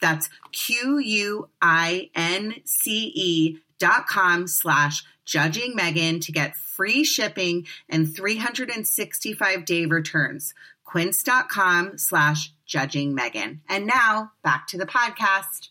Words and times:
That's 0.00 0.28
Q 0.52 0.98
U 0.98 1.48
I 1.60 2.10
N 2.14 2.54
C 2.64 3.12
E 3.14 3.58
dot 3.78 4.06
com 4.06 4.46
slash 4.46 5.04
judging 5.24 5.74
Megan 5.74 6.20
to 6.20 6.32
get 6.32 6.56
free 6.56 7.04
shipping 7.04 7.66
and 7.88 8.14
365 8.14 9.64
day 9.64 9.86
returns. 9.86 10.54
Quince.com 10.84 11.98
slash 11.98 12.52
judging 12.64 13.14
Megan. 13.14 13.60
And 13.68 13.86
now 13.86 14.32
back 14.42 14.68
to 14.68 14.78
the 14.78 14.86
podcast. 14.86 15.70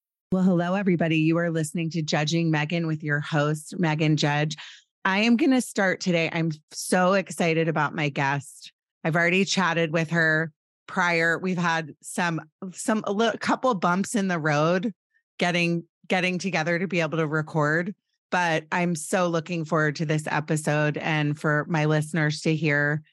Well, 0.33 0.43
hello, 0.43 0.75
everybody. 0.75 1.17
You 1.17 1.37
are 1.39 1.51
listening 1.51 1.89
to 1.89 2.01
Judging 2.01 2.51
Megan 2.51 2.87
with 2.87 3.03
your 3.03 3.19
host, 3.19 3.77
Megan 3.77 4.15
Judge. 4.15 4.55
I 5.03 5.19
am 5.19 5.35
going 5.35 5.51
to 5.51 5.59
start 5.59 5.99
today. 5.99 6.29
I'm 6.31 6.51
so 6.71 7.15
excited 7.15 7.67
about 7.67 7.93
my 7.93 8.07
guest. 8.07 8.71
I've 9.03 9.17
already 9.17 9.43
chatted 9.43 9.91
with 9.91 10.11
her 10.11 10.53
prior. 10.87 11.37
We've 11.37 11.57
had 11.57 11.95
some, 12.01 12.39
some, 12.71 13.03
a 13.05 13.11
little, 13.11 13.37
couple 13.39 13.73
bumps 13.73 14.15
in 14.15 14.29
the 14.29 14.39
road 14.39 14.93
getting, 15.37 15.83
getting 16.07 16.37
together 16.37 16.79
to 16.79 16.87
be 16.87 17.01
able 17.01 17.17
to 17.17 17.27
record. 17.27 17.93
But 18.29 18.63
I'm 18.71 18.95
so 18.95 19.27
looking 19.27 19.65
forward 19.65 19.97
to 19.97 20.05
this 20.05 20.23
episode 20.27 20.95
and 20.95 21.37
for 21.37 21.65
my 21.67 21.83
listeners 21.83 22.39
to 22.43 22.55
hear 22.55 23.03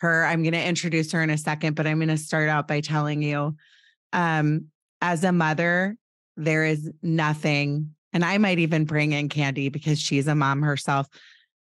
her. 0.00 0.26
I'm 0.26 0.42
going 0.42 0.52
to 0.52 0.62
introduce 0.62 1.10
her 1.12 1.22
in 1.22 1.30
a 1.30 1.38
second, 1.38 1.74
but 1.74 1.86
I'm 1.86 2.00
going 2.00 2.08
to 2.08 2.18
start 2.18 2.50
out 2.50 2.68
by 2.68 2.82
telling 2.82 3.22
you 3.22 3.56
um, 4.12 4.66
as 5.00 5.24
a 5.24 5.32
mother, 5.32 5.96
there 6.36 6.64
is 6.64 6.90
nothing, 7.02 7.94
and 8.12 8.24
I 8.24 8.38
might 8.38 8.58
even 8.58 8.84
bring 8.84 9.12
in 9.12 9.28
Candy 9.28 9.68
because 9.68 10.00
she's 10.00 10.26
a 10.26 10.34
mom 10.34 10.62
herself, 10.62 11.06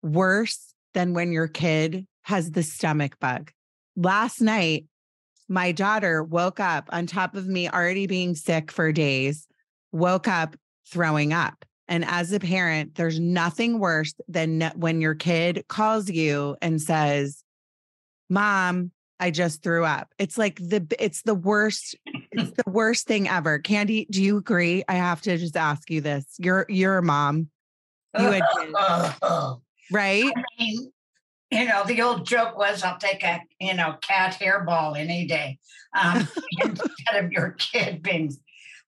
worse 0.02 0.74
than 0.94 1.14
when 1.14 1.32
your 1.32 1.48
kid 1.48 2.06
has 2.24 2.52
the 2.52 2.64
stomach 2.64 3.20
bug. 3.20 3.52
Last 3.96 4.42
night, 4.42 4.86
my 5.50 5.72
daughter 5.72 6.24
woke 6.24 6.60
up 6.60 6.90
on 6.92 7.06
top 7.06 7.36
of 7.36 7.48
me 7.48 7.70
already 7.70 8.08
being 8.08 8.36
sick 8.36 8.72
for 8.72 8.92
days, 8.92 9.48
woke 9.92 10.28
up 10.28 10.56
throwing 10.88 11.34
up. 11.34 11.66
And 11.88 12.06
as 12.06 12.32
a 12.32 12.40
parent, 12.40 12.96
there's 12.96 13.20
nothing 13.20 13.78
worse 13.78 14.14
than 14.28 14.72
when 14.76 15.02
your 15.02 15.16
kid 15.16 15.66
calls 15.68 16.10
you 16.10 16.56
and 16.62 16.82
says, 16.82 17.44
Mom, 18.30 18.92
I 19.20 19.32
just 19.32 19.62
threw 19.62 19.86
up. 19.86 20.10
It's 20.18 20.38
like 20.38 20.56
the 20.58 20.86
it's 21.00 21.22
the 21.22 21.36
worst 21.36 21.96
it's 22.34 22.64
the 22.64 22.70
worst 22.70 23.08
thing 23.08 23.28
ever. 23.28 23.60
Candy, 23.60 24.08
do 24.10 24.22
you 24.22 24.38
agree? 24.38 24.84
I 24.88 24.96
have 24.96 25.22
to 25.22 25.38
just 25.38 25.58
ask 25.58 25.90
you 25.90 26.02
this. 26.02 26.26
You're 26.38 26.66
you're 26.70 26.98
a 26.98 27.04
mom. 27.04 27.50
You 28.18 28.26
had 28.26 28.44
right? 29.92 30.32
I 30.36 30.44
mean, 30.60 30.92
you 31.52 31.66
know, 31.66 31.84
the 31.86 32.02
old 32.02 32.26
joke 32.26 32.58
was 32.58 32.84
I'll 32.84 32.98
take 32.98 33.24
a, 33.24 33.42
you 33.60 33.74
know, 33.74 33.96
cat 34.02 34.38
hairball 34.40 34.98
any 34.98 35.26
day 35.26 35.60
um, 36.00 36.28
instead 36.64 37.24
of 37.24 37.32
your 37.32 37.52
kid 37.52 38.02
being 38.02 38.34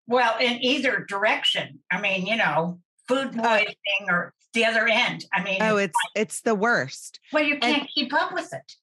well 0.07 0.38
in 0.39 0.63
either 0.63 1.06
direction. 1.07 1.79
I 1.91 2.01
mean, 2.01 2.25
you 2.25 2.35
know, 2.35 2.79
food 3.07 3.33
poisoning 3.33 4.09
or 4.09 4.33
the 4.53 4.66
other 4.66 4.88
end. 4.88 5.25
I 5.33 5.44
mean, 5.44 5.62
oh, 5.62 5.77
it's 5.77 5.97
it's, 6.16 6.22
it's 6.22 6.41
the 6.41 6.56
worst. 6.56 7.19
Well, 7.31 7.44
you 7.44 7.59
can't 7.59 7.81
and, 7.81 7.89
keep 7.94 8.13
up 8.13 8.33
with 8.33 8.51
it. 8.53 8.73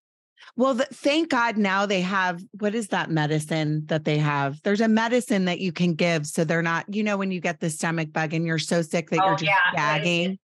Well, 0.57 0.75
the, 0.75 0.85
thank 0.85 1.31
God 1.31 1.57
now 1.57 1.87
they 1.87 2.03
have 2.03 2.43
what 2.59 2.75
is 2.75 2.89
that 2.89 3.11
medicine 3.11 3.87
that 3.87 4.05
they 4.05 4.19
have? 4.19 4.61
There's 4.63 4.83
a 4.83 4.89
medicine 4.89 5.47
that 5.47 5.61
you 5.61 5.73
can 5.73 5.95
give 5.95 6.27
so 6.27 6.45
they're 6.45 6.63
not, 6.63 6.93
you 6.95 7.03
know, 7.03 7.17
when 7.17 7.31
you 7.31 7.41
get 7.41 7.61
the 7.61 7.71
stomach 7.71 8.13
bug 8.13 8.35
and 8.35 8.47
you're 8.47 8.59
so 8.59 8.83
sick 8.83 9.09
that 9.11 9.21
oh, 9.23 9.29
you're 9.29 9.37
just 9.37 9.51
yeah. 9.51 9.75
gagging. 9.75 10.39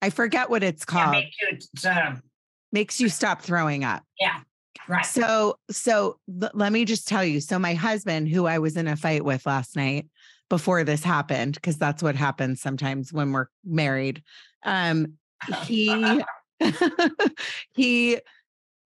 I 0.00 0.10
forget 0.10 0.48
what 0.48 0.62
it's 0.62 0.84
called. 0.84 1.14
Yeah, 1.14 1.20
makes, 1.50 1.84
you, 1.84 1.90
um, 1.90 2.22
makes 2.70 3.00
you 3.00 3.08
stop 3.08 3.42
throwing 3.42 3.84
up. 3.84 4.04
Yeah. 4.20 4.40
Right. 4.88 5.06
So, 5.06 5.58
so 5.70 6.18
l- 6.42 6.50
let 6.54 6.72
me 6.72 6.84
just 6.84 7.06
tell 7.06 7.24
you. 7.24 7.40
So, 7.40 7.58
my 7.58 7.74
husband, 7.74 8.28
who 8.28 8.46
I 8.46 8.58
was 8.58 8.76
in 8.76 8.88
a 8.88 8.96
fight 8.96 9.24
with 9.24 9.46
last 9.46 9.76
night 9.76 10.06
before 10.48 10.82
this 10.82 11.04
happened, 11.04 11.54
because 11.54 11.78
that's 11.78 12.02
what 12.02 12.16
happens 12.16 12.60
sometimes 12.60 13.12
when 13.12 13.32
we're 13.32 13.46
married. 13.64 14.22
Um, 14.64 15.14
he, 15.64 16.22
he, 17.72 18.18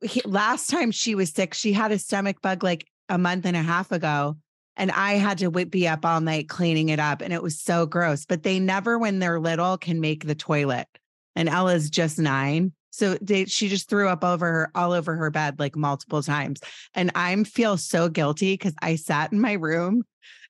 he, 0.03 0.21
last 0.25 0.69
time 0.71 0.91
she 0.91 1.15
was 1.15 1.31
sick, 1.31 1.55
she 1.55 1.73
had 1.73 1.93
a 1.93 1.99
stomach 1.99 2.41
bug 2.43 2.63
like 2.63 2.87
a 3.09 3.19
month 3.19 3.47
and 3.47 3.57
a 3.57 3.63
half 3.63 3.93
ago. 3.93 4.37
And 4.77 4.91
I 4.91 5.15
had 5.15 5.39
to 5.39 5.51
be 5.51 5.89
up 5.89 6.05
all 6.05 6.21
night 6.21 6.49
cleaning 6.51 6.91
it 6.91 7.01
up. 7.01 7.23
And 7.23 7.33
it 7.33 7.43
was 7.43 7.59
so 7.59 7.87
gross. 7.87 8.27
But 8.27 8.43
they 8.43 8.61
never, 8.61 8.99
when 8.99 9.19
they're 9.19 9.41
little, 9.41 9.79
can 9.79 10.01
make 10.01 10.27
the 10.27 10.35
toilet. 10.35 10.87
And 11.35 11.49
Ella's 11.49 11.89
just 11.89 12.19
nine. 12.19 12.73
So 12.91 13.17
they, 13.21 13.47
she 13.47 13.69
just 13.69 13.89
threw 13.89 14.09
up 14.09 14.23
over 14.23 14.47
her, 14.47 14.71
all 14.75 14.93
over 14.93 15.17
her 15.17 15.31
bed, 15.31 15.59
like 15.59 15.77
multiple 15.77 16.23
times. 16.23 16.61
And 16.95 17.11
I 17.15 17.43
feel 17.45 17.77
so 17.77 18.09
guilty 18.09 18.55
because 18.55 18.75
I 18.83 18.97
sat 18.97 19.33
in 19.33 19.41
my 19.41 19.53
room 19.53 20.03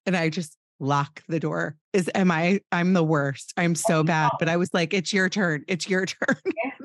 and 0.06 0.16
I 0.16 0.28
just 0.28 0.56
lock 0.78 1.22
the 1.28 1.40
door. 1.40 1.76
Is 1.92 2.10
am 2.14 2.30
I 2.30 2.60
I'm 2.72 2.92
the 2.92 3.04
worst. 3.04 3.52
I'm 3.56 3.74
so 3.74 4.02
bad. 4.02 4.32
But 4.38 4.48
I 4.48 4.56
was 4.56 4.72
like, 4.74 4.92
it's 4.92 5.12
your 5.12 5.28
turn. 5.28 5.64
It's 5.68 5.88
your 5.88 6.06
turn. 6.06 6.36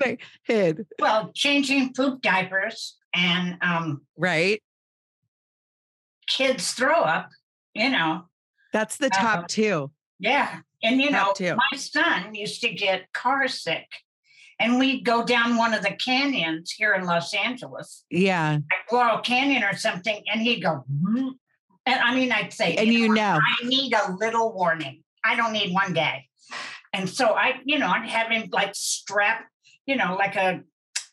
I 0.02 0.18
hid. 0.44 0.86
Well, 1.00 1.32
changing 1.34 1.94
poop 1.94 2.22
diapers 2.22 2.98
and 3.14 3.58
um 3.62 4.02
right. 4.18 4.62
Kids 6.28 6.72
throw 6.72 7.02
up, 7.02 7.30
you 7.74 7.90
know. 7.90 8.24
That's 8.72 8.98
the 8.98 9.10
top 9.10 9.44
uh, 9.44 9.48
two. 9.48 9.92
Yeah. 10.20 10.60
And 10.84 11.02
you 11.02 11.10
top 11.10 11.28
know, 11.28 11.34
two. 11.34 11.56
my 11.56 11.78
son 11.78 12.34
used 12.34 12.62
to 12.62 12.70
get 12.70 13.12
car 13.14 13.48
sick. 13.48 13.88
And 14.60 14.78
we'd 14.78 15.04
go 15.04 15.26
down 15.26 15.58
one 15.58 15.74
of 15.74 15.82
the 15.82 15.92
canyons 15.92 16.72
here 16.72 16.94
in 16.94 17.06
Los 17.06 17.34
Angeles. 17.34 18.06
Yeah. 18.12 18.52
Like 18.54 18.92
Laurel 18.92 19.20
Canyon 19.20 19.64
or 19.64 19.76
something. 19.76 20.22
And 20.32 20.40
he'd 20.40 20.62
go, 20.62 20.86
and 21.86 22.00
I 22.00 22.16
mean, 22.16 22.31
I'd 22.31 22.54
say, 22.54 22.75
and 22.75 22.88
you 22.88 23.13
know, 23.13 23.39
I 23.39 23.66
need 23.66 23.94
a 23.94 24.12
little 24.13 24.54
warning. 24.54 25.04
I 25.24 25.36
don't 25.36 25.54
need 25.54 25.74
one 25.74 25.94
day. 25.94 26.28
And 26.94 27.10
so 27.10 27.33
I, 27.33 27.62
you 27.63 27.80
know, 27.80 27.88
I'd 27.88 28.10
have 28.10 28.31
him 28.31 28.50
like 28.51 28.75
strap, 28.75 29.45
you 29.86 29.95
know, 29.95 30.16
like 30.16 30.36
a 30.36 30.62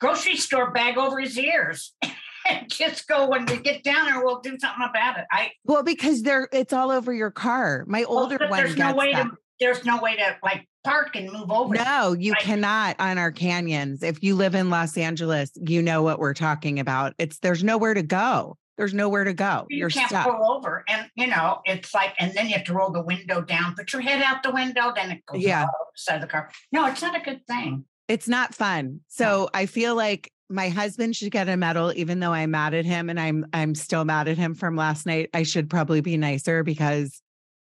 grocery 0.00 0.36
store 0.36 0.70
bag 0.70 0.98
over 0.98 1.18
his 1.20 1.38
ears. 1.38 1.94
and 2.48 2.68
just 2.70 3.06
go 3.06 3.28
when 3.28 3.46
we 3.46 3.58
get 3.58 3.84
down 3.84 4.06
there, 4.06 4.24
we'll 4.24 4.40
do 4.40 4.58
something 4.58 4.86
about 4.88 5.18
it. 5.18 5.26
I 5.30 5.50
well, 5.64 5.82
because 5.82 6.22
they're 6.22 6.48
it's 6.52 6.72
all 6.72 6.90
over 6.90 7.12
your 7.12 7.30
car. 7.30 7.84
My 7.86 8.04
oh, 8.04 8.20
older 8.20 8.38
well, 8.40 8.50
one 8.50 8.60
there's 8.60 8.76
no 8.76 8.94
way 8.94 9.12
that. 9.12 9.24
to 9.24 9.30
there's 9.60 9.84
no 9.84 9.98
way 9.98 10.16
to 10.16 10.36
like 10.42 10.68
park 10.84 11.16
and 11.16 11.30
move 11.32 11.50
over. 11.50 11.74
No, 11.74 12.14
you 12.18 12.34
cannot 12.34 12.96
on 12.98 13.18
our 13.18 13.32
canyons. 13.32 14.02
If 14.02 14.22
you 14.22 14.36
live 14.36 14.54
in 14.54 14.70
Los 14.70 14.96
Angeles, 14.96 15.50
you 15.56 15.82
know 15.82 16.02
what 16.02 16.18
we're 16.18 16.34
talking 16.34 16.78
about. 16.78 17.14
It's 17.18 17.38
there's 17.38 17.64
nowhere 17.64 17.94
to 17.94 18.02
go. 18.02 18.56
There's 18.78 18.94
nowhere 18.94 19.24
to 19.24 19.34
go. 19.34 19.66
You 19.68 19.78
You're 19.78 19.90
can't 19.90 20.08
stuck. 20.08 20.24
pull 20.24 20.52
over, 20.52 20.84
and 20.88 21.10
you 21.16 21.26
know 21.26 21.60
it's 21.64 21.92
like, 21.92 22.14
and 22.18 22.32
then 22.32 22.46
you 22.46 22.54
have 22.54 22.64
to 22.64 22.72
roll 22.72 22.90
the 22.90 23.02
window 23.02 23.42
down, 23.42 23.74
put 23.74 23.92
your 23.92 24.00
head 24.00 24.22
out 24.22 24.44
the 24.44 24.52
window, 24.52 24.92
then 24.94 25.10
it 25.10 25.26
goes 25.26 25.42
yeah. 25.42 25.66
outside 25.90 26.14
of 26.14 26.20
the 26.22 26.28
car. 26.28 26.50
No, 26.70 26.86
it's 26.86 27.02
not 27.02 27.16
a 27.16 27.20
good 27.20 27.44
thing. 27.46 27.84
It's 28.06 28.28
not 28.28 28.54
fun. 28.54 29.00
So 29.08 29.24
no. 29.24 29.48
I 29.52 29.66
feel 29.66 29.96
like 29.96 30.32
my 30.48 30.68
husband 30.68 31.16
should 31.16 31.32
get 31.32 31.48
a 31.48 31.56
medal, 31.56 31.92
even 31.94 32.20
though 32.20 32.32
I'm 32.32 32.52
mad 32.52 32.72
at 32.72 32.86
him, 32.86 33.10
and 33.10 33.18
I'm 33.18 33.46
I'm 33.52 33.74
still 33.74 34.04
mad 34.04 34.28
at 34.28 34.38
him 34.38 34.54
from 34.54 34.76
last 34.76 35.06
night. 35.06 35.28
I 35.34 35.42
should 35.42 35.68
probably 35.68 36.00
be 36.00 36.16
nicer 36.16 36.62
because, 36.62 37.20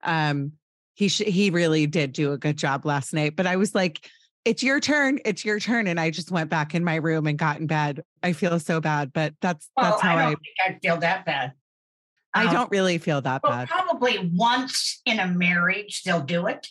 um, 0.05 0.53
he 0.95 1.09
sh- 1.09 1.23
he 1.27 1.49
really 1.51 1.87
did 1.87 2.13
do 2.13 2.33
a 2.33 2.39
good 2.39 2.59
job 2.59 2.85
last 2.85 3.15
night. 3.15 3.35
But 3.35 3.47
I 3.47 3.57
was 3.57 3.75
like, 3.75 4.09
it's 4.49 4.63
your 4.63 4.81
turn. 4.81 5.19
It's 5.27 5.45
your 5.45 5.61
turn. 5.61 5.87
And 5.87 6.01
I 6.01 6.11
just 6.11 6.31
went 6.31 6.49
back 6.49 6.75
in 6.75 6.83
my 6.83 6.95
room 6.95 7.27
and 7.27 7.39
got 7.39 7.61
in 7.61 7.67
bed. 7.67 8.03
I 8.23 8.33
feel 8.33 8.59
so 8.59 8.81
bad, 8.81 9.13
but 9.13 9.35
that's 9.43 9.69
well, 9.77 9.91
that's 9.91 10.03
how 10.03 10.17
I, 10.17 10.25
I, 10.25 10.29
think 10.29 10.41
I 10.67 10.79
feel 10.83 10.97
that 10.99 11.27
bad. 11.27 11.53
I 12.33 12.47
um, 12.47 12.55
don't 12.55 12.71
really 12.71 12.97
feel 12.97 13.21
that 13.21 13.43
well, 13.43 13.53
bad. 13.53 13.69
Probably 13.69 14.31
once 14.35 15.03
in 15.05 15.21
a 15.21 15.27
marriage 15.27 16.03
they'll 16.03 16.23
do 16.23 16.47
it. 16.47 16.67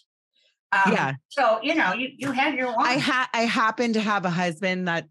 Um, 0.71 0.91
yeah. 0.91 1.13
So 1.29 1.59
you 1.61 1.75
know, 1.75 1.93
you 1.93 2.09
you 2.17 2.31
have 2.31 2.55
your 2.55 2.75
one. 2.75 2.87
I 2.87 2.97
ha- 2.97 3.29
I 3.31 3.41
happen 3.41 3.93
to 3.93 4.01
have 4.01 4.25
a 4.25 4.31
husband 4.31 4.87
that, 4.87 5.05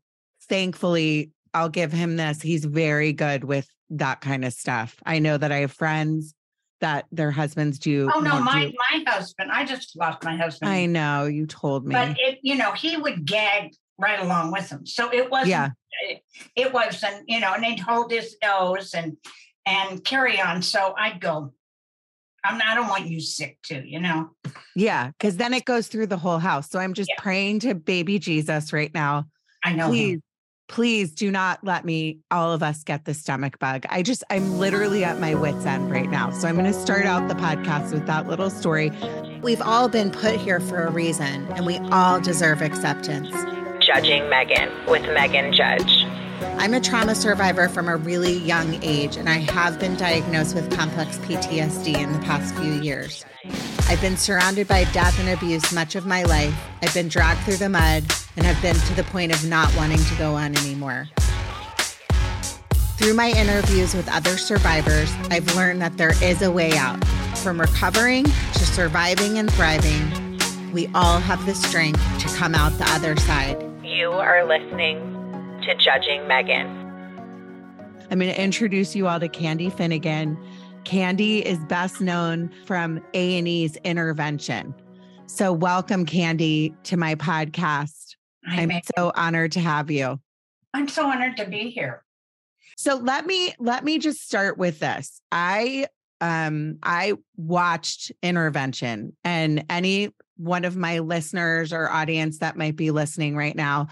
thankfully, 0.48 1.30
I'll 1.54 1.68
give 1.68 1.92
him 1.92 2.16
this. 2.16 2.42
He's 2.42 2.64
very 2.64 3.12
good 3.12 3.44
with 3.44 3.68
that 3.90 4.20
kind 4.20 4.44
of 4.44 4.52
stuff. 4.52 4.96
I 5.06 5.20
know 5.20 5.38
that 5.38 5.52
I 5.52 5.58
have 5.58 5.72
friends 5.72 6.34
that 6.81 7.06
their 7.11 7.31
husbands 7.31 7.78
do. 7.78 8.11
Oh 8.12 8.20
no, 8.20 8.40
my 8.40 8.67
do. 8.67 8.75
my 8.90 9.05
husband. 9.06 9.50
I 9.52 9.64
just 9.64 9.96
lost 9.96 10.25
my 10.25 10.37
husband. 10.37 10.70
I 10.70 10.87
know 10.87 11.25
you 11.25 11.46
told 11.46 11.87
me, 11.87 11.93
but 11.93 12.17
it 12.19 12.38
you 12.43 12.56
know 12.56 12.73
he 12.73 12.96
would 12.96 13.25
gag 13.25 13.73
right 13.99 14.20
along 14.20 14.52
with 14.52 14.69
them. 14.69 14.87
so 14.87 15.12
it 15.12 15.31
wasn't. 15.31 15.50
Yeah. 15.50 15.70
It, 16.08 16.23
it 16.55 16.73
wasn't 16.73 17.25
you 17.26 17.40
know, 17.40 17.55
and 17.55 17.64
he'd 17.64 17.81
hold 17.81 18.11
his 18.11 18.37
nose 18.43 18.94
and 18.94 19.17
and 19.64 20.05
carry 20.05 20.40
on. 20.40 20.62
So 20.62 20.94
I'd 20.96 21.20
go. 21.20 21.52
I'm 22.44 22.58
not, 22.58 22.69
I 22.69 22.75
don't 22.76 22.88
want 22.88 23.06
you 23.06 23.20
sick 23.20 23.58
too, 23.62 23.82
you 23.84 23.99
know. 23.99 24.31
Yeah, 24.76 25.08
because 25.08 25.37
then 25.37 25.52
it 25.52 25.64
goes 25.64 25.88
through 25.88 26.06
the 26.06 26.17
whole 26.17 26.38
house. 26.38 26.70
So 26.70 26.78
I'm 26.78 26.94
just 26.94 27.11
yeah. 27.11 27.20
praying 27.20 27.61
to 27.61 27.75
baby 27.75 28.20
Jesus 28.20 28.73
right 28.73 28.94
now. 28.94 29.25
I 29.64 29.73
know. 29.73 29.88
Please, 29.88 30.14
him 30.14 30.23
please 30.68 31.12
do 31.12 31.30
not 31.30 31.62
let 31.62 31.84
me 31.84 32.18
all 32.30 32.52
of 32.52 32.62
us 32.62 32.82
get 32.82 33.04
the 33.04 33.14
stomach 33.14 33.58
bug. 33.58 33.84
I 33.88 34.02
just 34.02 34.24
i'm 34.30 34.58
literally 34.58 35.04
at 35.04 35.20
my 35.20 35.34
wits 35.34 35.64
end 35.64 35.90
right 35.90 36.10
now. 36.10 36.30
So 36.30 36.48
i'm 36.48 36.54
going 36.56 36.66
to 36.66 36.78
start 36.78 37.06
out 37.06 37.28
the 37.28 37.34
podcast 37.34 37.92
with 37.92 38.06
that 38.06 38.26
little 38.26 38.50
story. 38.50 38.90
We've 39.42 39.62
all 39.62 39.88
been 39.88 40.10
put 40.10 40.36
here 40.36 40.60
for 40.60 40.84
a 40.84 40.90
reason 40.90 41.46
and 41.52 41.66
we 41.66 41.78
all 41.90 42.20
deserve 42.20 42.62
acceptance. 42.62 43.30
Judging 43.84 44.28
megan 44.28 44.70
with 44.86 45.02
megan 45.02 45.52
judge. 45.52 46.04
I'm 46.58 46.74
a 46.74 46.80
trauma 46.80 47.14
survivor 47.14 47.68
from 47.68 47.88
a 47.88 47.96
really 47.96 48.38
young 48.38 48.82
age 48.82 49.16
and 49.16 49.28
i 49.28 49.38
have 49.38 49.78
been 49.78 49.96
diagnosed 49.96 50.54
with 50.54 50.70
complex 50.76 51.18
ptsd 51.18 51.96
in 51.96 52.12
the 52.12 52.18
past 52.20 52.54
few 52.56 52.72
years. 52.72 53.24
I've 53.88 54.00
been 54.00 54.16
surrounded 54.16 54.66
by 54.66 54.84
death 54.92 55.18
and 55.20 55.28
abuse 55.28 55.72
much 55.72 55.94
of 55.94 56.06
my 56.06 56.24
life. 56.24 56.52
I've 56.82 56.92
been 56.92 57.08
dragged 57.08 57.42
through 57.42 57.58
the 57.58 57.68
mud 57.68 58.04
and 58.36 58.44
have 58.44 58.60
been 58.62 58.76
to 58.76 58.94
the 58.94 59.04
point 59.04 59.32
of 59.34 59.44
not 59.48 59.74
wanting 59.76 59.98
to 59.98 60.14
go 60.16 60.34
on 60.34 60.56
anymore. 60.58 61.08
Through 62.98 63.14
my 63.14 63.30
interviews 63.30 63.94
with 63.94 64.08
other 64.08 64.38
survivors, 64.38 65.12
I've 65.30 65.54
learned 65.54 65.82
that 65.82 65.96
there 65.96 66.14
is 66.22 66.42
a 66.42 66.50
way 66.50 66.76
out. 66.76 67.04
From 67.38 67.60
recovering 67.60 68.24
to 68.24 68.66
surviving 68.66 69.38
and 69.38 69.52
thriving, 69.52 70.36
we 70.72 70.88
all 70.94 71.18
have 71.20 71.44
the 71.46 71.54
strength 71.54 72.00
to 72.20 72.28
come 72.36 72.54
out 72.54 72.76
the 72.78 72.90
other 72.90 73.16
side. 73.16 73.62
You 73.84 74.12
are 74.12 74.46
listening 74.46 74.98
to 75.62 75.74
Judging 75.76 76.26
Megan. 76.26 76.66
I'm 78.10 78.18
going 78.18 78.32
to 78.32 78.40
introduce 78.40 78.94
you 78.94 79.08
all 79.08 79.18
to 79.18 79.28
Candy 79.28 79.68
Finnigan. 79.68 80.38
Candy 80.84 81.44
is 81.44 81.58
best 81.64 82.00
known 82.00 82.50
from 82.64 83.02
A&E's 83.14 83.76
intervention. 83.78 84.72
So 85.26 85.52
welcome 85.52 86.06
Candy 86.06 86.72
to 86.84 86.96
my 86.96 87.16
podcast. 87.16 88.05
I'm 88.46 88.81
so 88.96 89.12
honored 89.14 89.52
to 89.52 89.60
have 89.60 89.90
you. 89.90 90.20
I'm 90.75 90.88
so 90.88 91.06
honored 91.06 91.37
to 91.38 91.46
be 91.46 91.70
here. 91.70 92.04
So 92.76 92.96
let 92.96 93.26
me 93.26 93.54
let 93.58 93.84
me 93.84 93.98
just 93.98 94.25
start 94.25 94.58
with 94.58 94.78
this. 94.78 95.20
I 95.32 95.87
um 96.20 96.78
I 96.82 97.14
watched 97.37 98.12
intervention 98.22 99.16
and 99.25 99.64
any 99.70 100.10
one 100.37 100.64
of 100.64 100.76
my 100.76 100.98
listeners 100.98 101.72
or 101.72 101.88
audience 101.88 102.38
that 102.38 102.56
might 102.56 102.76
be 102.76 102.90
listening 102.90 103.37
right 103.37 103.56
now, 103.56 103.88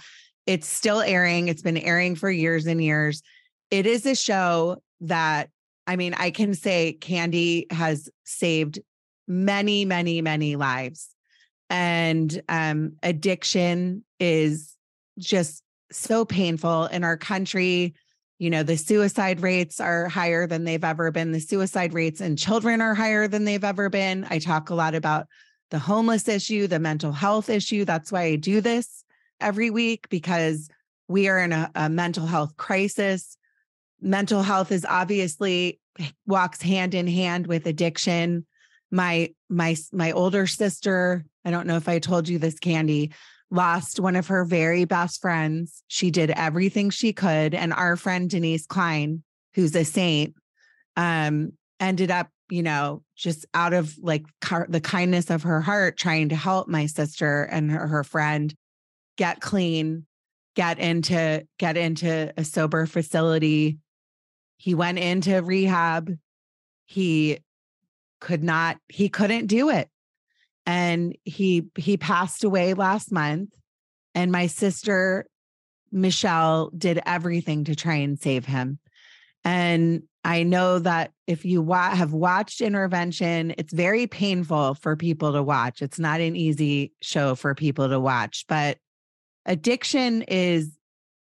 it's 0.47 0.67
still 0.67 1.00
airing. 1.00 1.49
It's 1.49 1.62
been 1.62 1.79
airing 1.79 2.17
for 2.17 2.31
years 2.31 2.67
and 2.67 2.83
years. 2.83 3.23
It 3.71 3.87
is 3.87 4.05
a 4.05 4.15
show 4.15 4.83
that 5.00 5.49
I 5.87 5.97
mean, 5.97 6.15
I 6.15 6.31
can 6.31 6.55
say 6.55 6.95
Candy 6.95 7.67
has 7.71 8.09
saved 8.25 8.81
many, 9.27 9.85
many, 9.85 10.23
many 10.23 10.57
lives. 10.57 11.13
And 11.70 12.43
um, 12.49 12.94
addiction 13.02 14.05
is 14.20 14.75
just 15.19 15.62
so 15.90 16.25
painful 16.25 16.87
in 16.87 17.05
our 17.05 17.16
country. 17.16 17.94
You 18.38 18.50
know, 18.50 18.62
the 18.62 18.76
suicide 18.76 19.40
rates 19.40 19.81
are 19.81 20.08
higher 20.08 20.46
than 20.46 20.64
they've 20.64 20.84
ever 20.84 21.11
been. 21.11 21.32
The 21.32 21.40
suicide 21.40 21.94
rates 21.94 22.20
in 22.20 22.37
children 22.37 22.81
are 22.81 22.94
higher 22.94 23.28
than 23.28 23.44
they've 23.44 23.64
ever 23.64 23.88
been. 23.88 24.26
I 24.28 24.38
talk 24.38 24.70
a 24.70 24.75
lot 24.75 24.94
about 24.94 25.26
the 25.70 25.78
homeless 25.78 26.28
issue, 26.28 26.66
the 26.66 26.78
mental 26.78 27.12
health 27.12 27.49
issue. 27.49 27.84
That's 27.84 28.12
why 28.12 28.22
I 28.22 28.37
do 28.37 28.61
this 28.61 29.05
every 29.40 29.70
week 29.70 30.08
because 30.08 30.69
we 31.08 31.28
are 31.28 31.38
in 31.38 31.52
a, 31.52 31.70
a 31.75 31.88
mental 31.88 32.26
health 32.26 32.56
crisis 32.56 33.37
mental 34.05 34.43
health 34.43 34.70
is 34.70 34.87
obviously 34.88 35.81
walks 36.26 36.61
hand 36.61 36.94
in 36.94 37.06
hand 37.06 37.46
with 37.46 37.66
addiction 37.66 38.46
my 38.90 39.32
my 39.49 39.75
my 39.93 40.12
older 40.12 40.46
sister 40.46 41.25
i 41.44 41.50
don't 41.50 41.67
know 41.67 41.76
if 41.76 41.88
i 41.88 41.99
told 41.99 42.29
you 42.29 42.38
this 42.38 42.58
candy 42.58 43.12
lost 43.50 44.00
one 44.00 44.17
of 44.17 44.26
her 44.26 44.44
very 44.44 44.85
best 44.85 45.21
friends 45.21 45.83
she 45.88 46.11
did 46.11 46.30
everything 46.30 46.90
she 46.90 47.12
could 47.12 47.54
and 47.54 47.73
our 47.73 47.97
friend 47.97 48.30
denise 48.30 48.66
klein 48.66 49.23
who's 49.54 49.75
a 49.75 49.85
saint 49.85 50.35
um 50.97 51.52
ended 51.80 52.11
up 52.11 52.28
you 52.50 52.62
know 52.62 53.02
just 53.16 53.47
out 53.54 53.73
of 53.73 53.95
like 54.00 54.25
car- 54.40 54.66
the 54.69 54.80
kindness 54.80 55.30
of 55.30 55.42
her 55.42 55.61
heart 55.61 55.97
trying 55.97 56.28
to 56.28 56.37
help 56.37 56.69
my 56.69 56.87
sister 56.87 57.42
and 57.45 57.71
her, 57.71 57.87
her 57.87 58.04
friend 58.04 58.54
get 59.16 59.40
clean 59.40 60.07
get 60.57 60.78
into 60.78 61.47
get 61.59 61.76
into 61.76 62.33
a 62.37 62.45
sober 62.45 62.87
facility 62.87 63.78
he 64.64 64.75
went 64.75 64.99
into 64.99 65.42
rehab. 65.42 66.16
He 66.87 67.38
could 68.21 68.42
not, 68.42 68.78
he 68.88 69.11
couldn't 69.11 69.47
do 69.47 69.69
it. 69.69 69.88
And 70.66 71.16
he 71.25 71.68
he 71.76 71.97
passed 71.97 72.44
away 72.44 72.75
last 72.75 73.12
month. 73.12 73.50
And 74.14 74.33
my 74.33 74.47
sister, 74.47 75.26
Michelle, 75.92 76.71
did 76.76 77.00
everything 77.04 77.64
to 77.64 77.75
try 77.75 77.97
and 77.97 78.18
save 78.18 78.47
him. 78.47 78.78
And 79.44 80.04
I 80.25 80.42
know 80.42 80.78
that 80.78 81.12
if 81.26 81.44
you 81.44 81.61
wa- 81.61 81.94
have 81.94 82.14
watched 82.14 82.62
intervention, 82.62 83.54
it's 83.59 83.75
very 83.75 84.06
painful 84.06 84.75
for 84.75 84.97
people 84.97 85.33
to 85.35 85.42
watch. 85.42 85.83
It's 85.83 85.99
not 85.99 86.21
an 86.21 86.35
easy 86.35 86.92
show 87.02 87.35
for 87.35 87.54
people 87.54 87.90
to 87.90 88.00
watch, 88.00 88.47
but 88.49 88.78
addiction 89.44 90.23
is 90.23 90.78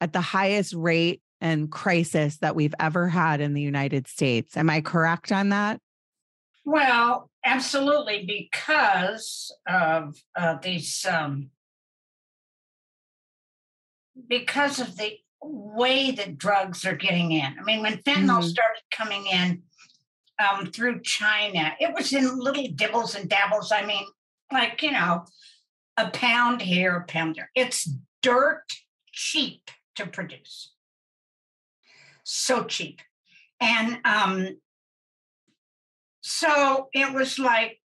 at 0.01 0.13
the 0.13 0.21
highest 0.21 0.75
rate 0.75 1.23
and 1.41 1.71
crisis 1.71 2.39
that 2.39 2.55
we've 2.55 2.75
ever 2.79 3.09
had 3.09 3.41
in 3.41 3.55
the 3.55 3.63
United 3.63 4.07
States. 4.07 4.57
Am 4.57 4.69
I 4.69 4.83
correct 4.83 5.33
on 5.33 5.49
that? 5.51 5.81
Well, 6.65 7.31
absolutely, 7.45 8.25
because 8.27 9.55
of 9.67 10.17
uh, 10.37 10.57
these, 10.63 11.05
um, 11.05 11.51
because 14.29 14.81
of 14.81 14.97
the 14.97 15.19
way 15.43 16.11
that 16.13 16.39
drugs 16.39 16.87
are 16.87 16.97
getting 16.97 17.33
in. 17.33 17.57
I 17.59 17.63
mean, 17.63 17.83
when 17.83 17.99
fentanyl 17.99 18.39
mm-hmm. 18.39 18.49
started 18.49 18.83
coming 18.91 19.27
in 19.27 19.63
um, 20.39 20.67
through 20.67 21.03
China, 21.03 21.75
it 21.79 21.93
was 21.93 22.13
in 22.13 22.39
little 22.39 22.65
dibbles 22.69 23.15
and 23.15 23.29
dabbles. 23.29 23.71
I 23.71 23.85
mean, 23.85 24.07
like, 24.51 24.83
you 24.83 24.93
know, 24.93 25.27
a 25.99 26.09
pound 26.11 26.63
here, 26.63 26.97
a 26.97 27.05
pound 27.05 27.37
there. 27.37 27.51
It's 27.55 27.91
dirt 28.23 28.65
cheap 29.13 29.71
to 29.97 30.07
produce 30.07 30.75
so 32.25 32.65
cheap. 32.65 33.01
And 33.61 33.99
um, 34.05 34.57
so 36.27 36.89
it 36.95 37.13
was 37.13 37.39
like 37.39 37.79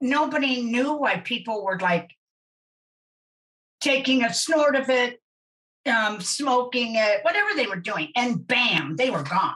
nobody 0.00 0.62
knew 0.62 0.94
why 0.94 1.18
people 1.18 1.62
were 1.62 1.78
like 1.78 2.10
taking 3.82 4.24
a 4.24 4.32
snort 4.32 4.74
of 4.74 4.88
it, 4.88 5.20
um, 5.84 6.18
smoking 6.22 6.94
it, 6.94 7.22
whatever 7.22 7.50
they 7.54 7.66
were 7.66 7.76
doing, 7.76 8.08
and 8.16 8.46
bam, 8.46 8.96
they 8.96 9.10
were 9.10 9.22
gone. 9.22 9.54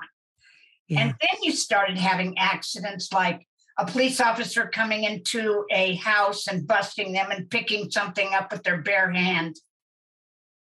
Yeah. 0.89 1.01
And 1.01 1.15
then 1.23 1.43
you 1.43 1.53
started 1.53 1.97
having 1.97 2.37
accidents 2.37 3.11
like 3.15 3.47
a 3.79 3.87
police 3.87 4.21
officer 4.21 4.67
coming 4.69 5.05
into 5.05 5.65
a 5.71 5.95
house 5.95 6.47
and 6.47 6.67
busting 6.67 7.15
them 7.15 7.31
and 7.31 7.49
picking 7.49 7.91
something 7.91 8.35
up 8.35 8.53
with 8.53 8.63
their 8.63 8.83
bare 8.83 9.11
hand. 9.11 9.57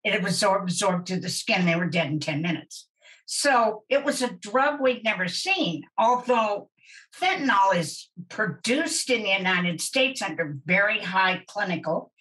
It 0.04 0.22
was 0.22 0.44
absorbed, 0.44 1.08
through 1.08 1.22
the 1.22 1.30
skin. 1.30 1.66
They 1.66 1.77
were 1.77 1.89
dead 1.89 2.08
in 2.08 2.20
10 2.20 2.42
minutes. 2.42 2.89
So 3.25 3.84
it 3.88 4.04
was 4.04 4.22
a 4.22 4.34
drug 4.34 4.82
we'd 4.82 5.06
never 5.06 5.30
seen, 5.30 5.84
although 5.98 6.70
fentanyl 7.16 7.75
is 7.75 8.10
produced 8.30 9.10
in 9.10 9.24
the 9.24 9.32
United 9.32 9.82
States 9.82 10.22
under 10.22 10.58
very 10.66 11.00
high 11.00 11.44
clinical, 11.48 12.12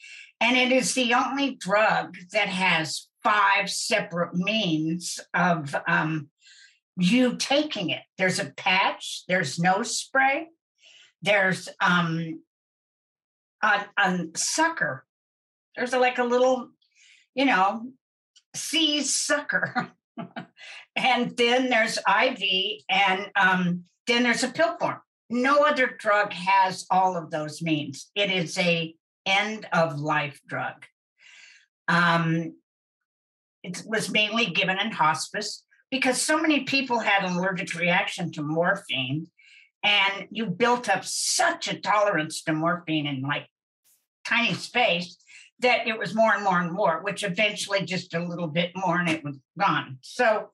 and 0.41 0.57
it 0.57 0.73
is 0.73 0.95
the 0.95 1.15
only 1.15 1.57
drug 1.57 2.17
that 2.33 2.49
has 2.49 3.09
five 3.23 3.69
separate 3.71 4.35
means 4.35 5.19
of 5.35 5.75
um, 5.89 6.29
you 6.97 7.37
taking 7.37 7.91
it. 7.91 8.03
There's 8.19 8.39
a 8.39 8.53
patch, 8.57 9.25
there's 9.29 9.59
no 9.59 9.83
spray, 9.83 10.49
there's 11.23 11.69
um, 11.81 12.41
a, 13.63 13.85
a 13.99 14.19
sucker. 14.35 15.05
There's 15.77 15.93
a, 15.93 15.99
like 15.99 16.19
a 16.19 16.25
little, 16.25 16.71
you 17.35 17.45
know, 17.45 17.93
sea 18.55 19.03
sucker. 19.03 19.91
and 20.97 21.37
then 21.37 21.69
there's 21.69 21.99
IV, 21.99 22.83
and 22.89 23.31
um, 23.37 23.85
then 24.07 24.23
there's 24.23 24.45
a 24.45 24.49
pill 24.49 24.77
form. 24.79 24.99
No 25.29 25.65
other 25.65 25.97
drug 25.99 26.33
has 26.33 26.87
all 26.91 27.17
of 27.17 27.31
those 27.31 27.61
means. 27.61 28.11
It 28.15 28.31
is 28.31 28.57
a 28.59 28.95
end 29.25 29.67
of 29.73 29.99
life 29.99 30.41
drug. 30.47 30.85
Um, 31.89 32.55
it 33.63 33.83
was 33.85 34.11
mainly 34.11 34.47
given 34.47 34.79
in 34.79 34.93
hospice 34.93 35.65
because 35.91 36.21
so 36.21 36.41
many 36.41 36.65
people 36.65 37.01
had 37.01 37.25
an 37.25 37.37
allergic 37.37 37.75
reaction 37.75 38.31
to 38.33 38.43
morphine 38.43 39.27
and 39.83 40.27
you 40.31 40.47
built 40.47 40.89
up 40.89 41.05
such 41.05 41.69
a 41.69 41.79
tolerance 41.79 42.43
to 42.43 42.53
morphine 42.53 43.07
in 43.07 43.23
like 43.23 43.47
tiny 44.25 44.55
space 44.55 45.17
that 45.61 45.87
it 45.87 45.99
was 45.99 46.15
more 46.15 46.35
and 46.35 46.45
more 46.45 46.61
and 46.61 46.73
more 46.73 47.01
which 47.03 47.25
eventually 47.25 47.83
just 47.85 48.15
a 48.15 48.25
little 48.25 48.49
bit 48.49 48.71
more 48.75 48.99
and 48.99 49.09
it 49.09 49.25
was 49.25 49.37
gone 49.59 49.99
so 50.01 50.51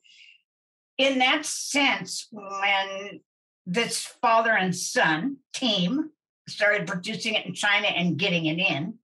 in 0.99 1.19
that 1.19 1.45
sense 1.45 2.29
when 2.31 3.21
this 3.67 4.05
father 4.05 4.53
and 4.53 4.75
son 4.75 5.37
team 5.53 6.11
started 6.49 6.87
producing 6.87 7.35
it 7.35 7.47
in 7.47 7.55
china 7.55 7.87
and 7.87 8.19
getting 8.19 8.47
it 8.47 8.59
in 8.59 8.95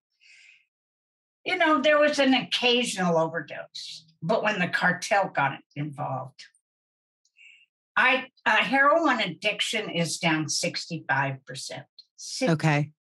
you 1.45 1.57
know 1.57 1.81
there 1.81 1.99
was 1.99 2.19
an 2.19 2.35
occasional 2.35 3.17
overdose 3.17 4.05
but 4.23 4.43
when 4.43 4.59
the 4.59 4.69
cartel 4.69 5.31
got 5.33 5.59
involved 5.77 6.45
I 7.99 8.29
uh, 8.47 8.59
heroin 8.59 9.19
addiction 9.19 9.91
is 9.91 10.19
down 10.19 10.49
sixty 10.49 11.05
five 11.09 11.45
percent. 11.45 11.85
Okay. 12.41 12.93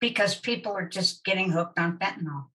Because 0.00 0.34
people 0.34 0.72
are 0.72 0.88
just 0.88 1.22
getting 1.22 1.50
hooked 1.50 1.78
on 1.78 1.98
fentanyl. 1.98 2.46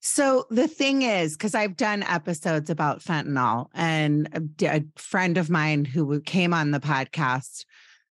So 0.00 0.46
the 0.50 0.68
thing 0.68 1.02
is, 1.02 1.36
because 1.36 1.54
I've 1.54 1.76
done 1.76 2.02
episodes 2.02 2.70
about 2.70 3.00
fentanyl, 3.00 3.68
and 3.74 4.50
a, 4.62 4.66
a 4.66 4.84
friend 4.96 5.38
of 5.38 5.50
mine 5.50 5.84
who 5.84 6.20
came 6.20 6.52
on 6.54 6.70
the 6.70 6.80
podcast 6.80 7.64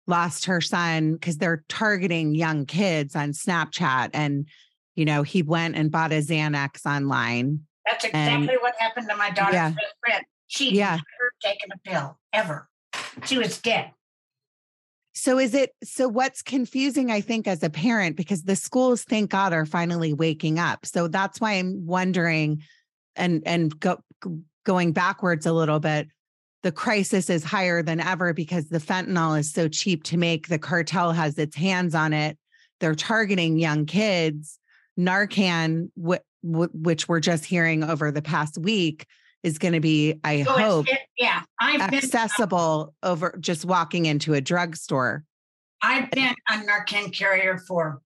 lost 0.07 0.45
her 0.47 0.61
son 0.61 1.15
because 1.15 1.39
they're 1.39 1.65
targeting 1.69 2.35
young 2.35 2.65
kids 2.67 3.17
on 3.17 3.31
Snapchat. 3.31 4.11
And, 4.15 4.47
you 4.95 5.05
know, 5.05 5.23
he 5.23 5.43
went 5.43 5.77
and 5.77 5.91
bought 5.91 6.13
a 6.13 6.23
Xanax 6.23 6.87
online. 6.87 7.61
That's 7.85 8.05
exactly 8.05 8.55
and, 8.55 8.63
what 8.63 8.75
happened 8.79 9.09
to 9.09 9.17
my 9.17 9.31
daughter's 9.31 9.55
yeah. 9.55 9.71
best 9.71 9.95
friend. 10.05 10.25
She 10.49 10.75
Yeah. 10.75 10.97
never 10.97 11.33
taken 11.43 11.71
a 11.73 11.79
pill 11.89 12.19
ever. 12.33 12.69
She 13.25 13.39
was 13.39 13.59
dead. 13.59 13.91
So 15.17 15.39
is 15.39 15.55
it 15.55 15.71
so 15.83 16.09
what's 16.09 16.43
confusing 16.43 17.11
I 17.11 17.23
think 17.23 17.49
as 17.49 17.63
a 17.63 17.71
parent 17.71 18.17
because 18.17 18.43
the 18.43 18.55
schools 18.55 19.03
thank 19.03 19.31
God 19.31 19.55
are 19.55 19.65
finally 19.65 20.13
waking 20.13 20.59
up. 20.59 20.85
So 20.85 21.09
that's 21.09 21.41
why 21.41 21.53
I'm 21.53 21.87
wondering 21.87 22.63
and 23.17 23.43
and 23.47 23.79
go, 23.81 24.03
going 24.65 24.93
backwards 24.93 25.47
a 25.47 25.55
little 25.55 25.81
bit 25.81 26.09
the 26.63 26.73
crisis 26.73 27.31
is 27.31 27.45
higher 27.45 27.83
than 27.83 28.01
ever 28.01 28.35
because 28.35 28.69
the 28.69 28.79
fentanyl 28.79 29.39
is 29.39 29.53
so 29.53 29.69
cheap 29.69 30.03
to 30.03 30.17
make 30.17 30.49
the 30.49 30.59
cartel 30.59 31.13
has 31.13 31.39
its 31.39 31.55
hands 31.55 31.95
on 31.95 32.13
it. 32.13 32.37
They're 32.81 32.95
targeting 32.95 33.59
young 33.59 33.87
kids. 33.87 34.59
Narcan 34.99 35.91
wh- 35.97 36.25
wh- 36.43 36.75
which 36.75 37.09
we're 37.09 37.21
just 37.21 37.45
hearing 37.45 37.85
over 37.85 38.11
the 38.11 38.21
past 38.21 38.59
week 38.59 39.07
is 39.47 39.59
going 39.59 39.75
to 39.75 39.81
be 39.81 40.19
I 40.25 40.43
So 40.43 40.53
hope 40.53 40.89
it- 40.89 41.01
yeah, 41.17 41.43
I've 41.61 41.89
been 41.91 41.99
accessible 42.01 42.95
over 43.03 43.37
just 43.41 43.65
walking 43.65 44.07
into 44.07 44.35
a 44.35 44.41
drugstore. 44.41 45.25
I've 45.81 46.11
been 46.11 46.35
a 46.51 46.55
Narcan 46.55 47.13
carrier 47.13 47.59
for 47.69 48.01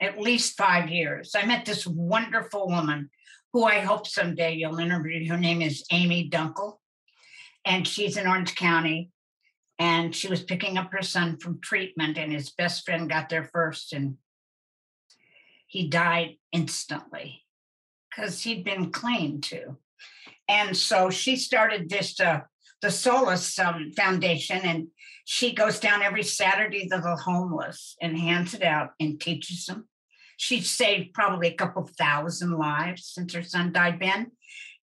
at 0.00 0.18
least 0.18 0.56
five 0.56 0.88
years. 0.88 1.34
I 1.36 1.44
met 1.44 1.66
this 1.66 1.86
wonderful 1.86 2.68
woman 2.68 3.10
who 3.52 3.64
I 3.64 3.80
hope 3.80 4.06
someday 4.06 4.54
you'll 4.54 4.78
interview. 4.78 5.28
Her 5.28 5.36
name 5.36 5.60
is 5.60 5.84
Amy 5.92 6.30
Dunkel, 6.30 6.78
and 7.66 7.86
she's 7.86 8.16
in 8.16 8.26
Orange 8.26 8.54
County. 8.54 9.10
And 9.78 10.14
she 10.14 10.28
was 10.28 10.42
picking 10.42 10.78
up 10.78 10.92
her 10.92 11.02
son 11.02 11.38
from 11.38 11.60
treatment, 11.60 12.16
and 12.16 12.32
his 12.32 12.50
best 12.50 12.84
friend 12.84 13.10
got 13.10 13.28
there 13.28 13.50
first, 13.52 13.92
and 13.92 14.16
he 15.66 15.88
died 15.88 16.36
instantly 16.52 17.42
because 18.10 18.42
he'd 18.42 18.62
been 18.64 18.90
clean 18.92 19.40
too. 19.40 19.76
And 20.52 20.76
so 20.76 21.08
she 21.08 21.36
started 21.36 21.88
this 21.88 22.20
uh, 22.20 22.40
the 22.82 22.90
Solace 22.90 23.58
um, 23.58 23.90
Foundation, 23.96 24.60
and 24.62 24.88
she 25.24 25.54
goes 25.54 25.80
down 25.80 26.02
every 26.02 26.24
Saturday 26.24 26.88
to 26.88 26.98
the 26.98 27.16
homeless 27.16 27.96
and 28.02 28.18
hands 28.18 28.52
it 28.52 28.62
out 28.62 28.90
and 29.00 29.18
teaches 29.18 29.64
them. 29.64 29.88
She's 30.36 30.70
saved 30.70 31.14
probably 31.14 31.48
a 31.48 31.54
couple 31.54 31.88
thousand 31.98 32.58
lives 32.58 33.06
since 33.06 33.32
her 33.32 33.42
son 33.42 33.72
died, 33.72 33.98
Ben. 33.98 34.32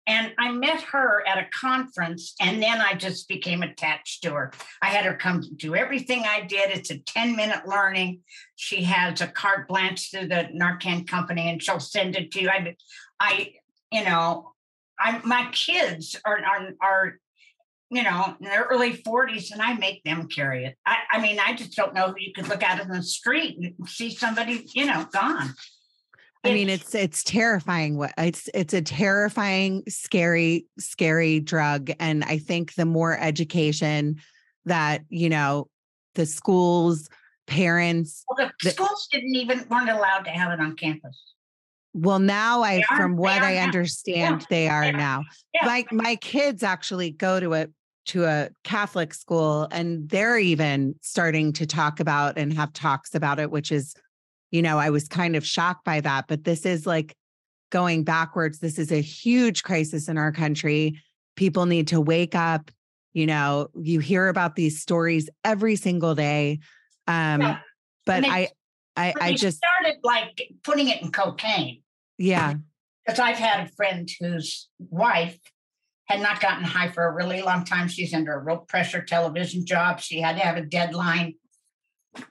And 0.05 0.31
I 0.39 0.53
met 0.53 0.81
her 0.83 1.27
at 1.27 1.37
a 1.37 1.49
conference, 1.49 2.33
and 2.39 2.63
then 2.63 2.79
I 2.79 2.93
just 2.93 3.27
became 3.27 3.61
attached 3.61 4.23
to 4.23 4.31
her. 4.35 4.53
I 4.81 4.85
had 4.85 5.03
her 5.03 5.15
come 5.15 5.43
do 5.57 5.75
everything 5.75 6.23
I 6.25 6.41
did. 6.41 6.71
It's 6.71 6.91
a 6.91 6.99
10 6.99 7.35
minute 7.35 7.67
learning. 7.67 8.21
She 8.55 8.83
has 8.83 9.19
a 9.19 9.27
carte 9.27 9.67
blanche 9.67 10.11
through 10.11 10.27
the 10.27 10.47
Narcan 10.55 11.05
company, 11.05 11.49
and 11.49 11.61
she'll 11.61 11.81
send 11.81 12.15
it 12.15 12.31
to 12.31 12.41
you. 12.41 12.49
I, 12.49 12.75
I 13.19 13.53
you 13.91 14.05
know, 14.05 14.53
I 14.99 15.19
my 15.23 15.49
kids 15.51 16.15
are 16.25 16.39
are, 16.39 16.69
are 16.81 17.19
you 17.89 18.03
know, 18.03 18.35
in 18.41 18.45
their 18.49 18.63
early 18.63 18.93
40s, 18.93 19.51
and 19.51 19.61
I 19.61 19.73
make 19.75 20.03
them 20.03 20.27
carry 20.27 20.65
it. 20.65 20.77
I, 20.85 20.97
I 21.13 21.21
mean, 21.21 21.39
I 21.39 21.53
just 21.53 21.75
don't 21.75 21.93
know 21.93 22.07
who 22.07 22.15
you 22.19 22.33
could 22.33 22.49
look 22.49 22.61
out 22.61 22.81
in 22.81 22.89
the 22.89 23.01
street 23.01 23.57
and 23.57 23.87
see 23.87 24.09
somebody, 24.09 24.67
you 24.73 24.85
know, 24.85 25.07
gone. 25.11 25.53
I 26.43 26.53
mean, 26.53 26.69
it's 26.69 26.93
it's 26.95 27.23
terrifying. 27.23 27.97
What 27.97 28.13
it's 28.17 28.49
it's 28.53 28.73
a 28.73 28.81
terrifying, 28.81 29.83
scary, 29.89 30.67
scary 30.79 31.39
drug. 31.39 31.91
And 31.99 32.23
I 32.23 32.37
think 32.37 32.75
the 32.75 32.85
more 32.85 33.17
education 33.17 34.21
that 34.65 35.03
you 35.09 35.29
know, 35.29 35.67
the 36.15 36.25
schools, 36.25 37.09
parents. 37.47 38.23
Well, 38.29 38.47
the, 38.47 38.53
the- 38.63 38.71
schools 38.71 39.07
didn't 39.11 39.35
even 39.35 39.65
weren't 39.69 39.89
allowed 39.89 40.25
to 40.25 40.31
have 40.31 40.51
it 40.51 40.61
on 40.61 40.75
campus. 40.75 41.21
Well, 41.99 42.19
now 42.19 42.61
I, 42.61 42.83
are- 42.91 42.97
from 42.97 43.17
what 43.17 43.41
I 43.41 43.57
understand, 43.57 44.45
they 44.49 44.67
are 44.69 44.85
yeah, 44.85 44.91
now. 44.91 45.23
yeah. 45.53 45.65
My 45.65 45.85
my 45.91 46.15
kids 46.17 46.61
actually 46.61 47.11
go 47.11 47.39
to 47.39 47.53
a 47.55 47.67
to 48.07 48.25
a 48.25 48.49
Catholic 48.63 49.13
school, 49.13 49.67
and 49.71 50.07
they're 50.07 50.37
even 50.37 50.95
starting 51.01 51.51
to 51.53 51.65
talk 51.65 51.99
about 51.99 52.37
and 52.37 52.53
have 52.53 52.71
talks 52.73 53.15
about 53.15 53.39
it, 53.39 53.49
which 53.49 53.71
is, 53.71 53.95
you 54.51 54.61
know, 54.61 54.77
I 54.77 54.91
was 54.91 55.07
kind 55.07 55.35
of 55.35 55.45
shocked 55.45 55.83
by 55.83 55.99
that. 56.01 56.25
But 56.27 56.43
this 56.43 56.65
is 56.65 56.85
like 56.85 57.15
going 57.71 58.03
backwards. 58.03 58.59
This 58.59 58.77
is 58.77 58.91
a 58.91 59.01
huge 59.01 59.63
crisis 59.63 60.07
in 60.07 60.17
our 60.17 60.31
country. 60.31 61.01
People 61.35 61.65
need 61.65 61.87
to 61.89 61.99
wake 61.99 62.35
up. 62.35 62.69
You 63.13 63.25
know, 63.25 63.69
you 63.75 63.99
hear 63.99 64.27
about 64.27 64.55
these 64.55 64.79
stories 64.81 65.29
every 65.43 65.75
single 65.75 66.13
day. 66.13 66.59
Um, 67.07 67.41
Yeah. 67.41 67.59
but 68.05 68.23
I, 68.23 68.49
I, 68.95 69.13
I 69.19 69.33
just, 69.33 69.57
started 69.57 69.99
like 70.03 70.49
putting 70.63 70.87
it 70.89 71.01
in 71.01 71.11
cocaine. 71.11 71.81
Yeah, 72.17 72.55
because 73.05 73.19
I've 73.19 73.37
had 73.37 73.67
a 73.67 73.71
friend 73.71 74.09
whose 74.19 74.69
wife 74.79 75.37
had 76.07 76.21
not 76.21 76.39
gotten 76.39 76.63
high 76.63 76.89
for 76.89 77.05
a 77.05 77.13
really 77.13 77.41
long 77.41 77.65
time. 77.65 77.87
She's 77.87 78.13
under 78.13 78.33
a 78.33 78.43
real 78.43 78.57
pressure 78.57 79.01
television 79.01 79.65
job. 79.65 79.99
She 79.99 80.21
had 80.21 80.37
to 80.37 80.41
have 80.41 80.57
a 80.57 80.61
deadline. 80.61 81.35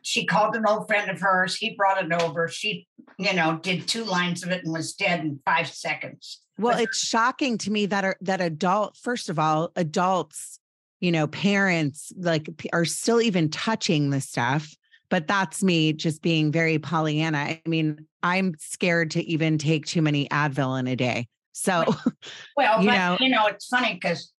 She 0.02 0.24
called 0.24 0.56
an 0.56 0.64
old 0.66 0.88
friend 0.88 1.10
of 1.10 1.20
hers. 1.20 1.56
He 1.56 1.74
brought 1.76 2.02
it 2.02 2.12
over. 2.12 2.48
She, 2.48 2.88
you 3.18 3.34
know, 3.34 3.58
did 3.62 3.86
two 3.86 4.04
lines 4.04 4.42
of 4.42 4.50
it 4.50 4.64
and 4.64 4.72
was 4.72 4.94
dead 4.94 5.20
in 5.20 5.40
five 5.44 5.68
seconds. 5.68 6.40
Well, 6.58 6.74
But- 6.74 6.84
it's 6.84 7.06
shocking 7.06 7.58
to 7.58 7.70
me 7.70 7.86
that 7.86 8.04
are 8.04 8.16
that 8.22 8.40
adult, 8.40 8.96
first 8.96 9.28
of 9.28 9.38
all, 9.38 9.72
adults, 9.76 10.58
you 11.00 11.12
know, 11.12 11.26
parents 11.26 12.12
like 12.16 12.48
are 12.72 12.86
still 12.86 13.20
even 13.20 13.50
touching 13.50 14.10
the 14.10 14.20
stuff. 14.20 14.74
But 15.08 15.26
that's 15.26 15.62
me 15.62 15.92
just 15.92 16.22
being 16.22 16.52
very 16.52 16.78
Pollyanna. 16.78 17.38
I 17.38 17.62
mean, 17.66 18.06
I'm 18.22 18.54
scared 18.58 19.10
to 19.12 19.24
even 19.24 19.58
take 19.58 19.86
too 19.86 20.02
many 20.02 20.28
Advil 20.28 20.78
in 20.78 20.86
a 20.86 20.96
day. 20.96 21.28
So, 21.52 21.84
well, 22.56 22.82
you 22.82 22.88
but, 22.88 22.96
know, 22.96 23.16
you 23.20 23.28
know, 23.28 23.46
it's 23.46 23.66
funny 23.66 23.94
because 23.94 24.32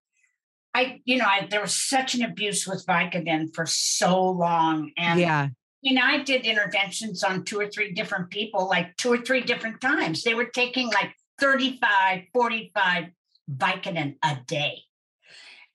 I, 0.75 1.01
you 1.05 1.17
know, 1.17 1.25
I, 1.25 1.47
there 1.51 1.63
was 1.63 1.75
such 1.75 2.15
an 2.15 2.23
abuse 2.23 2.67
with 2.67 2.85
Vicodin 2.87 3.55
for 3.55 3.65
so 3.67 4.31
long, 4.31 4.91
and 4.99 5.19
yeah, 5.19 5.49
you 5.81 5.95
know, 5.95 6.03
I 6.05 6.19
did 6.23 6.45
interventions 6.45 7.23
on 7.23 7.45
two 7.45 7.61
or 7.61 7.69
three 7.69 7.93
different 7.93 8.31
people, 8.31 8.69
like 8.69 8.97
two 8.97 9.13
or 9.13 9.19
three 9.19 9.41
different 9.41 9.81
times. 9.81 10.25
They 10.25 10.35
were 10.35 10.47
taking 10.47 10.89
like 10.89 11.15
35, 11.41 12.25
45 12.33 13.05
Vicodin 13.51 14.17
a 14.25 14.37
day. 14.47 14.83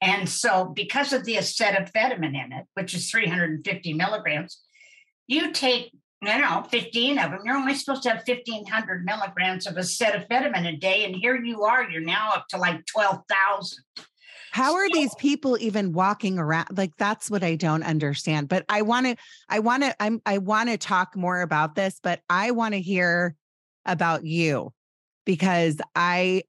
And 0.02 0.28
so, 0.28 0.66
because 0.66 1.14
of 1.14 1.26
the 1.26 1.36
acetaminophen 1.36 2.26
in 2.26 2.52
it, 2.52 2.66
which 2.74 2.94
is 2.94 3.10
350 3.10 3.94
milligrams, 3.94 4.60
you 5.32 5.52
take, 5.52 5.92
you 6.22 6.38
know, 6.38 6.66
15 6.70 7.18
of 7.18 7.32
them. 7.32 7.40
You're 7.46 7.56
only 7.56 7.74
supposed 7.74 8.04
to 8.04 8.10
have 8.10 8.24
1,500 8.28 9.06
milligrams 9.06 9.66
of 9.66 9.76
acetaminophen 9.76 10.68
a 10.68 10.76
day. 10.76 11.06
And 11.06 11.16
here 11.16 11.42
you 11.42 11.64
are, 11.64 11.90
you're 11.90 12.02
now 12.02 12.32
up 12.34 12.48
to 12.50 12.58
like 12.58 12.86
12,000. 12.86 13.84
How 14.52 14.76
are 14.76 14.90
these 14.90 15.16
people 15.16 15.58
even 15.62 15.94
walking 15.94 16.38
around? 16.38 16.78
Like 16.78 16.92
that's 16.98 17.32
what 17.32 17.42
I 17.42 17.56
don't 17.56 17.84
understand. 17.84 18.50
But 18.50 18.66
I 18.68 18.82
want 18.82 19.06
to, 19.06 19.16
I 19.48 19.60
want 19.60 19.84
to, 19.84 19.96
I'm, 20.04 20.22
I 20.26 20.40
want 20.40 20.70
to 20.70 20.78
talk 20.78 21.16
more 21.16 21.42
about 21.42 21.76
this, 21.76 22.02
but 22.04 22.20
I 22.30 22.52
want 22.52 22.74
to 22.74 22.82
hear 22.82 23.36
about 23.86 24.26
you 24.26 24.74
because 25.26 25.80
I 25.96 26.44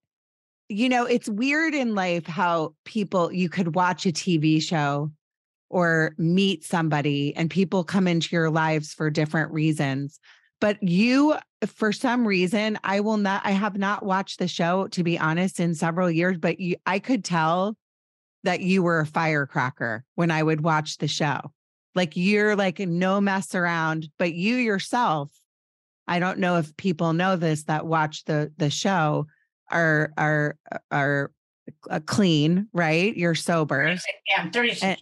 you 0.69 0.89
know, 0.89 1.05
it's 1.05 1.29
weird 1.29 1.75
in 1.75 1.95
life 1.95 2.27
how 2.27 2.75
people, 2.87 3.31
you 3.31 3.51
could 3.51 3.75
watch 3.75 4.07
a 4.07 4.13
TV 4.13 4.63
show 4.63 5.13
or 5.73 6.15
meet 6.19 6.63
somebody 6.63 7.35
and 7.35 7.51
people 7.51 7.83
come 7.83 8.07
into 8.07 8.29
your 8.31 8.51
lives 8.51 8.93
for 8.93 9.09
different 9.09 9.51
reasons. 9.51 10.21
But 10.61 10.81
you, 10.83 11.35
for 11.67 11.93
some 11.93 12.29
reason, 12.29 12.79
I 12.85 13.01
will 13.01 13.17
not, 13.17 13.41
I 13.45 13.53
have 13.53 13.79
not 13.79 14.05
watched 14.05 14.39
the 14.39 14.47
show 14.47 14.87
to 14.89 15.03
be 15.03 15.19
honest 15.19 15.59
in 15.59 15.75
several 15.75 16.11
years, 16.11 16.37
but 16.37 16.61
you, 16.61 16.77
I 16.85 16.99
could 16.99 17.25
tell 17.25 17.75
that 18.45 18.61
you 18.61 18.83
were 18.83 19.01
a 19.01 19.07
firecracker 19.07 20.05
when 20.15 20.31
I 20.31 20.43
would 20.43 20.61
watch 20.61 20.99
the 20.99 21.09
show. 21.09 21.41
Like 21.95 22.17
you're 22.17 22.55
like 22.55 22.79
no 22.79 23.21
mess 23.23 23.55
around, 23.55 24.09
but 24.19 24.35
you 24.35 24.57
yourself, 24.57 25.31
I 26.07 26.19
don't 26.19 26.39
know 26.39 26.59
if 26.59 26.77
people 26.77 27.15
know 27.15 27.37
this 27.37 27.65
that 27.65 27.87
watch 27.87 28.25
the 28.25 28.53
the 28.57 28.71
show 28.71 29.27
are 29.71 30.13
are 30.19 30.57
are 30.91 31.31
uh, 31.91 32.01
clean, 32.05 32.69
right? 32.73 33.17
You're 33.17 33.35
sober. 33.35 33.97
Yeah, 34.29 34.43
I'm 34.43 34.51
36 34.51 34.83
and, 34.83 34.99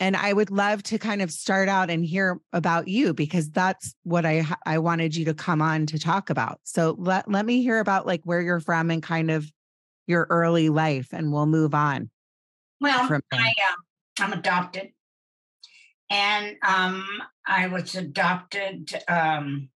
and 0.00 0.16
I 0.16 0.32
would 0.32 0.50
love 0.50 0.82
to 0.84 0.98
kind 0.98 1.22
of 1.22 1.30
start 1.30 1.68
out 1.68 1.90
and 1.90 2.04
hear 2.04 2.40
about 2.52 2.88
you 2.88 3.14
because 3.14 3.50
that's 3.50 3.94
what 4.02 4.26
I 4.26 4.46
I 4.66 4.78
wanted 4.78 5.14
you 5.14 5.24
to 5.26 5.34
come 5.34 5.62
on 5.62 5.86
to 5.86 5.98
talk 5.98 6.30
about. 6.30 6.60
So 6.64 6.96
let 6.98 7.30
let 7.30 7.46
me 7.46 7.62
hear 7.62 7.80
about 7.80 8.06
like 8.06 8.22
where 8.24 8.40
you're 8.40 8.60
from 8.60 8.90
and 8.90 9.02
kind 9.02 9.30
of 9.30 9.50
your 10.06 10.26
early 10.30 10.68
life, 10.68 11.08
and 11.12 11.32
we'll 11.32 11.46
move 11.46 11.74
on. 11.74 12.10
Well, 12.80 13.08
I 13.32 13.48
uh, 13.48 14.22
I'm 14.22 14.32
adopted, 14.32 14.88
and 16.10 16.56
um, 16.62 17.06
I 17.46 17.68
was 17.68 17.94
adopted 17.94 18.92
um, 19.08 19.70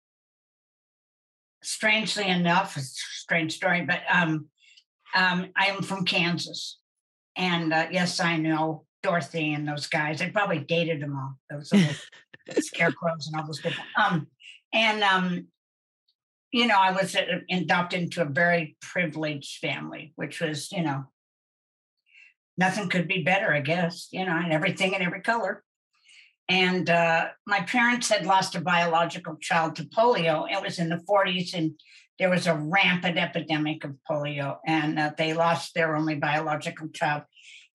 strangely 1.68 2.28
enough, 2.28 2.78
it's 2.78 2.92
a 2.92 3.20
strange 3.20 3.54
story, 3.56 3.86
but 3.86 4.02
um, 4.10 4.48
um, 5.14 5.48
I 5.56 5.68
am 5.68 5.82
from 5.82 6.06
Kansas. 6.06 6.80
And 7.36 7.74
uh, 7.74 7.88
yes, 7.92 8.20
I 8.20 8.38
know 8.38 8.86
Dorothy 9.04 9.54
and 9.54 9.68
those 9.68 9.88
guys. 9.88 10.22
I 10.22 10.30
probably 10.30 10.60
dated 10.60 11.02
them 11.02 11.16
all, 11.16 11.38
those 11.50 11.72
little 11.72 11.94
scarecrows 12.62 13.28
and 13.28 13.40
all 13.40 13.46
those 13.46 13.62
people. 13.62 13.84
Um, 13.96 14.28
and, 14.74 15.04
um, 15.04 15.48
you 16.52 16.68
know, 16.68 16.78
I 16.78 16.92
was 16.92 17.16
uh, 17.16 17.40
adopted 17.52 18.02
into 18.04 18.22
a 18.22 18.26
very 18.26 18.78
privileged 18.82 19.60
family, 19.60 20.14
which 20.16 20.42
was, 20.42 20.72
you 20.72 20.82
know, 20.82 21.06
nothing 22.58 22.90
could 22.90 23.08
be 23.08 23.24
better, 23.24 23.54
I 23.54 23.62
guess, 23.62 24.08
you 24.12 24.26
know, 24.26 24.36
and 24.36 24.52
everything 24.52 24.94
in 24.94 25.02
every 25.02 25.22
color. 25.22 25.64
And 26.50 26.90
uh, 26.90 27.28
my 27.46 27.62
parents 27.62 28.10
had 28.10 28.26
lost 28.26 28.56
a 28.56 28.62
biological 28.62 29.36
child 29.42 29.76
to 29.76 29.84
polio. 29.84 30.50
It 30.50 30.62
was 30.62 30.80
in 30.80 30.90
the 30.90 31.04
40s, 31.10 31.54
and 31.54 31.74
there 32.20 32.30
was 32.30 32.48
a 32.48 32.56
rampant 32.56 33.18
epidemic 33.18 33.84
of 33.84 33.96
polio, 34.10 34.58
and 34.66 34.98
uh, 34.98 35.12
they 35.18 35.34
lost 35.34 35.74
their 35.76 35.96
only 35.96 36.16
biological 36.16 36.88
child. 36.90 37.24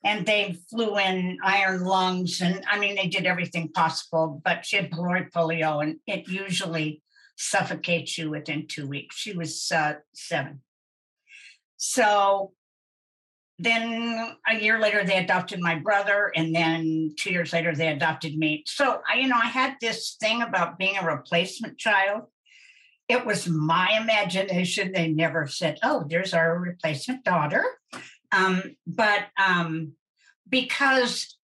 And 0.05 0.27
they 0.27 0.57
flew 0.69 0.99
in 0.99 1.39
iron 1.45 1.85
lungs, 1.85 2.41
and 2.41 2.65
I 2.69 2.79
mean, 2.79 2.97
they 2.97 3.07
did 3.07 3.25
everything 3.25 3.69
possible, 3.69 4.41
but 4.45 4.65
she 4.67 4.77
had 4.77 4.91
pylori 4.91 5.31
polio, 5.31 5.81
and 5.81 6.01
it 6.07 6.27
usually 6.29 7.03
suffocates 7.37 8.19
you 8.19 8.31
within 8.31 8.67
two 8.67 8.89
weeks. 8.89 9.17
She 9.17 9.33
was 9.33 9.71
uh, 9.71 9.95
seven. 10.13 10.63
So 11.77 12.53
then 13.59 14.37
a 14.49 14.59
year 14.59 14.81
later 14.81 15.05
they 15.05 15.19
adopted 15.19 15.61
my 15.61 15.77
brother 15.77 16.33
and 16.35 16.55
then 16.55 17.15
two 17.19 17.31
years 17.31 17.53
later 17.53 17.75
they 17.75 17.89
adopted 17.89 18.37
me 18.37 18.65
so 18.67 19.01
I, 19.09 19.19
you 19.19 19.29
know 19.29 19.39
i 19.41 19.47
had 19.47 19.77
this 19.81 20.17
thing 20.21 20.43
about 20.43 20.79
being 20.79 20.97
a 20.97 21.07
replacement 21.07 21.79
child 21.79 22.23
it 23.09 23.25
was 23.25 23.49
my 23.49 23.99
imagination 24.01 24.93
they 24.93 25.09
never 25.09 25.47
said 25.47 25.79
oh 25.83 26.05
there's 26.09 26.35
our 26.35 26.59
replacement 26.59 27.25
daughter 27.25 27.65
um, 28.33 28.63
but 28.87 29.27
um, 29.43 29.93
because 30.49 31.37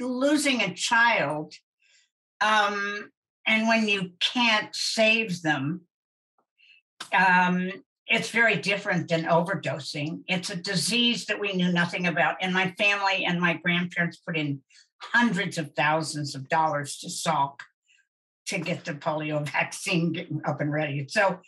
losing 0.00 0.60
a 0.62 0.74
child 0.74 1.54
um, 2.40 3.10
and 3.46 3.68
when 3.68 3.88
you 3.88 4.10
can't 4.20 4.74
save 4.74 5.42
them 5.42 5.82
um, 7.12 7.70
it's 8.12 8.30
very 8.30 8.56
different 8.56 9.08
than 9.08 9.24
overdosing. 9.24 10.22
It's 10.26 10.50
a 10.50 10.56
disease 10.56 11.26
that 11.26 11.40
we 11.40 11.54
knew 11.54 11.72
nothing 11.72 12.06
about. 12.06 12.36
And 12.40 12.52
my 12.52 12.72
family 12.72 13.24
and 13.24 13.40
my 13.40 13.54
grandparents 13.54 14.18
put 14.18 14.36
in 14.36 14.60
hundreds 15.00 15.56
of 15.56 15.72
thousands 15.74 16.34
of 16.34 16.48
dollars 16.48 16.98
to 16.98 17.08
Salk 17.08 17.60
to 18.48 18.58
get 18.58 18.84
the 18.84 18.92
polio 18.92 19.48
vaccine 19.52 20.42
up 20.44 20.60
and 20.60 20.72
ready. 20.72 21.06
So 21.08 21.28
um, 21.28 21.40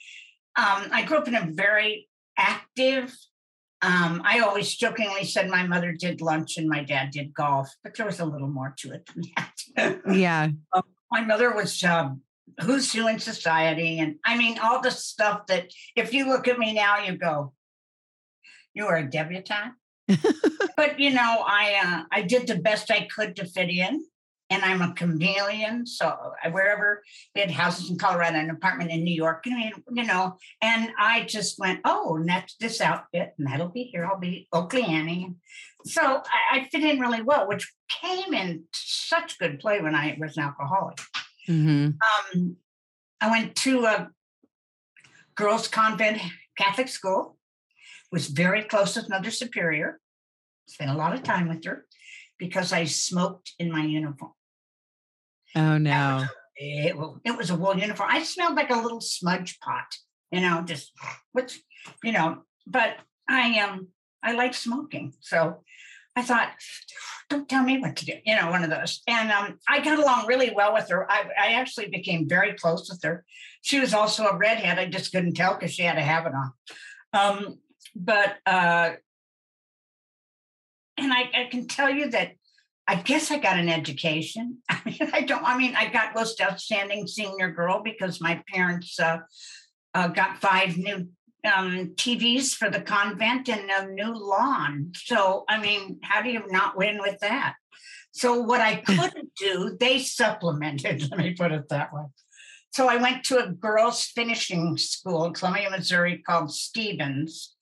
I 0.57 1.05
grew 1.07 1.19
up 1.19 1.29
in 1.29 1.35
a 1.35 1.49
very 1.51 2.09
active, 2.39 3.15
um, 3.85 4.23
I 4.25 4.41
always 4.41 4.75
jokingly 4.75 5.25
said 5.25 5.49
my 5.49 5.67
mother 5.67 5.93
did 5.93 6.21
lunch 6.21 6.57
and 6.57 6.69
my 6.69 6.83
dad 6.83 7.11
did 7.11 7.35
golf, 7.35 7.69
but 7.83 7.95
there 7.97 8.07
was 8.07 8.21
a 8.21 8.25
little 8.25 8.49
more 8.49 8.75
to 8.79 8.93
it 8.93 9.07
than 9.07 9.25
that. 9.37 10.01
yeah. 10.11 10.49
Um, 10.73 10.83
my 11.11 11.21
mother 11.21 11.55
was 11.55 11.83
um, 11.85 12.23
who's 12.61 12.93
who 12.93 13.09
in 13.09 13.19
society 13.19 13.99
and 13.99 14.17
i 14.25 14.37
mean 14.37 14.59
all 14.59 14.81
the 14.81 14.91
stuff 14.91 15.47
that 15.47 15.71
if 15.97 16.13
you 16.13 16.29
look 16.29 16.47
at 16.47 16.59
me 16.59 16.73
now 16.73 17.03
you 17.03 17.17
go 17.17 17.53
you 18.75 18.87
are 18.87 18.97
a 18.97 19.11
debutante 19.11 19.75
but 20.77 21.01
you 21.01 21.11
know 21.11 21.43
i 21.47 21.75
uh, 21.85 22.03
i 22.13 22.23
did 22.23 22.47
the 22.47 22.57
best 22.57 22.91
i 22.91 23.09
could 23.15 23.35
to 23.35 23.45
fit 23.45 23.71
in 23.71 24.05
and 24.51 24.65
i'm 24.65 24.83
a 24.83 24.95
chameleon 24.95 25.87
so 25.87 26.33
I, 26.43 26.49
wherever 26.49 27.03
we 27.35 27.41
had 27.41 27.51
houses 27.51 27.91
in 27.91 27.99
colorado 27.99 28.39
an 28.39 28.51
apartment 28.51 28.91
in 28.91 29.05
new 29.05 29.15
york 29.15 29.45
I 29.47 29.51
mean, 29.51 29.73
you 29.93 30.05
know 30.05 30.37
and 30.61 30.91
i 30.99 31.25
just 31.25 31.59
went 31.59 31.81
oh 31.85 32.19
next 32.23 32.57
this 32.61 32.81
outfit 32.81 33.35
and 33.39 33.47
that'll 33.47 33.69
be 33.69 33.85
here 33.85 34.07
i'll 34.07 34.19
be 34.19 34.49
oakley 34.53 34.83
annie 34.83 35.35
so 35.87 36.03
I, 36.03 36.59
I 36.59 36.69
fit 36.71 36.83
in 36.83 37.01
really 37.01 37.23
well 37.23 37.47
which 37.49 37.73
came 37.89 38.33
in 38.33 38.65
such 38.73 39.39
good 39.39 39.61
play 39.61 39.81
when 39.81 39.95
i 39.95 40.17
was 40.19 40.37
an 40.37 40.45
alcoholic 40.45 40.99
Mm-hmm. 41.49 42.39
Um, 42.41 42.57
I 43.21 43.31
went 43.31 43.55
to 43.57 43.85
a 43.85 44.11
girls' 45.35 45.69
convent 45.69 46.21
Catholic 46.57 46.89
school. 46.89 47.37
Was 48.13 48.29
very 48.29 48.63
close 48.63 48.95
with 48.97 49.09
Mother 49.09 49.31
Superior. 49.31 49.99
Spent 50.69 50.91
a 50.91 50.95
lot 50.95 51.15
of 51.15 51.23
time 51.23 51.49
with 51.49 51.65
her 51.65 51.85
because 52.39 52.73
I 52.73 52.85
smoked 52.85 53.53
in 53.59 53.71
my 53.71 53.85
uniform. 53.85 54.33
Oh 55.57 55.79
no! 55.79 56.25
It, 56.57 56.97
it 57.25 57.37
was 57.37 57.51
a 57.51 57.57
wool 57.57 57.77
uniform. 57.77 58.09
I 58.13 58.23
smelled 58.23 58.57
like 58.57 58.71
a 58.71 58.81
little 58.81 59.01
smudge 59.01 59.59
pot. 59.61 59.87
You 60.31 60.41
know, 60.41 60.63
just 60.63 60.93
what's 61.33 61.59
you 62.03 62.13
know. 62.13 62.43
But 62.67 62.97
I 63.29 63.61
um 63.61 63.89
I 64.23 64.33
like 64.33 64.55
smoking, 64.55 65.13
so 65.21 65.63
I 66.17 66.23
thought 66.23 66.51
don't 67.29 67.49
tell 67.49 67.63
me 67.63 67.79
what 67.79 67.97
to 67.97 68.05
do, 68.05 68.13
you 68.25 68.37
know, 68.37 68.51
one 68.51 68.65
of 68.65 68.71
those. 68.71 69.03
And 69.09 69.31
um, 69.33 69.59
I 69.69 69.81
got 69.81 69.99
along 69.99 70.27
really 70.27 70.53
well 70.55 70.73
with 70.73 70.89
her. 70.91 71.11
I, 71.11 71.25
I, 71.41 71.53
actually 71.55 71.89
became 71.89 72.29
very 72.29 72.53
close 72.53 72.89
with 72.89 73.01
her. 73.03 73.25
She 73.63 73.81
was 73.81 73.95
also 73.95 74.27
a 74.27 74.37
redhead. 74.37 74.79
I 74.79 74.87
just 74.87 75.11
couldn't 75.11 75.35
tell 75.35 75.55
because 75.55 75.73
she 75.73 75.83
had 75.83 75.97
a 75.97 76.03
habit 76.03 76.33
on. 76.35 76.53
Um, 77.13 77.59
but, 77.97 78.37
uh, 78.47 78.93
and 80.97 81.13
I, 81.13 81.31
I, 81.35 81.49
can 81.51 81.67
tell 81.67 81.91
you 81.91 82.11
that 82.11 82.33
I 82.87 82.97
guess 82.97 83.31
I 83.31 83.39
got 83.39 83.59
an 83.59 83.69
education. 83.69 84.59
I 84.69 84.81
mean, 84.85 85.11
I 85.13 85.21
don't, 85.23 85.43
I 85.45 85.57
mean, 85.57 85.75
I 85.75 85.89
got 85.89 86.15
most 86.15 86.41
outstanding 86.41 87.07
senior 87.07 87.51
girl 87.51 87.83
because 87.83 88.21
my 88.21 88.43
parents 88.53 88.99
uh, 89.01 89.19
uh, 89.95 90.09
got 90.09 90.41
five 90.41 90.77
new 90.77 91.09
um, 91.45 91.95
TVs 91.97 92.55
for 92.55 92.71
the 92.71 92.81
convent 92.81 93.49
and 93.49 93.71
a 93.71 93.87
new 93.87 94.15
lawn. 94.15 94.93
So, 94.95 95.45
I 95.49 95.61
mean, 95.61 95.99
how 96.03 96.23
do 96.23 96.31
you 96.31 96.43
not 96.49 96.77
win 96.77 96.99
with 97.01 97.19
that? 97.21 97.55
So 98.13 98.41
what 98.41 98.61
I 98.61 98.77
couldn't 98.87 99.35
do, 99.37 99.77
they 99.79 99.99
supplemented. 99.99 101.03
Let 101.11 101.19
me 101.19 101.35
put 101.35 101.53
it 101.53 101.69
that 101.69 101.93
way. 101.93 102.05
So 102.73 102.89
I 102.89 102.97
went 102.97 103.25
to 103.25 103.39
a 103.39 103.51
girls' 103.51 104.07
finishing 104.07 104.77
school 104.77 105.27
in 105.27 105.35
Columbia, 105.35 105.71
Missouri 105.71 106.19
called 106.19 106.53
Stephens. 106.53 107.54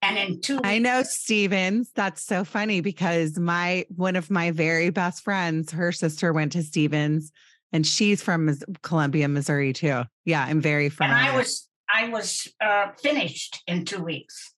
And 0.00 0.16
in 0.16 0.40
two 0.40 0.60
I 0.62 0.78
know 0.78 1.02
Stephens. 1.02 1.90
That's 1.94 2.22
so 2.22 2.44
funny 2.44 2.80
because 2.80 3.38
my 3.38 3.84
one 3.94 4.16
of 4.16 4.30
my 4.30 4.52
very 4.52 4.90
best 4.90 5.24
friends, 5.24 5.72
her 5.72 5.92
sister 5.92 6.32
went 6.32 6.52
to 6.52 6.62
Stephens 6.62 7.32
and 7.72 7.86
she's 7.86 8.22
from 8.22 8.56
Columbia, 8.82 9.28
Missouri 9.28 9.72
too. 9.72 10.02
Yeah, 10.24 10.44
I'm 10.44 10.60
very 10.60 10.86
and. 10.86 11.12
I 11.12 11.36
was 11.36 11.68
I 11.92 12.08
was 12.08 12.48
uh, 12.60 12.88
finished 13.02 13.62
in 13.66 13.84
two 13.84 14.02
weeks. 14.02 14.54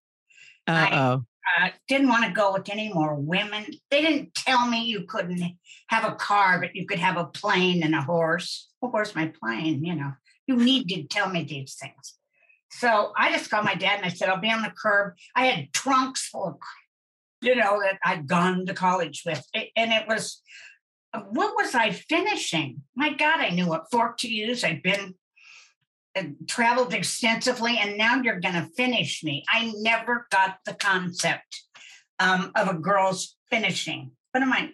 Uh-oh. 0.66 1.24
uh, 1.60 1.68
didn't 1.88 2.08
want 2.08 2.24
to 2.24 2.32
go 2.32 2.52
with 2.52 2.68
any 2.68 2.92
more 2.92 3.14
women. 3.14 3.66
They 3.90 4.02
didn't 4.02 4.34
tell 4.34 4.68
me 4.68 4.84
you 4.84 5.04
couldn't 5.04 5.42
have 5.88 6.04
a 6.04 6.14
car, 6.14 6.60
but 6.60 6.76
you 6.76 6.86
could 6.86 6.98
have 6.98 7.16
a 7.16 7.24
plane 7.24 7.82
and 7.82 7.94
a 7.94 8.02
horse. 8.02 8.68
Of 8.82 8.90
course, 8.90 9.14
my 9.14 9.32
plane, 9.42 9.84
you 9.84 9.94
know, 9.94 10.12
you 10.46 10.56
need 10.56 10.88
to 10.88 11.04
tell 11.04 11.28
me 11.28 11.44
these 11.44 11.74
things. 11.74 12.14
So 12.70 13.12
I 13.16 13.32
just 13.32 13.50
called 13.50 13.64
my 13.64 13.74
dad 13.74 13.96
and 13.96 14.06
I 14.06 14.10
said, 14.10 14.28
I'll 14.28 14.40
be 14.40 14.50
on 14.50 14.62
the 14.62 14.72
curb. 14.76 15.14
I 15.34 15.46
had 15.46 15.72
trunks 15.72 16.28
full 16.28 16.46
of, 16.46 16.56
you 17.42 17.56
know, 17.56 17.80
that 17.80 17.98
I'd 18.04 18.26
gone 18.26 18.66
to 18.66 18.74
college 18.74 19.22
with. 19.26 19.44
And 19.54 19.92
it 19.92 20.06
was, 20.06 20.40
what 21.12 21.54
was 21.56 21.74
I 21.74 21.90
finishing? 21.90 22.82
My 22.94 23.12
God, 23.12 23.40
I 23.40 23.50
knew 23.50 23.66
what 23.66 23.90
fork 23.90 24.18
to 24.18 24.28
use. 24.28 24.62
I'd 24.62 24.82
been 24.82 25.14
uh, 26.16 26.24
traveled 26.48 26.94
extensively, 26.94 27.78
and 27.78 27.96
now 27.96 28.20
you're 28.20 28.40
going 28.40 28.54
to 28.54 28.68
finish 28.76 29.22
me. 29.22 29.44
I 29.48 29.72
never 29.76 30.26
got 30.30 30.58
the 30.64 30.74
concept 30.74 31.62
um, 32.18 32.52
of 32.54 32.68
a 32.68 32.74
girl's 32.74 33.36
finishing. 33.50 34.12
What 34.32 34.42
am 34.42 34.52
I? 34.52 34.70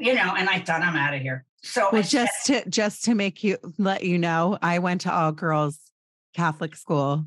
You 0.00 0.14
know, 0.14 0.34
and 0.36 0.48
I 0.48 0.60
thought 0.60 0.82
I'm 0.82 0.96
out 0.96 1.14
of 1.14 1.20
here. 1.20 1.44
So 1.62 1.88
Well, 1.92 2.02
just 2.02 2.46
to 2.46 2.68
just 2.68 3.04
to 3.04 3.14
make 3.14 3.42
you 3.42 3.58
let 3.78 4.04
you 4.04 4.18
know, 4.18 4.58
I 4.60 4.80
went 4.80 5.02
to 5.02 5.12
all 5.12 5.32
girls 5.32 5.78
Catholic 6.34 6.76
school 6.76 7.24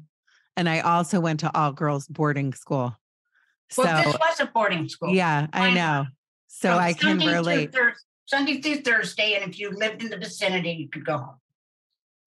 and 0.55 0.67
I 0.67 0.79
also 0.81 1.19
went 1.19 1.39
to 1.41 1.55
all 1.57 1.71
girls 1.71 2.07
boarding 2.07 2.53
school. 2.53 2.95
So 3.69 3.83
well, 3.83 4.03
this 4.03 4.13
was 4.19 4.39
a 4.39 4.45
boarding 4.47 4.87
school. 4.89 5.13
yeah, 5.13 5.47
I 5.53 5.73
know. 5.73 6.05
So 6.47 6.69
From 6.71 6.79
I 6.79 6.93
can 6.93 7.19
Sunday 7.19 7.33
relate. 7.33 7.73
Thurs- 7.73 8.03
Sunday 8.25 8.61
through 8.61 8.81
Thursday, 8.81 9.35
and 9.35 9.49
if 9.49 9.57
you 9.59 9.69
lived 9.71 10.01
in 10.03 10.09
the 10.09 10.17
vicinity, 10.17 10.71
you 10.71 10.89
could 10.89 11.05
go 11.05 11.17
home. 11.17 11.35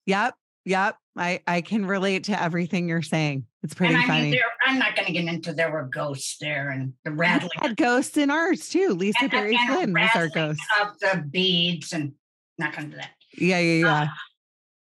Yep. 0.06 0.34
Yep. 0.64 0.96
I 1.16 1.40
I 1.46 1.60
can 1.60 1.84
relate 1.84 2.24
to 2.24 2.40
everything 2.40 2.88
you're 2.88 3.02
saying. 3.02 3.44
It's 3.62 3.74
pretty 3.74 3.94
and 3.94 4.02
I 4.02 4.06
funny. 4.06 4.22
mean, 4.22 4.30
there, 4.30 4.40
I'm 4.66 4.78
not 4.78 4.94
going 4.96 5.06
to 5.06 5.12
get 5.12 5.24
into 5.26 5.52
there 5.52 5.70
were 5.70 5.82
ghosts 5.92 6.38
there 6.40 6.70
and 6.70 6.94
the 7.04 7.10
rattling 7.10 7.50
had 7.56 7.76
ghosts 7.76 8.16
in 8.16 8.30
ours 8.30 8.68
too. 8.70 8.90
Lisa 8.94 9.18
and 9.22 9.30
the- 9.30 9.36
Berry 9.36 9.56
and 9.56 9.68
Flynn 9.68 9.92
was 9.92 10.10
our 10.14 10.28
ghost. 10.28 10.60
of 10.80 10.98
the 11.00 11.22
beads 11.30 11.92
and 11.92 12.12
not 12.58 12.74
going 12.74 12.86
to 12.90 12.92
do 12.92 12.96
that. 12.96 13.10
Yeah, 13.36 13.58
yeah, 13.58 13.72
yeah. 13.84 14.02
Uh, 14.02 14.06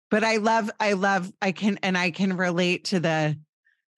but 0.09 0.23
I 0.23 0.37
love, 0.37 0.69
I 0.79 0.93
love, 0.93 1.31
I 1.41 1.51
can, 1.51 1.79
and 1.83 1.97
I 1.97 2.11
can 2.11 2.35
relate 2.37 2.85
to 2.85 2.99
the. 2.99 3.37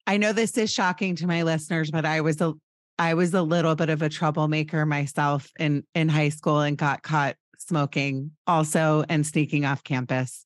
I 0.08 0.18
know 0.18 0.34
this 0.34 0.58
is 0.58 0.72
shocking 0.72 1.16
to 1.18 1.28
my 1.28 1.44
listeners, 1.44 1.92
but 1.92 2.06
I 2.06 2.22
was 2.22 2.42
a, 2.42 2.54
I 2.98 3.14
was 3.14 3.34
a 3.34 3.42
little 3.42 3.76
bit 3.76 3.90
of 3.90 4.02
a 4.02 4.10
troublemaker 4.10 4.86
myself 4.86 5.50
in 5.60 5.84
in 5.96 6.10
high 6.10 6.30
school 6.30 6.60
and 6.60 6.78
got 6.78 7.04
caught 7.04 7.36
smoking 7.58 8.32
also 8.48 9.04
and 9.08 9.26
sneaking 9.26 9.66
off 9.66 9.84
campus. 9.84 10.44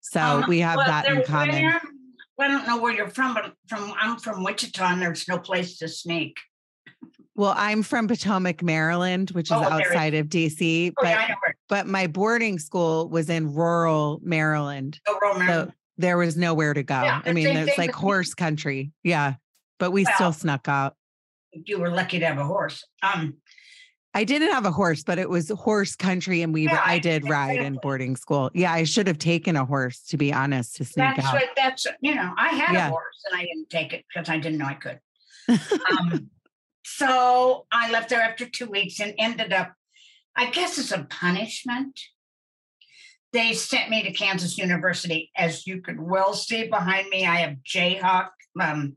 So 0.00 0.20
Um, 0.20 0.44
we 0.48 0.60
have 0.60 0.76
well, 0.76 0.86
that 0.86 1.06
in 1.06 1.22
common. 1.24 1.72
I 2.40 2.48
don't 2.48 2.66
know 2.66 2.80
where 2.80 2.92
you're 2.92 3.08
from, 3.08 3.34
but 3.34 3.54
from 3.68 3.92
I'm 4.00 4.18
from 4.18 4.42
Wichita, 4.42 4.84
and 4.84 5.00
there's 5.00 5.28
no 5.28 5.38
place 5.38 5.78
to 5.78 5.88
sneak. 5.88 6.36
Well, 7.34 7.54
I'm 7.56 7.82
from 7.82 8.08
Potomac, 8.08 8.62
Maryland, 8.62 9.30
which 9.30 9.46
is 9.50 9.56
Oh, 9.56 9.62
outside 9.64 10.14
of 10.14 10.26
DC, 10.28 10.90
Oh, 10.90 10.94
but 11.02 11.08
yeah, 11.08 11.16
I 11.18 11.28
know 11.28 11.34
where. 11.42 11.54
but 11.68 11.86
my 11.86 12.06
boarding 12.06 12.58
school 12.58 13.08
was 13.08 13.30
in 13.30 13.54
rural 13.54 14.20
Maryland. 14.22 15.00
Oh, 15.08 15.18
Roman. 15.22 15.46
So 15.48 15.72
there 15.96 16.18
was 16.18 16.36
nowhere 16.36 16.74
to 16.74 16.82
go. 16.82 16.94
Yeah, 17.02 17.22
I 17.24 17.32
mean, 17.32 17.56
it's 17.56 17.78
like 17.78 17.92
horse 17.92 18.34
country. 18.34 18.92
Yeah. 19.02 19.34
But 19.78 19.92
we 19.92 20.04
Well, 20.04 20.14
still 20.14 20.32
snuck 20.32 20.68
out. 20.68 20.96
you 21.52 21.78
were 21.80 21.90
lucky 21.90 22.18
to 22.18 22.26
have 22.26 22.38
a 22.38 22.44
horse. 22.44 22.84
Um, 23.02 23.34
I 24.14 24.24
didn't 24.24 24.52
have 24.52 24.66
a 24.66 24.70
horse, 24.70 25.02
but 25.02 25.18
it 25.18 25.30
was 25.30 25.48
horse 25.48 25.96
country 25.96 26.42
and 26.42 26.52
we 26.52 26.64
Yeah, 26.64 26.82
I 26.84 26.98
did 26.98 27.26
ride 27.26 27.60
in 27.62 27.78
boarding 27.82 28.14
school. 28.16 28.50
Yeah, 28.52 28.70
I 28.72 28.84
should 28.84 29.06
have 29.06 29.18
taken 29.18 29.56
a 29.56 29.64
horse 29.64 30.02
to 30.08 30.18
be 30.18 30.30
honest 30.34 30.76
to 30.76 30.84
sneak 30.84 31.16
that's 31.16 31.26
out. 31.26 31.32
what 31.34 31.48
that's 31.56 31.86
you 32.02 32.14
know. 32.14 32.34
I 32.36 32.48
had 32.48 32.74
Yeah. 32.74 32.88
a 32.88 32.90
horse 32.90 33.24
and 33.30 33.40
I 33.40 33.44
didn't 33.44 33.70
take 33.70 33.94
it 33.94 34.04
because 34.12 34.28
I 34.28 34.36
didn't 34.38 34.58
know 34.58 34.66
I 34.66 34.74
could. 34.74 35.00
um, 35.98 36.28
so 36.84 37.66
I 37.70 37.90
left 37.90 38.10
there 38.10 38.20
after 38.20 38.48
two 38.48 38.66
weeks 38.66 39.00
and 39.00 39.14
ended 39.18 39.52
up, 39.52 39.72
I 40.36 40.50
guess, 40.50 40.78
as 40.78 40.92
a 40.92 41.06
punishment. 41.08 41.98
They 43.32 43.54
sent 43.54 43.88
me 43.88 44.02
to 44.02 44.12
Kansas 44.12 44.58
University. 44.58 45.30
As 45.36 45.66
you 45.66 45.80
could 45.80 46.00
well 46.00 46.34
see 46.34 46.68
behind 46.68 47.08
me, 47.08 47.24
I 47.24 47.36
have 47.36 47.56
Jayhawk, 47.64 48.28
um, 48.60 48.96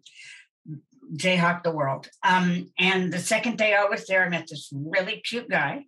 Jayhawk 1.13 1.63
the 1.63 1.71
World. 1.71 2.09
Um, 2.23 2.71
and 2.77 3.13
the 3.13 3.19
second 3.19 3.57
day 3.57 3.73
I 3.73 3.85
was 3.85 4.05
there, 4.07 4.25
I 4.25 4.29
met 4.29 4.47
this 4.49 4.69
really 4.73 5.21
cute 5.25 5.49
guy. 5.49 5.85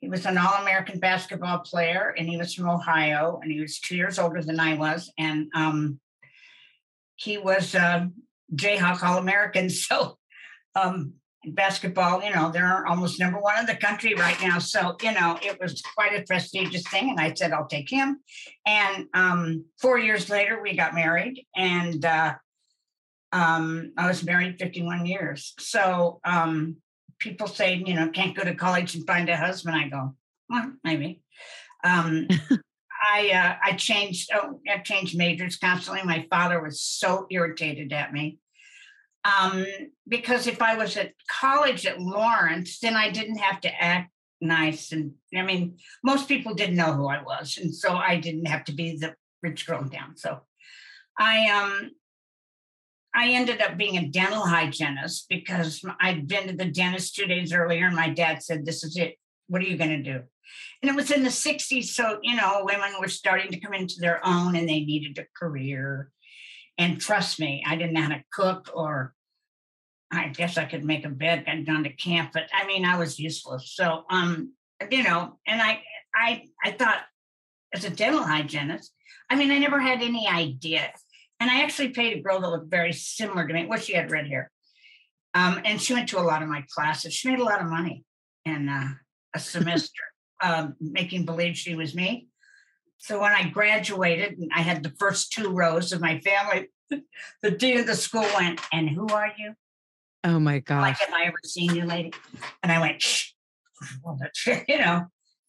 He 0.00 0.08
was 0.08 0.26
an 0.26 0.38
All 0.38 0.54
American 0.54 0.98
basketball 0.98 1.60
player 1.60 2.12
and 2.18 2.28
he 2.28 2.36
was 2.36 2.54
from 2.54 2.68
Ohio 2.68 3.38
and 3.40 3.52
he 3.52 3.60
was 3.60 3.78
two 3.78 3.96
years 3.96 4.18
older 4.18 4.42
than 4.42 4.58
I 4.58 4.74
was. 4.74 5.12
And 5.16 5.48
um, 5.54 6.00
he 7.14 7.38
was 7.38 7.76
a 7.76 8.10
Jayhawk 8.52 9.02
All 9.02 9.18
American. 9.18 9.70
So 9.92 10.18
um, 10.74 11.14
basketball, 11.44 12.22
you 12.22 12.32
know, 12.32 12.50
they're 12.50 12.86
almost 12.86 13.18
number 13.18 13.40
one 13.40 13.58
in 13.58 13.66
the 13.66 13.74
country 13.74 14.14
right 14.14 14.40
now. 14.40 14.58
So, 14.58 14.96
you 15.02 15.12
know, 15.12 15.38
it 15.42 15.58
was 15.60 15.82
quite 15.94 16.18
a 16.18 16.24
prestigious 16.24 16.86
thing. 16.88 17.10
And 17.10 17.20
I 17.20 17.34
said, 17.34 17.52
I'll 17.52 17.66
take 17.66 17.90
him. 17.90 18.20
And 18.66 19.06
um, 19.14 19.64
four 19.80 19.98
years 19.98 20.30
later, 20.30 20.62
we 20.62 20.76
got 20.76 20.94
married. 20.94 21.44
And 21.56 22.04
uh, 22.04 22.34
um, 23.32 23.92
I 23.96 24.06
was 24.06 24.24
married 24.24 24.58
51 24.58 25.06
years. 25.06 25.54
So 25.58 26.20
um, 26.24 26.76
people 27.18 27.48
say, 27.48 27.82
you 27.84 27.94
know, 27.94 28.08
can't 28.08 28.36
go 28.36 28.44
to 28.44 28.54
college 28.54 28.94
and 28.94 29.06
find 29.06 29.28
a 29.28 29.36
husband. 29.36 29.76
I 29.76 29.88
go, 29.88 30.14
well, 30.48 30.72
maybe. 30.84 31.22
Um, 31.82 32.28
I 33.04 33.30
uh, 33.30 33.56
I 33.60 33.72
changed 33.72 34.30
oh, 34.32 34.60
I 34.72 34.78
changed 34.78 35.18
majors 35.18 35.56
constantly. 35.56 36.04
My 36.04 36.24
father 36.30 36.62
was 36.62 36.80
so 36.80 37.26
irritated 37.30 37.92
at 37.92 38.12
me 38.12 38.38
um, 39.24 39.66
because 40.08 40.46
if 40.46 40.60
I 40.60 40.76
was 40.76 40.96
at 40.96 41.12
college 41.30 41.86
at 41.86 42.00
Lawrence, 42.00 42.78
then 42.80 42.96
I 42.96 43.10
didn't 43.10 43.38
have 43.38 43.60
to 43.60 43.82
act 43.82 44.10
nice. 44.40 44.92
And 44.92 45.12
I 45.34 45.42
mean, 45.42 45.78
most 46.02 46.28
people 46.28 46.54
didn't 46.54 46.76
know 46.76 46.92
who 46.94 47.06
I 47.06 47.22
was, 47.22 47.58
and 47.58 47.74
so 47.74 47.94
I 47.94 48.16
didn't 48.18 48.46
have 48.46 48.64
to 48.64 48.72
be 48.72 48.96
the 48.96 49.14
rich 49.42 49.66
girl 49.66 49.82
in 49.82 49.90
town. 49.90 50.16
So 50.16 50.40
I 51.18 51.48
um 51.50 51.90
I 53.14 53.28
ended 53.30 53.60
up 53.60 53.76
being 53.76 53.98
a 53.98 54.08
dental 54.08 54.46
hygienist 54.46 55.26
because 55.28 55.84
I'd 56.00 56.26
been 56.26 56.48
to 56.48 56.56
the 56.56 56.64
dentist 56.64 57.14
two 57.14 57.26
days 57.26 57.52
earlier, 57.52 57.86
and 57.86 57.96
my 57.96 58.08
dad 58.08 58.42
said, 58.42 58.64
"This 58.64 58.82
is 58.82 58.96
it. 58.96 59.16
What 59.48 59.62
are 59.62 59.66
you 59.66 59.76
going 59.76 60.02
to 60.02 60.02
do?" 60.02 60.22
And 60.82 60.90
it 60.90 60.96
was 60.96 61.10
in 61.10 61.22
the 61.22 61.30
60s. 61.30 61.84
So, 61.84 62.18
you 62.22 62.36
know, 62.36 62.62
women 62.64 62.92
were 63.00 63.08
starting 63.08 63.50
to 63.52 63.60
come 63.60 63.74
into 63.74 64.00
their 64.00 64.24
own 64.26 64.56
and 64.56 64.68
they 64.68 64.80
needed 64.80 65.18
a 65.18 65.26
career. 65.38 66.10
And 66.82 67.00
trust 67.00 67.38
me, 67.38 67.62
I 67.64 67.76
didn't 67.76 67.92
know 67.92 68.02
how 68.02 68.08
to 68.08 68.24
cook 68.32 68.68
or 68.74 69.14
I 70.10 70.28
guess 70.28 70.58
I 70.58 70.64
could 70.64 70.84
make 70.84 71.04
a 71.04 71.10
bed. 71.10 71.44
I'd 71.46 71.64
gone 71.64 71.84
to 71.84 71.92
camp, 71.92 72.32
but 72.34 72.48
I 72.52 72.66
mean, 72.66 72.84
I 72.84 72.98
was 72.98 73.20
useless. 73.20 73.70
So, 73.72 74.02
um, 74.10 74.54
you 74.90 75.04
know, 75.04 75.38
and 75.46 75.62
I, 75.62 75.80
I, 76.12 76.42
I 76.64 76.72
thought 76.72 77.02
as 77.72 77.84
a 77.84 77.90
dental 77.90 78.24
hygienist, 78.24 78.92
I 79.30 79.36
mean, 79.36 79.52
I 79.52 79.58
never 79.58 79.78
had 79.78 80.02
any 80.02 80.26
idea. 80.26 80.90
And 81.38 81.48
I 81.48 81.62
actually 81.62 81.90
paid 81.90 82.18
a 82.18 82.20
girl 82.20 82.40
that 82.40 82.50
looked 82.50 82.68
very 82.68 82.92
similar 82.92 83.46
to 83.46 83.54
me. 83.54 83.66
Well, 83.66 83.78
she 83.78 83.94
had 83.94 84.10
red 84.10 84.26
hair. 84.26 84.50
Um, 85.34 85.60
and 85.64 85.80
she 85.80 85.94
went 85.94 86.08
to 86.08 86.18
a 86.18 86.22
lot 86.22 86.42
of 86.42 86.48
my 86.48 86.64
classes. 86.74 87.14
She 87.14 87.30
made 87.30 87.38
a 87.38 87.44
lot 87.44 87.62
of 87.62 87.68
money 87.68 88.04
in 88.44 88.68
uh, 88.68 88.88
a 89.34 89.38
semester, 89.38 90.02
um, 90.42 90.74
making 90.80 91.26
believe 91.26 91.56
she 91.56 91.76
was 91.76 91.94
me. 91.94 92.26
So 93.02 93.20
when 93.20 93.32
I 93.32 93.48
graduated 93.48 94.38
and 94.38 94.52
I 94.54 94.60
had 94.60 94.84
the 94.84 94.92
first 94.96 95.32
two 95.32 95.50
rows 95.50 95.90
of 95.90 96.00
my 96.00 96.20
family, 96.20 96.70
the 97.42 97.50
dean 97.50 97.80
of 97.80 97.86
the 97.88 97.96
school 97.96 98.24
went, 98.36 98.60
And 98.72 98.88
who 98.88 99.08
are 99.08 99.32
you? 99.36 99.54
Oh 100.22 100.38
my 100.38 100.60
gosh. 100.60 100.82
Like, 100.82 100.98
have 100.98 101.12
I 101.12 101.24
ever 101.24 101.36
seen 101.42 101.74
you, 101.74 101.84
lady? 101.84 102.12
And 102.62 102.70
I 102.70 102.80
went, 102.80 103.02
Shh. 103.02 103.32
Well, 104.04 104.16
that's, 104.20 104.46
you 104.68 104.78
know. 104.78 105.06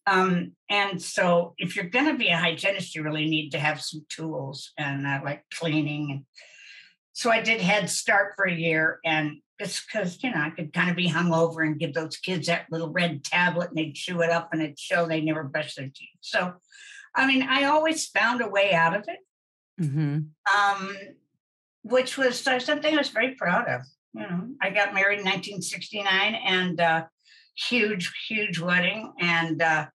Um, 0.08 0.56
and 0.68 1.00
so 1.00 1.54
if 1.56 1.76
you're 1.76 1.84
going 1.88 2.06
to 2.06 2.18
be 2.18 2.26
a 2.26 2.36
hygienist, 2.36 2.96
you 2.96 3.04
really 3.04 3.26
need 3.26 3.50
to 3.50 3.60
have 3.60 3.80
some 3.80 4.04
tools 4.08 4.72
and 4.76 5.06
uh, 5.06 5.20
like 5.24 5.44
cleaning. 5.54 6.10
And 6.10 6.24
so 7.12 7.30
I 7.30 7.40
did 7.40 7.60
Head 7.60 7.88
Start 7.88 8.32
for 8.34 8.46
a 8.46 8.52
year. 8.52 8.98
And 9.04 9.36
it's 9.60 9.80
because, 9.80 10.18
you 10.24 10.32
know, 10.32 10.40
I 10.40 10.50
could 10.50 10.72
kind 10.72 10.90
of 10.90 10.96
be 10.96 11.08
hungover 11.08 11.64
and 11.64 11.78
give 11.78 11.94
those 11.94 12.16
kids 12.16 12.48
that 12.48 12.66
little 12.68 12.90
red 12.90 13.22
tablet 13.22 13.68
and 13.68 13.78
they'd 13.78 13.94
chew 13.94 14.22
it 14.22 14.30
up 14.30 14.48
and 14.50 14.60
it'd 14.60 14.76
show 14.76 15.06
they 15.06 15.20
never 15.20 15.44
brushed 15.44 15.76
their 15.76 15.86
teeth. 15.86 16.18
So, 16.20 16.54
I 17.14 17.26
mean, 17.26 17.42
I 17.42 17.64
always 17.64 18.06
found 18.06 18.40
a 18.40 18.48
way 18.48 18.72
out 18.72 18.96
of 18.96 19.04
it, 19.08 19.18
hmm 19.78 20.18
um, 20.54 20.96
which 21.82 22.16
was 22.16 22.46
uh, 22.46 22.58
something 22.58 22.94
I 22.94 22.98
was 22.98 23.10
very 23.10 23.34
proud 23.34 23.68
of. 23.68 23.82
You 24.14 24.22
know, 24.22 24.48
I 24.60 24.70
got 24.70 24.94
married 24.94 25.18
in 25.20 25.24
1969 25.24 26.34
and 26.34 26.80
uh, 26.80 27.04
huge, 27.56 28.12
huge 28.28 28.58
wedding. 28.58 29.12
And 29.20 29.60
uh, 29.60 29.86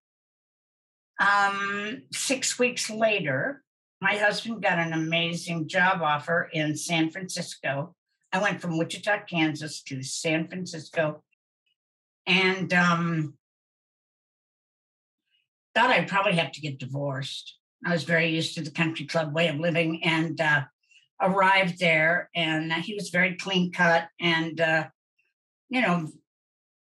um, 1.19 2.03
six 2.11 2.59
weeks 2.59 2.89
later, 2.89 3.63
my 4.01 4.15
husband 4.15 4.61
got 4.61 4.79
an 4.79 4.93
amazing 4.93 5.67
job 5.67 6.01
offer 6.01 6.49
in 6.53 6.75
San 6.75 7.09
Francisco. 7.09 7.95
I 8.31 8.41
went 8.41 8.61
from 8.61 8.77
Wichita, 8.77 9.25
Kansas 9.27 9.81
to 9.83 10.03
San 10.03 10.47
Francisco 10.47 11.23
and 12.29 12.71
um, 12.73 13.33
thought 15.75 15.89
I'd 15.89 16.07
probably 16.07 16.33
have 16.33 16.51
to 16.53 16.61
get 16.61 16.79
divorced. 16.79 17.57
I 17.85 17.91
was 17.91 18.03
very 18.03 18.29
used 18.29 18.55
to 18.55 18.61
the 18.61 18.71
country 18.71 19.05
club 19.05 19.33
way 19.33 19.47
of 19.47 19.57
living 19.57 20.03
and 20.03 20.39
uh, 20.39 20.63
arrived 21.21 21.79
there. 21.79 22.29
And 22.35 22.71
he 22.73 22.93
was 22.93 23.09
very 23.09 23.35
clean 23.35 23.71
cut. 23.71 24.07
And, 24.19 24.59
uh, 24.59 24.87
you 25.69 25.81
know, 25.81 26.07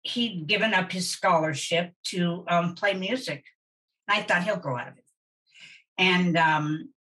he'd 0.03 0.47
given 0.47 0.73
up 0.73 0.91
his 0.91 1.09
scholarship 1.09 1.93
to 2.05 2.45
um, 2.47 2.75
play 2.75 2.93
music. 2.93 3.43
I 4.07 4.21
thought 4.21 4.43
he'll 4.43 4.57
grow 4.57 4.77
out 4.77 4.87
of 4.87 4.97
it. 4.97 5.03
And 5.97 6.37
um, 6.37 6.93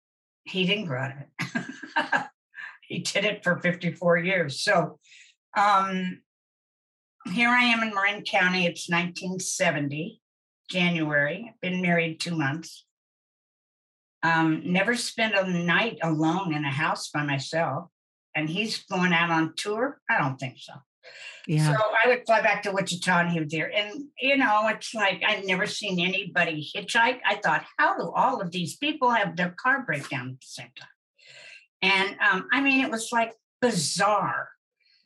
he 0.44 0.66
didn't 0.66 0.86
grow 0.86 1.02
out 1.02 1.12
of 1.12 1.18
it. 1.20 2.26
he 2.82 3.00
did 3.00 3.26
it 3.26 3.44
for 3.44 3.60
54 3.60 4.18
years. 4.18 4.62
So 4.62 5.00
um, 5.56 6.22
here 7.34 7.50
I 7.50 7.64
am 7.64 7.84
in 7.84 7.94
Marin 7.94 8.24
County. 8.24 8.66
It's 8.66 8.90
1970, 8.90 10.22
January. 10.70 11.50
I've 11.50 11.62
been 11.62 11.82
married 11.82 12.20
two 12.20 12.36
months. 12.36 12.86
Um, 14.24 14.62
never 14.66 14.96
spent 14.96 15.36
a 15.36 15.48
night 15.48 16.00
alone 16.02 16.54
in 16.54 16.66
a 16.66 16.72
house 16.72 17.10
by 17.10 17.24
myself. 17.24 17.90
And 18.36 18.50
he's 18.50 18.84
going 18.84 19.14
out 19.14 19.32
on 19.32 19.54
tour? 19.56 20.00
I 20.10 20.20
don't 20.20 20.38
think 20.38 20.58
so. 20.60 20.74
Yeah. 21.48 21.74
So 21.74 21.82
I 22.04 22.08
would 22.10 22.26
fly 22.26 22.42
back 22.42 22.64
to 22.64 22.72
Wichita 22.72 23.20
and 23.20 23.30
he 23.32 23.40
was 23.40 23.50
there. 23.50 23.74
And, 23.74 24.06
you 24.20 24.38
know, 24.38 24.68
it's 24.68 24.94
like 24.94 25.24
I'd 25.26 25.46
never 25.46 25.66
seen 25.66 26.00
anybody 26.00 26.70
hitchhike. 26.76 27.20
I 27.26 27.36
thought, 27.36 27.64
how 27.78 27.98
do 27.98 28.12
all 28.12 28.42
of 28.42 28.52
these 28.52 28.76
people 28.76 29.10
have 29.12 29.36
their 29.38 29.56
car 29.58 29.84
break 29.84 30.10
down 30.10 30.30
at 30.30 30.42
the 30.42 30.48
same 30.48 30.72
time? 30.78 30.90
And 31.82 32.18
um, 32.20 32.48
I 32.52 32.62
mean, 32.62 32.84
it 32.84 32.92
was 32.92 33.10
like 33.12 33.34
bizarre. 33.62 34.50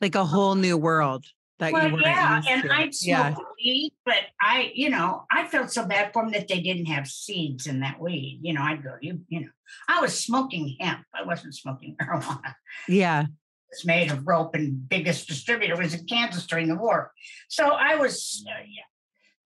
Like 0.00 0.16
a 0.16 0.24
whole 0.24 0.56
new 0.56 0.76
world 0.76 1.24
that 1.62 1.72
well, 1.72 1.86
you 1.86 1.92
weren't 1.94 2.04
yeah, 2.04 2.36
used 2.36 2.48
and 2.48 2.62
to. 2.64 2.72
I'd 2.72 2.94
smoked 2.94 3.38
yeah. 3.38 3.44
weed, 3.56 3.92
but 4.04 4.18
I, 4.40 4.72
you 4.74 4.90
know, 4.90 5.24
I 5.30 5.46
felt 5.46 5.72
so 5.72 5.86
bad 5.86 6.12
for 6.12 6.22
them 6.22 6.32
that 6.32 6.48
they 6.48 6.60
didn't 6.60 6.86
have 6.86 7.06
seeds 7.06 7.66
in 7.66 7.80
that 7.80 8.00
weed. 8.00 8.40
You 8.42 8.52
know, 8.52 8.62
I'd 8.62 8.82
go, 8.82 8.96
you, 9.00 9.20
you 9.28 9.40
know, 9.40 9.50
I 9.88 10.00
was 10.00 10.18
smoking 10.18 10.76
hemp. 10.80 11.04
I 11.14 11.24
wasn't 11.24 11.54
smoking 11.54 11.96
marijuana. 12.02 12.54
Yeah 12.88 13.26
it's 13.72 13.86
made 13.86 14.12
of 14.12 14.26
rope 14.26 14.54
and 14.54 14.88
biggest 14.88 15.26
distributor 15.26 15.76
was 15.76 15.94
in 15.94 16.04
Kansas 16.04 16.46
during 16.46 16.68
the 16.68 16.76
war. 16.76 17.10
So 17.48 17.70
I 17.70 17.96
was, 17.96 18.44
uh, 18.46 18.62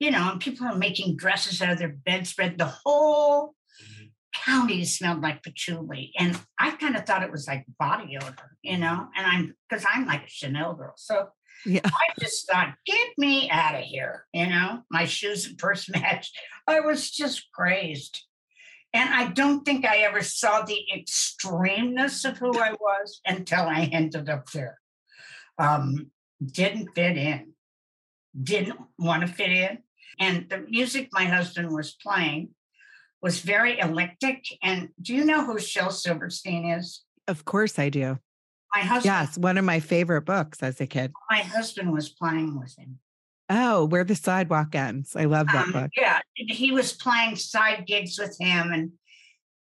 you 0.00 0.10
know, 0.10 0.32
and 0.32 0.40
people 0.40 0.66
are 0.66 0.74
making 0.74 1.16
dresses 1.16 1.62
out 1.62 1.70
of 1.70 1.78
their 1.78 1.96
bedspread. 2.04 2.58
The 2.58 2.74
whole 2.84 3.54
county 4.34 4.84
smelled 4.84 5.22
like 5.22 5.44
patchouli. 5.44 6.12
And 6.18 6.38
I 6.58 6.72
kind 6.72 6.96
of 6.96 7.06
thought 7.06 7.22
it 7.22 7.30
was 7.30 7.46
like 7.46 7.64
body 7.78 8.18
odor, 8.20 8.56
you 8.62 8.76
know, 8.78 9.08
and 9.16 9.26
I'm, 9.26 9.54
because 9.68 9.84
I'm 9.90 10.06
like 10.06 10.24
a 10.24 10.28
Chanel 10.28 10.74
girl. 10.74 10.94
So 10.96 11.28
yeah. 11.64 11.80
I 11.84 12.08
just 12.20 12.48
thought, 12.50 12.74
get 12.86 13.08
me 13.18 13.50
out 13.50 13.74
of 13.74 13.82
here, 13.82 14.24
you 14.32 14.46
know, 14.46 14.82
my 14.90 15.04
shoes 15.04 15.46
and 15.46 15.58
purse 15.58 15.88
matched. 15.92 16.36
I 16.66 16.80
was 16.80 17.10
just 17.10 17.50
crazed. 17.52 18.22
And 18.92 19.12
I 19.12 19.28
don't 19.28 19.64
think 19.64 19.84
I 19.84 19.98
ever 19.98 20.22
saw 20.22 20.62
the 20.62 20.80
extremeness 20.94 22.28
of 22.28 22.38
who 22.38 22.58
I 22.58 22.72
was 22.72 23.20
until 23.26 23.64
I 23.64 23.90
ended 23.92 24.28
up 24.28 24.50
there. 24.52 24.78
Um, 25.58 26.10
didn't 26.44 26.94
fit 26.94 27.16
in, 27.16 27.52
didn't 28.40 28.78
want 28.98 29.22
to 29.22 29.28
fit 29.28 29.50
in. 29.50 29.78
And 30.18 30.48
the 30.48 30.58
music 30.58 31.08
my 31.12 31.24
husband 31.24 31.70
was 31.72 31.92
playing 31.92 32.50
was 33.22 33.40
very 33.40 33.78
eclectic. 33.78 34.44
And 34.62 34.90
do 35.00 35.14
you 35.14 35.24
know 35.24 35.44
who 35.44 35.58
Shel 35.58 35.90
Silverstein 35.90 36.66
is? 36.66 37.02
Of 37.28 37.44
course 37.44 37.78
I 37.78 37.88
do. 37.88 38.18
My 38.76 38.82
husband. 38.82 39.04
Yes, 39.06 39.38
one 39.38 39.56
of 39.56 39.64
my 39.64 39.80
favorite 39.80 40.26
books 40.26 40.62
as 40.62 40.78
a 40.82 40.86
kid. 40.86 41.10
My 41.30 41.38
husband 41.38 41.94
was 41.94 42.10
playing 42.10 42.60
with 42.60 42.76
him. 42.78 42.98
Oh, 43.48 43.86
where 43.86 44.04
the 44.04 44.14
sidewalk 44.14 44.74
ends. 44.74 45.16
I 45.16 45.24
love 45.24 45.46
that 45.46 45.68
um, 45.68 45.72
book. 45.72 45.90
Yeah, 45.96 46.20
he 46.34 46.72
was 46.72 46.92
playing 46.92 47.36
side 47.36 47.84
gigs 47.86 48.18
with 48.18 48.36
him, 48.38 48.72
and 48.72 48.92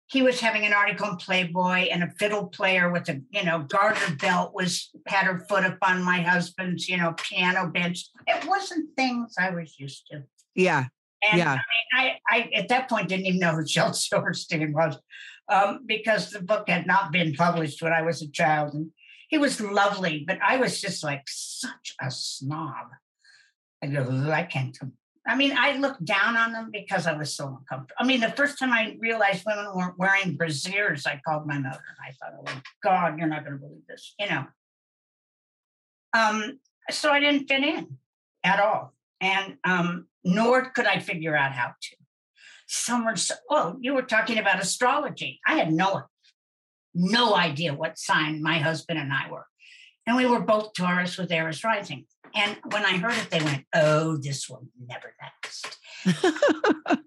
he 0.06 0.22
was 0.22 0.40
having 0.40 0.64
an 0.66 0.72
article 0.72 1.10
in 1.10 1.16
Playboy, 1.16 1.90
and 1.92 2.02
a 2.02 2.10
fiddle 2.18 2.48
player 2.48 2.90
with 2.90 3.08
a 3.08 3.20
you 3.30 3.44
know 3.44 3.60
garter 3.60 4.16
belt 4.16 4.52
was 4.52 4.90
had 5.06 5.26
her 5.26 5.46
foot 5.48 5.62
up 5.62 5.78
on 5.82 6.02
my 6.02 6.20
husband's 6.20 6.88
you 6.88 6.96
know 6.96 7.12
piano 7.12 7.68
bench. 7.68 8.08
It 8.26 8.44
wasn't 8.48 8.96
things 8.96 9.34
I 9.38 9.50
was 9.50 9.78
used 9.78 10.08
to. 10.10 10.24
Yeah. 10.56 10.86
And 11.30 11.38
yeah. 11.38 11.52
I, 11.52 12.02
mean, 12.02 12.18
I, 12.28 12.36
I 12.36 12.50
at 12.56 12.68
that 12.68 12.88
point 12.88 13.08
didn't 13.08 13.26
even 13.26 13.38
know 13.38 13.54
who 13.54 13.64
Shel 13.64 13.92
Silverstein 13.92 14.72
was, 14.72 14.98
um, 15.48 15.84
because 15.86 16.30
the 16.30 16.42
book 16.42 16.68
had 16.68 16.84
not 16.84 17.12
been 17.12 17.32
published 17.34 17.80
when 17.80 17.92
I 17.92 18.02
was 18.02 18.22
a 18.22 18.30
child, 18.30 18.74
and 18.74 18.90
he 19.34 19.38
was 19.38 19.60
lovely, 19.60 20.22
but 20.24 20.38
I 20.40 20.58
was 20.58 20.80
just 20.80 21.02
like 21.02 21.24
such 21.26 21.96
a 22.00 22.08
snob. 22.08 22.86
I 23.82 23.88
go, 23.88 24.30
I 24.30 24.44
can't. 24.44 24.78
I 25.26 25.34
mean, 25.34 25.52
I 25.58 25.76
looked 25.76 26.04
down 26.04 26.36
on 26.36 26.52
them 26.52 26.70
because 26.72 27.08
I 27.08 27.14
was 27.14 27.34
so 27.34 27.48
uncomfortable. 27.48 27.96
I 27.98 28.04
mean, 28.04 28.20
the 28.20 28.30
first 28.30 28.60
time 28.60 28.72
I 28.72 28.96
realized 29.00 29.42
women 29.44 29.66
weren't 29.74 29.98
wearing 29.98 30.38
brassieres, 30.38 31.04
I 31.04 31.20
called 31.26 31.48
my 31.48 31.58
mother 31.58 31.82
and 31.90 31.98
I 32.00 32.12
thought, 32.12 32.44
oh 32.46 32.60
God, 32.80 33.18
you're 33.18 33.26
not 33.26 33.44
going 33.44 33.58
to 33.58 33.58
believe 33.58 33.84
this, 33.88 34.14
you 34.20 34.30
know. 34.30 34.46
Um, 36.12 36.60
so 36.92 37.10
I 37.10 37.18
didn't 37.18 37.48
fit 37.48 37.64
in 37.64 37.98
at 38.44 38.60
all. 38.60 38.94
And 39.20 39.56
um, 39.64 40.06
nor 40.22 40.70
could 40.70 40.86
I 40.86 41.00
figure 41.00 41.34
out 41.34 41.50
how 41.50 41.74
to. 41.82 41.96
Some 42.68 43.04
were 43.04 43.16
so, 43.16 43.34
oh, 43.50 43.78
you 43.80 43.94
were 43.94 44.02
talking 44.02 44.38
about 44.38 44.62
astrology. 44.62 45.40
I 45.44 45.56
had 45.56 45.72
no, 45.72 46.04
no 46.94 47.34
idea 47.34 47.74
what 47.74 47.98
sign 47.98 48.42
my 48.42 48.58
husband 48.58 48.98
and 48.98 49.12
I 49.12 49.30
were. 49.30 49.46
And 50.06 50.16
we 50.16 50.26
were 50.26 50.40
both 50.40 50.74
Taurus 50.74 51.16
with 51.18 51.32
Aries 51.32 51.64
rising. 51.64 52.06
And 52.34 52.56
when 52.70 52.84
I 52.84 52.96
heard 52.96 53.14
it, 53.14 53.30
they 53.30 53.42
went, 53.42 53.64
oh, 53.74 54.16
this 54.16 54.48
will 54.48 54.66
never 54.86 55.14
last. 55.20 55.78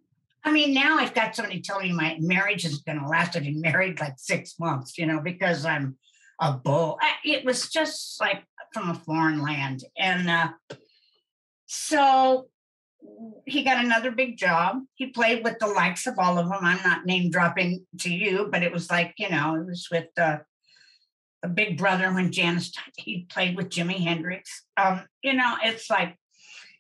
I 0.44 0.52
mean, 0.52 0.74
now 0.74 0.98
I've 0.98 1.14
got 1.14 1.36
somebody 1.36 1.62
telling 1.62 1.90
me 1.90 1.94
my 1.94 2.18
marriage 2.20 2.64
is 2.64 2.78
going 2.80 3.00
to 3.00 3.08
last. 3.08 3.36
I've 3.36 3.44
been 3.44 3.60
married 3.60 4.00
like 4.00 4.14
six 4.18 4.58
months, 4.60 4.98
you 4.98 5.06
know, 5.06 5.20
because 5.20 5.66
I'm 5.66 5.98
a 6.40 6.54
bull. 6.54 6.98
It 7.26 7.44
was 7.44 7.70
just 7.70 8.20
like 8.22 8.44
from 8.74 8.90
a 8.90 8.96
foreign 8.96 9.42
land. 9.42 9.84
And 9.98 10.30
uh, 10.30 10.50
so 11.66 12.48
he 13.46 13.64
got 13.64 13.84
another 13.84 14.12
big 14.12 14.38
job. 14.38 14.82
He 14.96 15.08
played 15.08 15.44
with 15.44 15.60
the 15.60 15.68
likes 15.68 16.08
of 16.08 16.20
all 16.20 16.38
of 16.38 16.50
them. 16.50 16.60
I'm 16.62 16.82
not 16.84 17.06
name 17.06 17.32
dropping 17.32 17.86
to 18.00 18.14
you, 18.14 18.50
but 18.52 18.64
it 18.64 18.72
was 18.72 18.90
like, 18.90 19.14
you 19.18 19.30
know, 19.30 19.56
it 19.56 19.66
was 19.66 19.88
with 19.92 20.08
uh, 20.18 20.40
a 21.44 21.48
big 21.48 21.78
brother 21.78 22.12
when 22.14 22.32
Janis 22.32 22.72
he 22.98 23.26
played 23.30 23.56
with 23.56 23.70
Jimi 23.70 24.04
Hendrix. 24.04 24.66
Um, 24.76 25.04
you 25.22 25.34
know, 25.34 25.56
it's 25.64 25.90
like, 25.90 26.18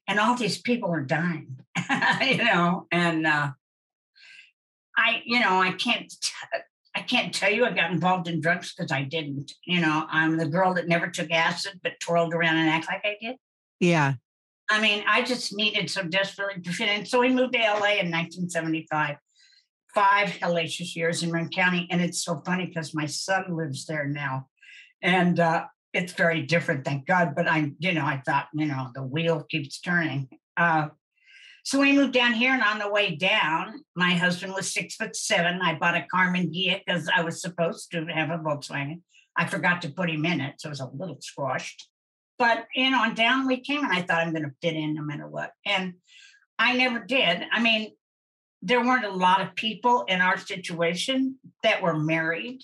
and 0.07 0.19
all 0.19 0.35
these 0.35 0.61
people 0.61 0.91
are 0.91 1.01
dying, 1.01 1.57
you 2.21 2.37
know, 2.37 2.87
and 2.91 3.27
uh, 3.27 3.51
I, 4.97 5.21
you 5.25 5.39
know, 5.39 5.61
I 5.61 5.71
can't, 5.71 6.09
t- 6.09 6.31
I 6.95 7.01
can't 7.01 7.33
tell 7.33 7.51
you 7.51 7.65
I 7.65 7.71
got 7.71 7.91
involved 7.91 8.27
in 8.27 8.41
drugs 8.41 8.73
because 8.73 8.91
I 8.91 9.03
didn't. 9.03 9.53
You 9.65 9.81
know, 9.81 10.07
I'm 10.09 10.37
the 10.37 10.47
girl 10.47 10.73
that 10.73 10.87
never 10.87 11.07
took 11.07 11.29
acid 11.29 11.79
but 11.83 11.99
twirled 11.99 12.33
around 12.33 12.57
and 12.57 12.69
act 12.69 12.87
like 12.87 13.05
I 13.05 13.17
did. 13.21 13.35
Yeah. 13.79 14.15
I 14.69 14.81
mean, 14.81 15.03
I 15.07 15.21
just 15.21 15.55
needed 15.55 15.89
so 15.89 16.03
desperately 16.03 16.61
to 16.61 16.71
fit 16.71 16.89
in. 16.89 17.05
So 17.05 17.19
we 17.21 17.29
moved 17.29 17.53
to 17.53 17.59
LA 17.59 17.99
in 17.99 18.11
1975 18.11 19.17
five 19.93 20.29
hellacious 20.29 20.95
years 20.95 21.23
in 21.23 21.31
Marin 21.31 21.49
County. 21.49 21.87
And 21.89 22.01
it's 22.01 22.23
so 22.23 22.41
funny 22.45 22.67
because 22.67 22.93
my 22.93 23.07
son 23.07 23.45
lives 23.49 23.85
there 23.87 24.05
now. 24.07 24.47
And 25.01 25.39
uh, 25.39 25.65
it's 25.91 26.13
very 26.13 26.43
different, 26.43 26.85
thank 26.85 27.07
God. 27.07 27.33
But 27.35 27.47
I, 27.47 27.71
you 27.79 27.93
know, 27.93 28.05
I 28.05 28.21
thought, 28.25 28.47
you 28.53 28.67
know, 28.67 28.89
the 28.93 29.01
wheel 29.01 29.43
keeps 29.49 29.79
turning. 29.79 30.29
Uh, 30.55 30.89
so 31.63 31.79
we 31.79 31.91
moved 31.91 32.13
down 32.13 32.33
here, 32.33 32.53
and 32.53 32.63
on 32.63 32.79
the 32.79 32.89
way 32.89 33.15
down, 33.15 33.81
my 33.93 34.11
husband 34.11 34.53
was 34.53 34.71
six 34.71 34.95
foot 34.95 35.15
seven. 35.17 35.59
I 35.61 35.75
bought 35.75 35.97
a 35.97 36.05
Karmann 36.13 36.53
Ghia 36.53 36.79
because 36.85 37.09
I 37.13 37.23
was 37.23 37.41
supposed 37.41 37.91
to 37.91 38.05
have 38.05 38.29
a 38.29 38.37
Volkswagen. 38.37 39.01
I 39.35 39.47
forgot 39.47 39.81
to 39.81 39.89
put 39.89 40.09
him 40.09 40.25
in 40.25 40.39
it, 40.39 40.61
so 40.61 40.69
it 40.69 40.71
was 40.71 40.79
a 40.79 40.89
little 40.93 41.17
squashed. 41.19 41.89
But 42.39 42.67
you 42.75 42.89
know, 42.89 43.03
and 43.03 43.15
down 43.15 43.47
we 43.47 43.59
came, 43.59 43.83
and 43.83 43.93
I 43.93 44.01
thought 44.01 44.19
I'm 44.19 44.33
going 44.33 44.43
to 44.43 44.55
fit 44.61 44.75
in 44.75 44.93
no 44.93 45.01
matter 45.01 45.27
what. 45.27 45.51
And 45.65 45.95
I 46.59 46.75
never 46.75 46.99
did. 46.99 47.43
I 47.51 47.61
mean, 47.61 47.91
there 48.61 48.83
weren't 48.83 49.05
a 49.05 49.11
lot 49.11 49.41
of 49.41 49.55
people 49.55 50.03
in 50.07 50.21
our 50.21 50.37
situation 50.37 51.37
that 51.63 51.81
were 51.81 51.97
married. 51.97 52.61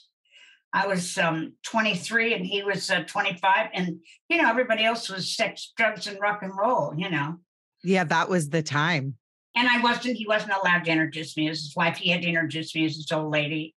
I 0.73 0.87
was 0.87 1.17
um, 1.19 1.53
23 1.63 2.33
and 2.33 2.45
he 2.45 2.63
was 2.63 2.89
uh, 2.89 3.03
25, 3.03 3.69
and 3.73 3.99
you 4.27 4.41
know 4.41 4.49
everybody 4.49 4.83
else 4.83 5.09
was 5.09 5.35
sex, 5.35 5.71
drugs, 5.77 6.07
and 6.07 6.19
rock 6.19 6.41
and 6.41 6.51
roll. 6.57 6.93
You 6.95 7.09
know. 7.09 7.37
Yeah, 7.83 8.05
that 8.05 8.29
was 8.29 8.49
the 8.49 8.63
time. 8.63 9.15
And 9.55 9.67
I 9.67 9.81
wasn't. 9.81 10.17
He 10.17 10.27
wasn't 10.27 10.53
allowed 10.53 10.85
to 10.85 10.91
introduce 10.91 11.37
me 11.37 11.47
as 11.49 11.59
his 11.59 11.75
wife. 11.75 11.97
He 11.97 12.09
had 12.09 12.23
to 12.23 12.27
introduce 12.27 12.73
me 12.73 12.85
as 12.85 12.95
his 12.95 13.11
old 13.11 13.31
lady. 13.31 13.75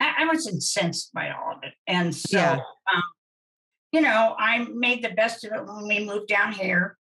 I, 0.00 0.14
I 0.20 0.26
was 0.26 0.48
incensed 0.48 1.12
by 1.12 1.30
all 1.30 1.56
of 1.56 1.62
it, 1.62 1.74
and 1.86 2.14
so 2.14 2.38
yeah. 2.38 2.52
um, 2.94 3.02
you 3.92 4.00
know 4.00 4.34
I 4.38 4.66
made 4.72 5.02
the 5.02 5.10
best 5.10 5.44
of 5.44 5.52
it 5.52 5.66
when 5.66 5.86
we 5.86 6.04
moved 6.04 6.28
down 6.28 6.52
here. 6.52 6.96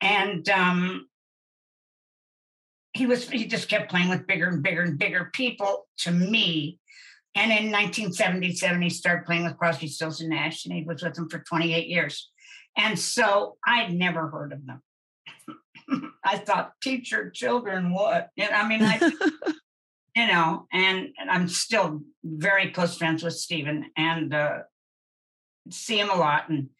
and 0.00 0.48
um, 0.48 1.08
he 2.92 3.06
was 3.06 3.28
he 3.28 3.46
just 3.46 3.68
kept 3.68 3.90
playing 3.90 4.08
with 4.08 4.26
bigger 4.26 4.48
and 4.48 4.62
bigger 4.62 4.82
and 4.82 4.98
bigger 4.98 5.30
people 5.32 5.86
to 5.98 6.10
me. 6.10 6.78
And 7.34 7.52
in 7.52 7.70
1977, 7.70 8.82
he 8.82 8.90
started 8.90 9.24
playing 9.24 9.44
with 9.44 9.56
Crosby, 9.56 9.86
Stills 9.86 10.20
and 10.20 10.30
Nash, 10.30 10.64
and 10.64 10.74
he 10.74 10.82
was 10.82 11.02
with 11.02 11.14
them 11.14 11.28
for 11.28 11.38
28 11.38 11.86
years. 11.86 12.30
And 12.76 12.98
so 12.98 13.58
I'd 13.64 13.92
never 13.92 14.28
heard 14.28 14.52
of 14.52 14.66
them. 14.66 14.82
I 16.24 16.38
thought, 16.38 16.72
teach 16.82 17.12
your 17.12 17.30
children 17.30 17.92
what? 17.92 18.30
And 18.36 18.50
I 18.50 18.66
mean, 18.66 18.82
I, 18.82 18.98
you 20.16 20.26
know, 20.26 20.66
and, 20.72 21.10
and, 21.18 21.30
I'm 21.30 21.48
still 21.48 22.00
very 22.24 22.70
close 22.70 22.96
friends 22.96 23.22
with 23.22 23.34
Stephen 23.34 23.90
and 23.96 24.34
uh, 24.34 24.58
see 25.72 25.98
him 25.98 26.10
a 26.10 26.16
lot. 26.16 26.48
And 26.48 26.70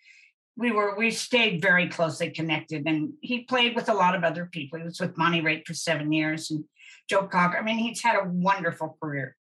we 0.56 0.72
were 0.72 0.96
we 0.96 1.10
stayed 1.10 1.62
very 1.62 1.88
closely 1.88 2.30
connected 2.30 2.86
and 2.86 3.12
he 3.20 3.44
played 3.44 3.76
with 3.76 3.88
a 3.88 3.94
lot 3.94 4.14
of 4.14 4.24
other 4.24 4.46
people. 4.46 4.78
He 4.78 4.84
was 4.84 5.00
with 5.00 5.14
Bonnie 5.14 5.40
Raitt 5.40 5.66
for 5.66 5.74
seven 5.74 6.12
years 6.12 6.50
and 6.50 6.64
joe 7.08 7.26
cocker. 7.26 7.58
I 7.58 7.62
mean 7.62 7.78
he's 7.78 8.02
had 8.02 8.16
a 8.16 8.28
wonderful 8.28 8.98
career. 9.00 9.36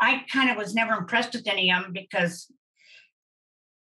I 0.00 0.24
kind 0.32 0.50
of 0.50 0.56
was 0.56 0.74
never 0.74 0.94
impressed 0.94 1.34
with 1.34 1.46
any 1.46 1.70
of 1.70 1.82
them 1.82 1.92
because 1.92 2.50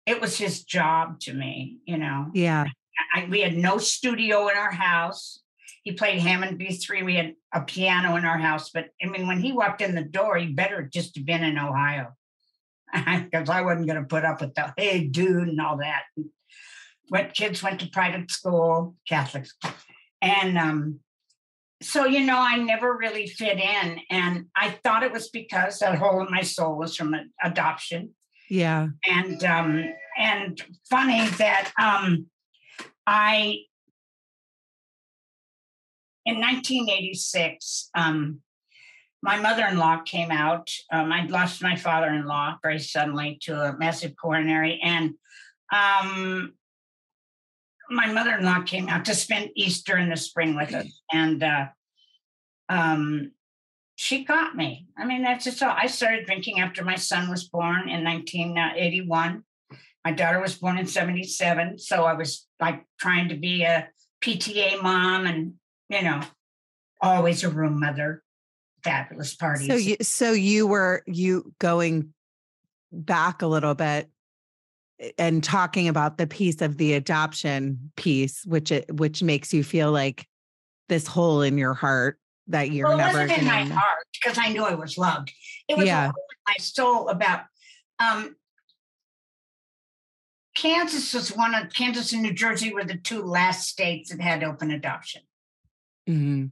it 0.06 0.22
was 0.22 0.38
his 0.38 0.64
job 0.64 1.20
to 1.22 1.34
me 1.34 1.78
you 1.86 1.98
know? 1.98 2.30
Yeah. 2.34 2.66
I, 3.14 3.26
we 3.30 3.42
had 3.42 3.56
no 3.56 3.78
studio 3.78 4.48
in 4.48 4.58
our 4.58 4.72
house. 4.72 5.42
He 5.84 5.94
played 5.94 6.20
hammond 6.20 6.60
b3 6.60 7.06
we 7.06 7.16
had 7.16 7.36
a 7.54 7.62
piano 7.62 8.16
in 8.16 8.26
our 8.26 8.40
house 8.40 8.72
but 8.72 8.90
i 9.04 9.08
mean 9.08 9.28
when 9.28 9.40
he 9.40 9.52
walked 9.52 9.82
in 9.82 9.94
the 9.94 10.04
door 10.04 10.36
he 10.36 10.48
better 10.48 10.82
just 10.82 11.16
have 11.16 11.28
been 11.28 11.44
in 11.44 11.60
ohio 11.60 12.16
because 13.24 13.50
I 13.50 13.62
wasn't 13.62 13.88
going 13.88 14.00
to 14.00 14.08
put 14.08 14.26
up 14.26 14.42
with 14.42 14.56
the 14.56 14.74
hey 14.78 15.06
dude 15.06 15.48
and 15.48 15.60
all 15.60 15.78
that 15.78 16.04
went 17.10 17.34
kids 17.34 17.62
went 17.62 17.80
to 17.80 17.88
private 17.88 18.32
school, 18.32 18.96
Catholic 19.08 19.46
school. 19.46 19.72
And 20.22 20.58
um, 20.58 21.00
so, 21.82 22.06
you 22.06 22.26
know, 22.26 22.38
I 22.38 22.58
never 22.58 22.96
really 22.96 23.28
fit 23.28 23.60
in. 23.60 24.00
And 24.10 24.46
I 24.56 24.80
thought 24.84 25.04
it 25.04 25.12
was 25.12 25.30
because 25.30 25.80
that 25.80 25.98
hole 25.98 26.22
in 26.22 26.32
my 26.32 26.42
soul 26.42 26.78
was 26.78 26.96
from 26.96 27.16
adoption. 27.44 28.12
Yeah. 28.50 28.88
And 29.08 29.44
um, 29.44 29.84
and 30.18 30.62
funny 30.90 31.28
that 31.38 31.72
um 31.80 32.28
I 33.08 33.60
in 36.26 36.40
1986, 36.40 37.92
um, 37.96 38.42
my 39.26 39.40
mother-in-law 39.40 40.04
came 40.06 40.30
out. 40.30 40.70
Um, 40.92 41.12
I'd 41.12 41.32
lost 41.32 41.64
my 41.64 41.76
father-in-law 41.76 42.58
very 42.62 42.80
suddenly 42.80 43.40
to 43.42 43.60
a 43.60 43.76
massive 43.76 44.16
coronary, 44.16 44.80
and 44.84 45.16
um, 45.74 46.54
my 47.90 48.06
mother-in-law 48.06 48.62
came 48.62 48.88
out 48.88 49.06
to 49.06 49.16
spend 49.16 49.50
Easter 49.56 49.98
in 49.98 50.10
the 50.10 50.16
spring 50.16 50.56
with 50.56 50.76
us, 50.76 51.02
and 51.12 51.42
uh, 51.42 51.66
um, 52.70 53.32
she 53.96 54.24
got 54.24 54.56
me. 54.56 54.88
I 54.96 55.06
mean, 55.06 55.24
that's 55.24 55.46
just 55.46 55.64
all. 55.64 55.76
I 55.76 55.88
started 55.88 56.28
drinking 56.28 56.60
after 56.60 56.84
my 56.84 56.96
son 56.96 57.28
was 57.28 57.46
born 57.46 57.90
in 57.90 58.04
1981. 58.04 59.44
My 60.06 60.12
daughter 60.12 60.40
was 60.40 60.56
born 60.56 60.78
in 60.78 60.86
77, 60.86 61.80
so 61.80 62.04
I 62.04 62.14
was 62.14 62.48
like 62.62 62.86
trying 63.00 63.30
to 63.30 63.36
be 63.36 63.64
a 63.64 63.90
PTA 64.22 64.84
mom, 64.84 65.26
and 65.26 65.54
you 65.90 66.04
know, 66.04 66.22
always 67.02 67.44
a 67.44 67.50
room 67.50 67.80
mother. 67.80 68.22
Fabulous 68.86 69.36
parties. 69.36 69.68
So 69.68 69.76
you, 69.76 69.96
so 70.02 70.32
you 70.32 70.68
were 70.68 71.04
you 71.06 71.54
going 71.60 72.14
back 72.92 73.42
a 73.42 73.48
little 73.48 73.76
bit 73.76 74.10
and 75.18 75.44
talking 75.44 75.88
about 75.88 76.18
the 76.18 76.28
piece 76.28 76.62
of 76.62 76.78
the 76.78 76.94
adoption 76.94 77.92
piece, 77.96 78.46
which 78.46 78.72
it 78.72 78.96
which 78.96 79.22
makes 79.24 79.54
you 79.54 79.64
feel 79.64 79.92
like 79.92 80.28
this 80.88 81.08
hole 81.08 81.42
in 81.42 81.58
your 81.58 81.74
heart 81.74 82.20
that 82.48 82.72
you're 82.72 82.88
well, 82.88 82.98
never 82.98 83.22
it 83.22 83.30
wasn't 83.30 83.40
in 83.40 83.46
my 83.48 83.64
heart 83.64 84.06
because 84.14 84.38
I 84.38 84.50
knew 84.50 84.64
I 84.64 84.76
was 84.76 84.98
loved. 84.98 85.34
It 85.68 85.78
was 85.78 85.88
yeah. 85.88 86.12
my 86.48 86.56
soul 86.60 87.10
about 87.10 87.42
um, 88.00 88.36
Kansas 90.56 91.14
was 91.14 91.36
one 91.36 91.54
of 91.54 91.74
Kansas 91.74 92.14
and 92.14 92.22
New 92.22 92.34
Jersey 92.34 92.74
were 92.74 92.84
the 92.84 92.98
two 92.98 93.24
last 93.24 93.68
states 93.68 94.10
that 94.10 94.22
had 94.22 94.44
open 94.44 94.72
adoption. 94.72 95.22
Mm-hmm. 96.10 96.46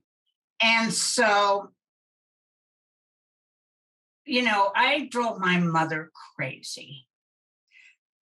And 0.61 0.93
so, 0.93 1.69
you 4.25 4.43
know, 4.43 4.71
I 4.75 5.07
drove 5.12 5.39
my 5.39 5.59
mother 5.59 6.12
crazy 6.36 7.05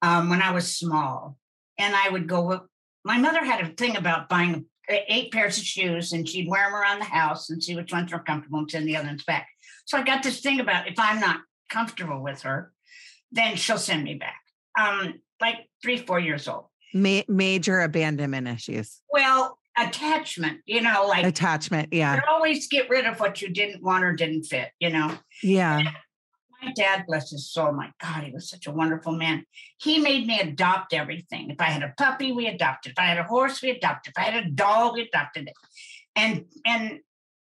um, 0.01 0.29
when 0.29 0.41
I 0.41 0.51
was 0.51 0.75
small. 0.75 1.37
And 1.77 1.95
I 1.95 2.09
would 2.09 2.27
go, 2.27 2.67
my 3.03 3.17
mother 3.17 3.43
had 3.43 3.61
a 3.65 3.69
thing 3.73 3.97
about 3.97 4.29
buying 4.29 4.65
eight 4.89 5.31
pairs 5.31 5.57
of 5.57 5.63
shoes 5.63 6.11
and 6.13 6.27
she'd 6.27 6.49
wear 6.49 6.65
them 6.65 6.75
around 6.75 6.99
the 6.99 7.05
house 7.05 7.49
and 7.49 7.63
see 7.63 7.75
which 7.75 7.91
ones 7.91 8.11
were 8.11 8.19
comfortable 8.19 8.59
and 8.59 8.69
send 8.69 8.87
the 8.87 8.97
other 8.97 9.07
ones 9.07 9.23
back. 9.23 9.47
So 9.85 9.97
I 9.97 10.03
got 10.03 10.23
this 10.23 10.41
thing 10.41 10.59
about 10.59 10.87
if 10.87 10.99
I'm 10.99 11.19
not 11.19 11.41
comfortable 11.69 12.21
with 12.21 12.41
her, 12.41 12.71
then 13.31 13.55
she'll 13.55 13.77
send 13.77 14.03
me 14.03 14.15
back. 14.15 14.41
Um, 14.79 15.21
like 15.39 15.69
three, 15.81 15.97
four 15.97 16.19
years 16.19 16.47
old. 16.47 16.65
Ma- 16.93 17.21
major 17.27 17.81
abandonment 17.81 18.47
issues. 18.47 19.01
Well, 19.09 19.57
attachment, 19.77 20.59
you 20.65 20.81
know, 20.81 21.05
like 21.07 21.25
attachment. 21.25 21.89
Yeah. 21.91 22.19
Always 22.29 22.67
get 22.67 22.89
rid 22.89 23.05
of 23.05 23.19
what 23.19 23.41
you 23.41 23.49
didn't 23.49 23.83
want 23.83 24.03
or 24.03 24.13
didn't 24.13 24.43
fit, 24.43 24.69
you 24.79 24.89
know? 24.89 25.17
Yeah 25.41 25.91
my 26.61 26.71
dad, 26.73 27.05
bless 27.07 27.31
his 27.31 27.49
soul, 27.49 27.71
my 27.71 27.91
God, 28.01 28.23
he 28.23 28.31
was 28.31 28.49
such 28.49 28.67
a 28.67 28.71
wonderful 28.71 29.13
man. 29.13 29.45
He 29.77 29.99
made 29.99 30.27
me 30.27 30.39
adopt 30.39 30.93
everything. 30.93 31.49
If 31.49 31.59
I 31.59 31.65
had 31.65 31.83
a 31.83 31.93
puppy, 31.97 32.31
we 32.31 32.47
adopted. 32.47 32.93
If 32.93 32.99
I 32.99 33.07
had 33.07 33.17
a 33.17 33.23
horse, 33.23 33.61
we 33.61 33.71
adopted. 33.71 34.13
If 34.15 34.21
I 34.21 34.29
had 34.29 34.45
a 34.45 34.49
dog, 34.49 34.93
we 34.93 35.01
adopted 35.01 35.47
it. 35.47 35.53
And 36.15 36.45
and 36.65 36.99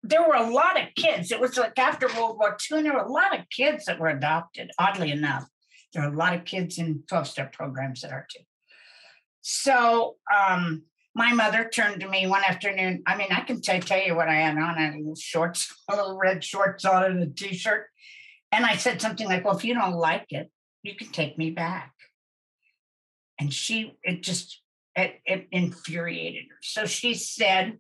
there 0.02 0.28
were 0.28 0.36
a 0.36 0.50
lot 0.50 0.82
of 0.82 0.90
kids. 0.96 1.32
It 1.32 1.40
was 1.40 1.58
like 1.58 1.78
after 1.78 2.08
World 2.08 2.38
War 2.38 2.58
II, 2.72 2.78
and 2.78 2.86
there 2.86 2.94
were 2.94 3.00
a 3.00 3.12
lot 3.12 3.38
of 3.38 3.46
kids 3.50 3.86
that 3.86 4.00
were 4.00 4.10
adopted, 4.10 4.72
oddly 4.80 5.12
enough. 5.12 5.46
There 5.94 6.04
are 6.04 6.12
a 6.12 6.18
lot 6.18 6.34
of 6.34 6.46
kids 6.46 6.78
in 6.78 7.04
12 7.08 7.28
step 7.28 7.54
programs 7.54 8.02
that 8.02 8.12
are 8.12 8.28
too. 8.32 8.44
So 9.42 10.16
um, 10.34 10.84
my 11.16 11.34
mother 11.34 11.70
turned 11.70 12.02
to 12.02 12.10
me 12.10 12.28
one 12.28 12.44
afternoon. 12.44 13.04
I 13.06 13.16
mean, 13.16 13.28
I 13.32 13.42
can 13.42 13.62
t- 13.62 13.80
tell 13.80 14.02
you 14.02 14.16
what 14.16 14.30
I 14.30 14.36
had 14.36 14.58
on. 14.58 14.78
I 14.78 14.86
had 14.86 14.96
little 14.96 15.16
shorts, 15.16 15.74
a 15.90 15.96
little 15.96 16.18
red 16.18 16.44
shorts 16.44 16.86
on 16.86 17.04
and 17.04 17.24
a 17.24 17.28
t 17.28 17.54
shirt. 17.54 17.88
And 18.52 18.66
I 18.66 18.76
said 18.76 19.02
something 19.02 19.28
like, 19.28 19.46
Well, 19.46 19.56
if 19.56 19.64
you 19.64 19.74
don't 19.74 19.96
like 19.96 20.28
it, 20.32 20.52
you 20.82 20.96
can 20.96 21.08
take 21.10 21.38
me 21.38 21.52
back. 21.52 21.94
And 23.40 23.54
she, 23.54 23.98
it 24.04 24.22
just, 24.22 24.62
it, 24.96 25.20
it 25.26 25.48
infuriated 25.52 26.46
her. 26.50 26.58
So 26.62 26.86
she 26.86 27.14
said, 27.14 27.78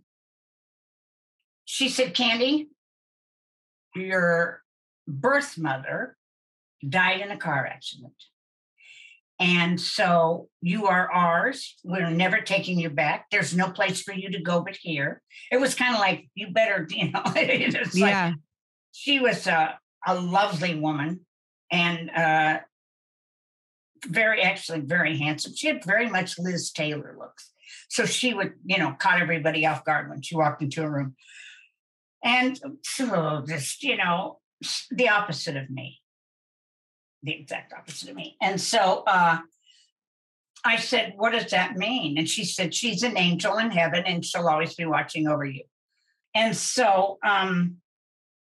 She 1.65 1.89
said, 1.89 2.13
Candy, 2.13 2.69
your 3.95 4.61
birth 5.07 5.57
mother 5.57 6.17
died 6.87 7.21
in 7.21 7.31
a 7.31 7.37
car 7.37 7.65
accident. 7.65 8.13
And 9.43 9.79
so 9.79 10.47
you 10.61 10.87
are 10.87 11.11
ours. 11.11 11.75
We're 11.83 12.09
never 12.09 12.39
taking 12.39 12.79
you 12.79 12.89
back. 12.89 13.25
There's 13.29 13.53
no 13.53 13.71
place 13.71 14.01
for 14.01 14.13
you 14.13 14.31
to 14.31 14.39
go 14.39 14.61
but 14.61 14.77
here. 14.77 15.21
It 15.51 15.59
was 15.59 15.75
kind 15.75 15.93
of 15.93 15.99
like, 15.99 16.29
you 16.33 16.51
better, 16.51 16.87
you 16.89 17.11
know, 17.11 17.21
it's 17.25 17.93
yeah. 17.93 18.27
like 18.27 18.35
she 18.93 19.19
was 19.19 19.45
uh, 19.45 19.73
a 20.07 20.15
lovely 20.15 20.75
woman 20.75 21.25
and 21.69 22.09
uh, 22.11 22.59
very, 24.07 24.41
actually, 24.41 24.79
very 24.79 25.17
handsome. 25.17 25.53
She 25.57 25.67
had 25.67 25.83
very 25.83 26.09
much 26.09 26.39
Liz 26.39 26.71
Taylor 26.71 27.13
looks. 27.19 27.51
So 27.89 28.05
she 28.05 28.33
would, 28.33 28.53
you 28.63 28.77
know, 28.77 28.95
caught 28.97 29.21
everybody 29.21 29.65
off 29.65 29.83
guard 29.83 30.09
when 30.09 30.21
she 30.21 30.37
walked 30.37 30.61
into 30.61 30.83
a 30.83 30.89
room. 30.89 31.17
And 32.23 32.57
so 32.85 33.43
just, 33.45 33.83
you 33.83 33.97
know, 33.97 34.39
the 34.89 35.09
opposite 35.09 35.57
of 35.57 35.69
me, 35.69 35.99
the 37.23 37.31
exact 37.31 37.73
opposite 37.73 38.09
of 38.09 38.15
me. 38.15 38.37
And 38.41 38.59
so 38.59 39.03
uh, 39.07 39.39
I 40.63 40.75
said, 40.77 41.13
What 41.15 41.31
does 41.31 41.51
that 41.51 41.75
mean? 41.75 42.17
And 42.17 42.27
she 42.27 42.43
said, 42.45 42.73
She's 42.73 43.03
an 43.03 43.17
angel 43.17 43.57
in 43.57 43.71
heaven 43.71 44.03
and 44.05 44.23
she'll 44.23 44.47
always 44.47 44.75
be 44.75 44.85
watching 44.85 45.27
over 45.27 45.45
you. 45.45 45.63
And 46.35 46.55
so 46.55 47.17
um, 47.23 47.77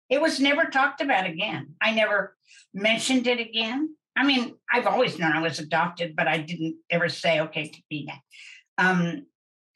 it 0.09 0.21
was 0.21 0.41
never 0.41 0.65
talked 0.65 1.01
about 1.01 1.27
again. 1.27 1.75
I 1.81 1.93
never 1.93 2.37
mentioned 2.75 3.27
it 3.27 3.41
again. 3.41 3.97
I 4.17 4.25
mean, 4.25 4.55
I've 4.71 4.87
always 4.87 5.19
known 5.19 5.33
I 5.33 5.41
was 5.41 5.59
adopted, 5.59 6.17
but 6.17 6.29
I 6.29 6.39
didn't 6.39 6.77
ever 6.91 7.09
say, 7.09 7.41
okay, 7.41 7.69
to 7.69 7.83
be 7.89 8.07
that. 8.07 8.85
Um, 8.85 9.27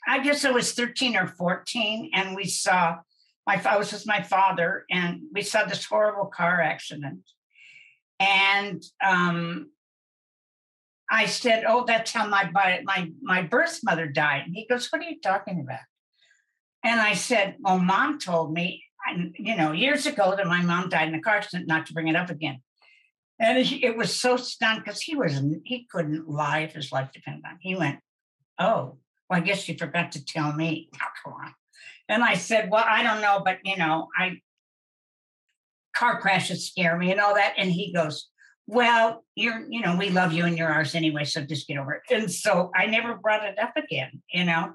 I 0.07 0.23
guess 0.23 0.45
I 0.45 0.51
was 0.51 0.73
13 0.73 1.17
or 1.17 1.27
14, 1.27 2.11
and 2.15 2.37
we 2.37 2.45
saw 2.45 2.99
my 3.47 3.61
I 3.65 3.77
was 3.77 3.93
with 3.93 4.07
my 4.07 4.23
father, 4.23 4.85
and 4.91 5.23
we 5.33 5.43
saw 5.43 5.65
this 5.65 5.85
horrible 5.85 6.27
car 6.27 6.61
accident. 6.61 7.21
And 8.25 8.83
um, 9.05 9.71
I 11.11 11.27
said, 11.27 11.65
"Oh, 11.67 11.85
that's 11.87 12.13
how 12.13 12.27
my 12.27 12.51
my 12.85 13.11
my 13.23 13.43
birth 13.43 13.81
mother 13.85 14.07
died." 14.07 14.45
And 14.47 14.55
he 14.55 14.67
goes, 14.67 14.89
"What 14.91 15.03
are 15.03 15.09
you 15.09 15.21
talking 15.21 15.61
about?" 15.61 15.81
And 16.85 17.01
I 17.01 17.15
said, 17.15 17.57
"Well, 17.61 17.79
mom 17.79 18.19
told 18.19 18.53
me 18.53 18.85
and, 19.07 19.35
you 19.39 19.57
know, 19.57 19.73
years 19.73 20.07
ago 20.07 20.35
that 20.37 20.47
my 20.47 20.63
mom 20.63 20.89
died 20.89 21.09
in 21.09 21.15
a 21.15 21.21
car 21.21 21.37
accident, 21.37 21.69
not 21.69 21.87
to 21.87 21.93
bring 21.93 22.09
it 22.09 22.17
up 22.17 22.31
again. 22.31 22.61
And 23.39 23.59
it 23.59 23.97
was 23.97 24.19
so 24.19 24.37
stunned 24.37 24.85
because 24.85 25.03
he 25.03 25.17
was 25.17 25.41
he 25.65 25.87
couldn't 25.91 26.29
lie 26.29 26.61
if 26.61 26.73
his 26.73 26.93
life 26.93 27.11
depended 27.13 27.45
on. 27.45 27.55
It. 27.55 27.59
He 27.61 27.75
went, 27.75 27.99
"Oh, 28.59 28.99
Well, 29.29 29.41
I 29.41 29.41
guess 29.41 29.69
you 29.69 29.77
forgot 29.77 30.13
to 30.13 30.25
tell 30.25 30.53
me. 30.53 30.89
Oh, 30.95 31.07
come 31.25 31.33
on. 31.35 31.55
And 32.09 32.23
I 32.23 32.35
said, 32.35 32.71
Well, 32.71 32.85
I 32.87 33.03
don't 33.03 33.21
know, 33.21 33.43
but 33.45 33.59
you 33.65 33.77
know, 33.77 34.09
I 34.17 34.41
car 35.95 36.21
crashes 36.21 36.69
scare 36.69 36.97
me 36.99 37.11
and 37.11 37.21
all 37.21 37.35
that. 37.35 37.55
And 37.57 37.71
he 37.71 37.93
goes, 37.93 38.29
Well, 38.67 39.25
you're, 39.35 39.67
you 39.69 39.81
know, 39.81 39.97
we 39.97 40.11
love 40.11 40.33
you 40.33 40.45
and 40.45 40.57
you're 40.57 40.73
ours 40.73 40.95
anyway, 40.95 41.25
so 41.25 41.43
just 41.43 41.69
get 41.69 41.79
over 41.79 41.95
it. 41.95 42.03
And 42.11 42.31
so 42.31 42.71
I 42.75 42.87
never 42.87 43.17
brought 43.17 43.45
it 43.45 43.59
up 43.59 43.73
again, 43.77 44.23
you 44.33 44.45
know, 44.45 44.75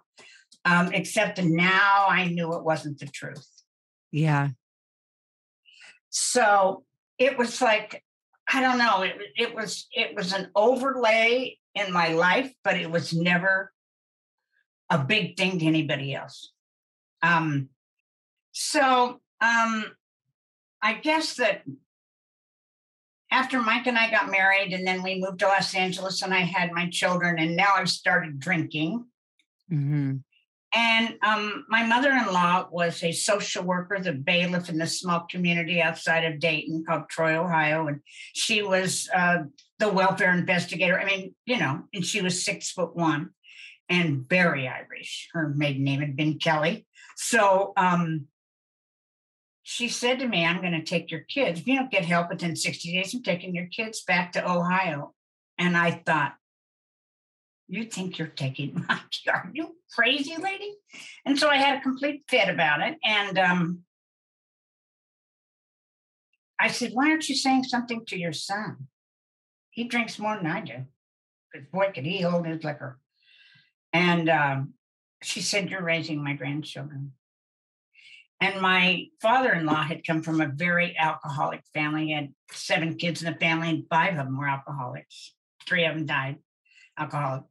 um, 0.66 0.92
except 0.94 1.42
now 1.42 2.06
I 2.08 2.28
knew 2.28 2.54
it 2.54 2.64
wasn't 2.64 3.00
the 3.00 3.08
truth. 3.08 3.48
Yeah. 4.12 4.50
So 6.10 6.84
it 7.18 7.38
was 7.38 7.62
like, 7.62 8.04
I 8.52 8.62
don't 8.62 8.80
know, 8.80 9.04
it, 9.04 9.16
it 9.38 9.56
was 9.56 9.88
it 9.92 10.16
was 10.16 10.34
an 10.34 10.50
overlay 10.56 11.58
in 11.76 11.94
my 11.94 12.10
life, 12.10 12.52
but 12.64 12.78
it 12.78 12.90
was 12.90 13.14
never 13.14 13.72
a 14.90 14.98
big 14.98 15.38
thing 15.38 15.60
to 15.60 15.66
anybody 15.66 16.16
else. 16.16 16.52
Um, 17.22 17.70
so 18.52 19.20
um, 19.42 19.86
I 20.82 20.94
guess 20.94 21.36
that 21.36 21.64
after 23.32 23.62
Mike 23.62 23.88
and 23.88 23.98
I 23.98 24.10
got 24.10 24.32
married, 24.32 24.74
and 24.74 24.86
then 24.88 25.04
we 25.04 25.20
moved 25.20 25.40
to 25.40 25.48
Los 25.48 25.76
Angeles, 25.76 26.22
and 26.22 26.34
I 26.34 26.40
had 26.40 26.72
my 26.72 26.90
children, 26.90 27.38
and 27.38 27.56
now 27.56 27.74
I've 27.76 27.90
started 27.90 28.40
drinking. 28.40 29.06
Mm-hmm. 29.72 30.18
And 30.74 31.18
um, 31.24 31.66
my 31.68 31.84
mother 31.84 32.12
in 32.12 32.32
law 32.32 32.68
was 32.72 33.04
a 33.04 33.12
social 33.12 33.64
worker, 33.64 34.00
the 34.00 34.14
bailiff 34.14 34.70
in 34.70 34.78
the 34.78 34.86
small 34.86 35.26
community 35.30 35.82
outside 35.82 36.26
of 36.26 36.40
Dayton 36.40 36.86
called 36.88 37.10
Troy, 37.10 37.36
Ohio. 37.38 37.88
And 37.88 38.02
she 38.34 38.62
was 38.62 39.10
uh, 39.14 39.40
the 39.80 39.90
welfare 39.90 40.32
investigator. 40.32 41.00
I 41.00 41.06
mean, 41.06 41.34
you 41.46 41.58
know, 41.58 41.84
and 41.94 42.06
she 42.06 42.22
was 42.22 42.46
six 42.46 42.72
foot 42.72 42.96
one 42.96 43.32
and 43.90 44.30
very 44.30 44.68
Irish. 44.68 45.30
Her 45.34 45.50
maiden 45.50 45.84
name 45.84 46.02
had 46.02 46.16
been 46.16 46.38
Kelly. 46.38 46.86
So 47.16 47.74
um, 47.76 48.28
she 49.70 49.88
said 49.88 50.18
to 50.18 50.28
me, 50.28 50.44
I'm 50.44 50.62
going 50.62 50.74
to 50.74 50.82
take 50.82 51.12
your 51.12 51.20
kids. 51.20 51.60
If 51.60 51.68
you 51.68 51.76
don't 51.76 51.92
get 51.92 52.04
help 52.04 52.32
within 52.32 52.56
60 52.56 52.92
days, 52.92 53.14
I'm 53.14 53.22
taking 53.22 53.54
your 53.54 53.68
kids 53.68 54.02
back 54.02 54.32
to 54.32 54.52
Ohio. 54.52 55.14
And 55.60 55.78
I 55.78 55.92
thought, 55.92 56.34
you 57.68 57.84
think 57.84 58.18
you're 58.18 58.30
taking 58.30 58.84
my 58.88 59.00
kids? 59.12 59.28
are 59.32 59.52
you 59.54 59.76
crazy 59.96 60.36
lady 60.42 60.74
and 61.24 61.38
so 61.38 61.50
i 61.50 61.56
had 61.56 61.78
a 61.78 61.82
complete 61.82 62.24
fit 62.28 62.50
about 62.50 62.82
it 62.82 62.98
and 63.04 63.38
um, 63.38 63.80
i 66.60 66.68
said 66.68 66.92
why 66.94 67.12
aren't 67.12 67.30
you 67.30 67.36
saying 67.36 67.64
something 67.64 68.04
to 68.08 68.18
your 68.18 68.34
son 68.34 68.88
he 69.70 69.84
drinks 69.84 70.18
more 70.18 70.36
than 70.36 70.48
i 70.48 70.62
do 70.62 70.84
because 71.52 71.68
boy 71.72 71.92
could 71.94 72.06
he 72.06 72.22
hold 72.22 72.48
his 72.48 72.64
liquor 72.64 73.00
and 73.94 74.30
um, 74.30 74.74
she 75.22 75.42
said 75.42 75.70
you're 75.70 75.84
raising 75.84 76.24
my 76.24 76.34
grandchildren 76.34 77.12
and 78.42 78.62
my 78.62 79.06
father-in-law 79.22 79.84
had 79.84 80.06
come 80.06 80.22
from 80.22 80.42
a 80.42 80.48
very 80.48 80.96
alcoholic 80.98 81.62
family 81.74 82.08
he 82.08 82.14
had 82.14 82.34
seven 82.52 82.96
kids 82.96 83.22
in 83.22 83.32
the 83.32 83.40
family 83.40 83.70
and 83.70 83.86
five 83.90 84.18
of 84.18 84.26
them 84.26 84.38
were 84.38 84.48
alcoholics 84.48 85.34
three 85.68 85.86
of 85.86 85.96
them 85.96 86.06
died 86.06 86.38
alcoholic 86.98 87.44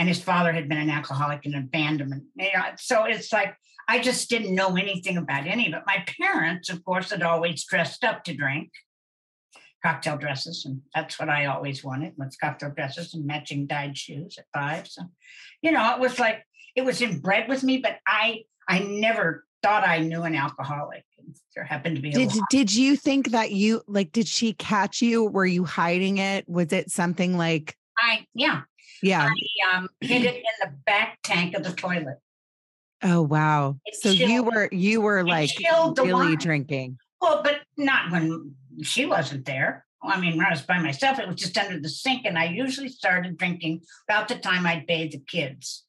and 0.00 0.08
his 0.08 0.22
father 0.22 0.50
had 0.50 0.66
been 0.66 0.78
an 0.78 0.88
alcoholic 0.88 1.44
and 1.44 1.54
abandonment. 1.54 2.24
You 2.34 2.48
know, 2.54 2.64
so 2.78 3.04
it's 3.04 3.34
like 3.34 3.54
I 3.86 3.98
just 3.98 4.30
didn't 4.30 4.54
know 4.54 4.76
anything 4.76 5.18
about 5.18 5.46
any 5.46 5.66
of 5.66 5.74
it. 5.74 5.82
My 5.86 6.02
parents, 6.18 6.70
of 6.70 6.82
course, 6.86 7.10
had 7.10 7.22
always 7.22 7.64
dressed 7.64 8.02
up 8.02 8.24
to 8.24 8.34
drink 8.34 8.70
cocktail 9.84 10.16
dresses, 10.16 10.64
and 10.64 10.80
that's 10.94 11.18
what 11.18 11.28
I 11.28 11.44
always 11.46 11.84
wanted 11.84 12.14
was 12.16 12.36
cocktail 12.36 12.70
dresses 12.70 13.12
and 13.12 13.26
matching 13.26 13.66
dyed 13.66 13.98
shoes 13.98 14.38
at 14.38 14.46
five. 14.54 14.88
So, 14.88 15.02
you 15.60 15.70
know, 15.70 15.94
it 15.94 16.00
was 16.00 16.18
like 16.18 16.46
it 16.74 16.86
was 16.86 17.02
inbred 17.02 17.50
with 17.50 17.62
me, 17.62 17.76
but 17.76 17.98
I 18.06 18.44
I 18.66 18.78
never 18.78 19.44
thought 19.62 19.86
I 19.86 19.98
knew 19.98 20.22
an 20.22 20.34
alcoholic. 20.34 21.04
There 21.54 21.64
happened 21.64 21.96
to 21.96 22.02
be. 22.02 22.10
Did 22.10 22.32
Did 22.50 22.74
you 22.74 22.96
think 22.96 23.30
that 23.30 23.52
you 23.52 23.82
like? 23.86 24.12
Did 24.12 24.26
she 24.28 24.52
catch 24.54 25.02
you? 25.02 25.24
Were 25.24 25.46
you 25.46 25.64
hiding 25.64 26.18
it? 26.18 26.48
Was 26.48 26.72
it 26.72 26.90
something 26.90 27.36
like? 27.36 27.76
I 27.98 28.26
yeah. 28.34 28.62
Yeah. 29.02 29.28
I 29.30 29.76
um, 29.76 29.88
hid 30.00 30.24
it 30.24 30.36
in 30.36 30.42
the 30.62 30.72
back 30.86 31.18
tank 31.22 31.54
of 31.56 31.62
the 31.62 31.72
toilet. 31.72 32.18
Oh 33.02 33.22
wow! 33.22 33.76
It 33.86 33.94
so 33.96 34.12
chilled- 34.14 34.30
you 34.30 34.42
were 34.42 34.68
you 34.72 35.00
were 35.00 35.24
like 35.24 35.50
really 35.98 36.12
wine. 36.12 36.36
drinking. 36.36 36.98
Well, 37.20 37.42
but 37.42 37.60
not 37.76 38.10
when 38.10 38.54
she 38.82 39.06
wasn't 39.06 39.44
there. 39.46 39.86
I 40.02 40.18
mean, 40.18 40.36
when 40.38 40.46
I 40.46 40.50
was 40.50 40.62
by 40.62 40.78
myself, 40.78 41.18
it 41.18 41.26
was 41.26 41.36
just 41.36 41.56
under 41.58 41.78
the 41.78 41.88
sink, 41.88 42.24
and 42.24 42.38
I 42.38 42.46
usually 42.46 42.88
started 42.88 43.36
drinking 43.36 43.82
about 44.08 44.28
the 44.28 44.36
time 44.36 44.66
I'd 44.66 44.86
bathe 44.86 45.12
the 45.12 45.18
kids. 45.18 45.84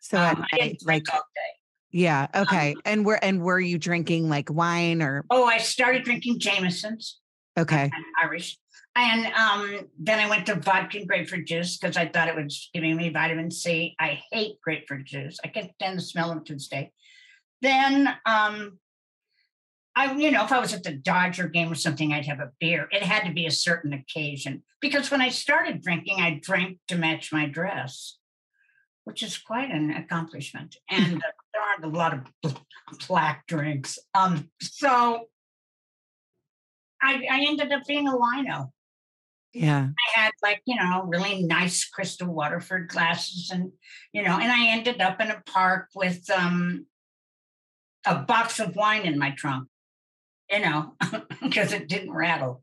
So 0.00 0.18
Um, 0.18 0.46
I 0.52 0.56
night, 0.56 0.62
didn't 0.80 0.86
like 0.86 1.04
drink 1.04 1.14
all 1.14 1.20
day. 1.34 1.60
Yeah, 1.94 2.26
okay. 2.34 2.72
Um, 2.72 2.80
and 2.84 3.06
were 3.06 3.24
and 3.24 3.40
were 3.40 3.60
you 3.60 3.78
drinking 3.78 4.28
like 4.28 4.50
wine 4.50 5.00
or 5.00 5.24
Oh, 5.30 5.44
I 5.44 5.58
started 5.58 6.02
drinking 6.02 6.40
Jameson's. 6.40 7.20
okay? 7.56 7.88
Irish. 8.20 8.58
And 8.96 9.26
um, 9.34 9.88
then 9.98 10.18
I 10.18 10.28
went 10.28 10.46
to 10.46 10.56
vodka 10.56 10.98
and 10.98 11.06
grapefruit 11.08 11.46
juice 11.46 11.76
because 11.78 11.96
I 11.96 12.08
thought 12.08 12.28
it 12.28 12.34
was 12.34 12.68
giving 12.74 12.96
me 12.96 13.10
vitamin 13.10 13.50
C. 13.50 13.94
I 14.00 14.20
hate 14.32 14.60
grapefruit 14.60 15.04
juice. 15.04 15.38
I 15.44 15.48
can't 15.48 15.70
stand 15.74 15.96
the 15.96 16.02
smell 16.02 16.32
of 16.32 16.38
it 16.38 16.46
to 16.46 16.54
this 16.54 16.66
day. 16.66 16.90
Then 17.62 18.08
um, 18.26 18.78
I, 19.94 20.12
you 20.14 20.32
know, 20.32 20.44
if 20.44 20.50
I 20.50 20.58
was 20.58 20.74
at 20.74 20.82
the 20.82 20.92
Dodger 20.92 21.48
game 21.48 21.70
or 21.70 21.76
something, 21.76 22.12
I'd 22.12 22.26
have 22.26 22.40
a 22.40 22.50
beer. 22.60 22.88
It 22.90 23.02
had 23.04 23.24
to 23.24 23.32
be 23.32 23.46
a 23.46 23.52
certain 23.52 23.92
occasion 23.92 24.64
because 24.80 25.12
when 25.12 25.20
I 25.20 25.28
started 25.28 25.80
drinking, 25.80 26.20
I 26.20 26.40
drank 26.42 26.78
to 26.88 26.96
match 26.96 27.32
my 27.32 27.46
dress, 27.46 28.18
which 29.04 29.22
is 29.22 29.38
quite 29.38 29.70
an 29.70 29.92
accomplishment. 29.92 30.76
And 30.90 31.16
uh, 31.18 31.30
there 31.54 31.62
aren't 31.62 31.84
a 31.84 31.96
lot 31.96 32.20
of 32.44 32.58
black 33.08 33.46
drinks. 33.46 33.98
Um, 34.14 34.50
so 34.60 35.26
I, 37.00 37.24
I 37.30 37.44
ended 37.46 37.72
up 37.72 37.82
being 37.86 38.08
a 38.08 38.12
wino. 38.12 38.70
Yeah. 39.52 39.86
I 39.86 40.20
had 40.20 40.32
like, 40.42 40.62
you 40.66 40.74
know, 40.74 41.04
really 41.06 41.44
nice 41.44 41.84
crystal 41.84 42.34
Waterford 42.34 42.88
glasses 42.88 43.50
and, 43.54 43.70
you 44.12 44.22
know, 44.22 44.36
and 44.36 44.50
I 44.50 44.68
ended 44.68 45.00
up 45.00 45.20
in 45.20 45.30
a 45.30 45.42
park 45.46 45.88
with 45.94 46.28
um 46.28 46.86
a 48.04 48.16
box 48.16 48.58
of 48.58 48.74
wine 48.74 49.02
in 49.02 49.18
my 49.18 49.30
trunk, 49.30 49.68
you 50.50 50.58
know, 50.58 50.94
because 51.42 51.72
it 51.72 51.88
didn't 51.88 52.12
rattle. 52.12 52.62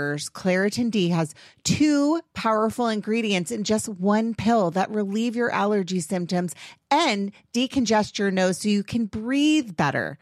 Claritin 0.33 0.91
D 0.91 1.09
has 1.09 1.33
two 1.63 2.21
powerful 2.33 2.87
ingredients 2.87 3.51
in 3.51 3.63
just 3.63 3.87
one 3.87 4.33
pill 4.33 4.71
that 4.71 4.89
relieve 4.89 5.35
your 5.35 5.51
allergy 5.51 5.99
symptoms 5.99 6.53
and 6.89 7.31
decongest 7.53 8.17
your 8.17 8.31
nose 8.31 8.59
so 8.59 8.69
you 8.69 8.83
can 8.83 9.05
breathe 9.05 9.75
better. 9.75 10.17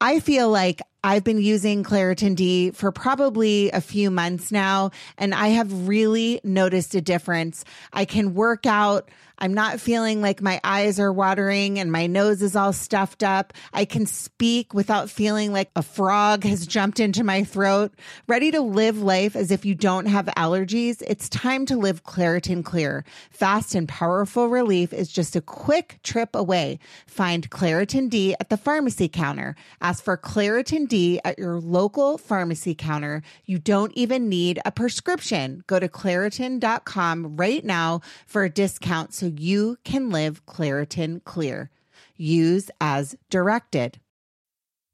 I 0.00 0.20
feel 0.20 0.48
like 0.48 0.80
I've 1.02 1.24
been 1.24 1.40
using 1.40 1.82
Claritin 1.82 2.36
D 2.36 2.70
for 2.70 2.92
probably 2.92 3.70
a 3.70 3.80
few 3.80 4.10
months 4.10 4.52
now, 4.52 4.90
and 5.16 5.34
I 5.34 5.48
have 5.48 5.88
really 5.88 6.40
noticed 6.44 6.94
a 6.94 7.00
difference. 7.00 7.64
I 7.92 8.04
can 8.04 8.34
work 8.34 8.66
out. 8.66 9.10
I'm 9.40 9.54
not 9.54 9.80
feeling 9.80 10.20
like 10.20 10.42
my 10.42 10.60
eyes 10.64 10.98
are 10.98 11.12
watering 11.12 11.78
and 11.78 11.92
my 11.92 12.08
nose 12.08 12.42
is 12.42 12.56
all 12.56 12.72
stuffed 12.72 13.22
up. 13.22 13.52
I 13.72 13.84
can 13.84 14.04
speak 14.04 14.74
without 14.74 15.10
feeling 15.10 15.52
like 15.52 15.70
a 15.76 15.82
frog 15.82 16.42
has 16.42 16.66
jumped 16.66 16.98
into 16.98 17.22
my 17.22 17.44
throat. 17.44 17.92
Ready 18.26 18.50
to 18.50 18.60
live 18.60 19.00
life 19.00 19.36
as 19.36 19.52
if 19.52 19.64
you 19.64 19.76
don't 19.76 20.06
have 20.06 20.26
allergies? 20.36 21.02
It's 21.06 21.28
time 21.28 21.66
to 21.66 21.76
live 21.76 22.02
Claritin 22.02 22.64
Clear. 22.64 23.04
Fast 23.30 23.76
and 23.76 23.88
powerful 23.88 24.48
relief 24.48 24.92
is 24.92 25.08
just 25.08 25.36
a 25.36 25.40
quick 25.40 26.00
trip 26.02 26.34
away. 26.34 26.80
Find 27.06 27.48
Claritin 27.48 28.10
D 28.10 28.34
at 28.40 28.50
the 28.50 28.56
pharmacy 28.56 29.08
counter. 29.08 29.54
Ask 29.80 30.02
for 30.02 30.16
Claritin 30.16 30.88
D 30.88 31.20
at 31.24 31.38
your 31.38 31.60
local 31.60 32.18
pharmacy 32.18 32.74
counter. 32.74 33.22
You 33.44 33.60
don't 33.60 33.92
even 33.94 34.28
need 34.28 34.60
a 34.64 34.72
prescription. 34.72 35.62
Go 35.68 35.78
to 35.78 35.88
Claritin.com 35.88 37.36
right 37.36 37.64
now 37.64 38.00
for 38.26 38.42
a 38.42 38.50
discount 38.50 39.14
so 39.14 39.27
you 39.36 39.78
can 39.84 40.10
live 40.10 40.44
Claritin 40.46 41.22
Clear. 41.24 41.70
Use 42.16 42.70
as 42.80 43.16
directed. 43.30 44.00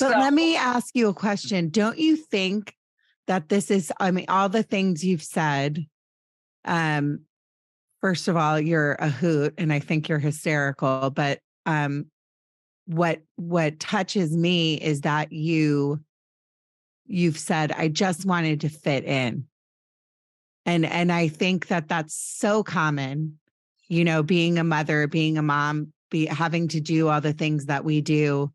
But 0.00 0.18
let 0.18 0.32
me 0.32 0.56
ask 0.56 0.94
you 0.94 1.08
a 1.08 1.14
question. 1.14 1.68
Don't 1.68 1.98
you 1.98 2.16
think 2.16 2.74
that 3.26 3.48
this 3.48 3.70
is, 3.70 3.92
I 4.00 4.10
mean, 4.10 4.24
all 4.28 4.48
the 4.48 4.62
things 4.62 5.04
you've 5.04 5.22
said, 5.22 5.86
um, 6.64 7.20
first 8.00 8.26
of 8.26 8.36
all, 8.36 8.58
you're 8.58 8.94
a 8.94 9.08
hoot 9.08 9.54
and 9.58 9.72
I 9.72 9.78
think 9.78 10.08
you're 10.08 10.18
hysterical, 10.18 11.10
but 11.10 11.40
um 11.66 12.06
what 12.86 13.20
what 13.36 13.78
touches 13.78 14.36
me 14.36 14.74
is 14.74 15.02
that 15.02 15.32
you 15.32 16.00
you've 17.06 17.38
said 17.38 17.70
I 17.70 17.88
just 17.88 18.24
wanted 18.24 18.62
to 18.62 18.68
fit 18.68 19.04
in. 19.04 19.46
And 20.66 20.86
and 20.86 21.12
I 21.12 21.28
think 21.28 21.68
that 21.68 21.88
that's 21.88 22.14
so 22.14 22.62
common, 22.62 23.38
you 23.88 24.04
know, 24.04 24.22
being 24.22 24.58
a 24.58 24.64
mother, 24.64 25.06
being 25.06 25.38
a 25.38 25.42
mom, 25.42 25.92
be 26.10 26.26
having 26.26 26.68
to 26.68 26.80
do 26.80 27.08
all 27.08 27.20
the 27.20 27.32
things 27.32 27.66
that 27.66 27.84
we 27.84 28.00
do 28.00 28.50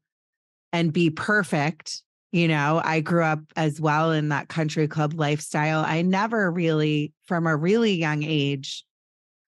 and 0.76 0.92
be 0.92 1.10
perfect. 1.10 2.04
You 2.34 2.50
know, 2.50 2.82
I 2.84 3.00
grew 3.00 3.24
up 3.24 3.40
as 3.56 3.80
well 3.80 4.12
in 4.12 4.28
that 4.30 4.50
country 4.50 4.90
club 4.90 5.14
lifestyle. 5.14 5.86
I 5.88 6.02
never 6.02 6.52
really, 6.52 7.14
from 7.24 7.48
a 7.48 7.56
really 7.56 7.94
young 7.94 8.24
age, 8.24 8.84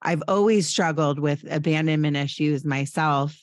I've 0.00 0.22
always 0.28 0.68
struggled 0.68 1.18
with 1.18 1.44
abandonment 1.50 2.16
issues 2.16 2.64
myself 2.64 3.36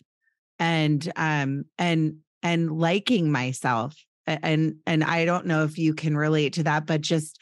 and 0.60 1.12
um 1.18 1.66
and 1.78 2.18
and 2.42 2.72
liking 2.72 3.32
myself 3.32 3.96
and 4.28 4.76
and 4.86 5.04
I 5.04 5.26
don't 5.26 5.48
know 5.48 5.64
if 5.64 5.78
you 5.78 5.94
can 5.94 6.16
relate 6.16 6.54
to 6.54 6.64
that 6.64 6.86
but 6.86 7.02
just 7.02 7.42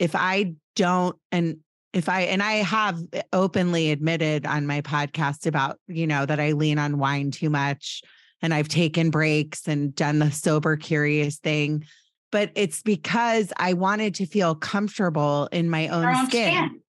if 0.00 0.16
I 0.16 0.56
don't 0.74 1.16
and 1.30 1.58
if 1.94 2.08
I 2.08 2.22
and 2.22 2.42
I 2.42 2.54
have 2.54 3.00
openly 3.32 3.92
admitted 3.92 4.46
on 4.46 4.66
my 4.66 4.80
podcast 4.82 5.46
about 5.46 5.78
you 5.86 6.08
know 6.08 6.26
that 6.26 6.40
I 6.40 6.52
lean 6.52 6.78
on 6.78 6.98
wine 6.98 7.30
too 7.30 7.50
much 7.50 8.02
and 8.42 8.54
I've 8.54 8.68
taken 8.68 9.10
breaks 9.10 9.68
and 9.68 9.94
done 9.94 10.18
the 10.18 10.30
sober 10.30 10.76
curious 10.76 11.38
thing 11.38 11.84
but 12.30 12.50
it's 12.54 12.82
because 12.82 13.52
I 13.56 13.72
wanted 13.72 14.14
to 14.16 14.26
feel 14.26 14.54
comfortable 14.54 15.48
in 15.52 15.68
my 15.68 15.88
own, 15.88 16.04
own 16.04 16.26
skin. 16.26 16.54
skin. 16.54 16.80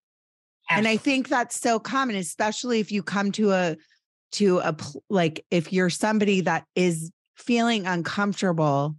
And 0.69 0.87
I 0.87 0.97
think 0.97 1.27
that's 1.27 1.59
so 1.59 1.79
common, 1.79 2.15
especially 2.15 2.79
if 2.79 2.91
you 2.91 3.03
come 3.03 3.31
to 3.33 3.51
a 3.51 3.77
to 4.33 4.59
a 4.59 4.75
like 5.09 5.45
if 5.51 5.73
you're 5.73 5.89
somebody 5.89 6.41
that 6.41 6.65
is 6.75 7.11
feeling 7.35 7.85
uncomfortable 7.85 8.95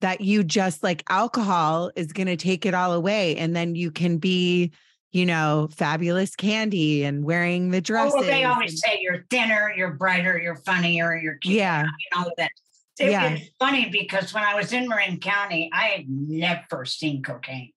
that 0.00 0.22
you 0.22 0.42
just 0.42 0.82
like 0.82 1.04
alcohol 1.10 1.90
is 1.94 2.12
going 2.12 2.26
to 2.26 2.36
take 2.36 2.64
it 2.64 2.72
all 2.72 2.94
away 2.94 3.36
and 3.36 3.54
then 3.54 3.74
you 3.74 3.90
can 3.90 4.16
be 4.16 4.72
you 5.12 5.26
know 5.26 5.68
fabulous 5.76 6.34
candy 6.34 7.04
and 7.04 7.24
wearing 7.24 7.70
the 7.70 7.78
Oh, 7.78 7.80
dresses 7.80 8.14
well, 8.14 8.24
they 8.24 8.44
always 8.44 8.80
say 8.80 8.98
you're 9.00 9.24
thinner, 9.30 9.72
you're 9.76 9.92
brighter, 9.92 10.38
you're 10.38 10.56
funnier, 10.56 11.16
you're 11.16 11.36
cute, 11.36 11.56
yeah 11.56 11.80
and 11.82 11.90
all 12.16 12.26
of 12.26 12.32
that. 12.38 12.50
It, 12.98 13.10
Yeah. 13.10 13.30
It's 13.30 13.50
funny 13.58 13.88
because 13.90 14.34
when 14.34 14.44
I 14.44 14.54
was 14.54 14.72
in 14.72 14.88
Marin 14.88 15.18
County, 15.18 15.70
I 15.72 15.84
had 15.86 16.04
never 16.08 16.84
seen 16.84 17.22
cocaine. 17.22 17.72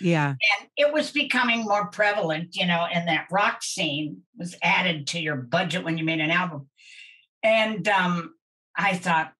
yeah 0.00 0.30
And 0.30 0.68
it 0.76 0.92
was 0.92 1.10
becoming 1.10 1.64
more 1.64 1.86
prevalent, 1.86 2.56
you 2.56 2.66
know, 2.66 2.86
and 2.92 3.08
that 3.08 3.26
rock 3.30 3.62
scene 3.62 4.22
was 4.36 4.56
added 4.62 5.06
to 5.08 5.20
your 5.20 5.36
budget 5.36 5.84
when 5.84 5.98
you 5.98 6.04
made 6.04 6.20
an 6.20 6.30
album. 6.30 6.68
And 7.42 7.86
um, 7.88 8.34
I 8.76 8.96
thought, 8.96 9.32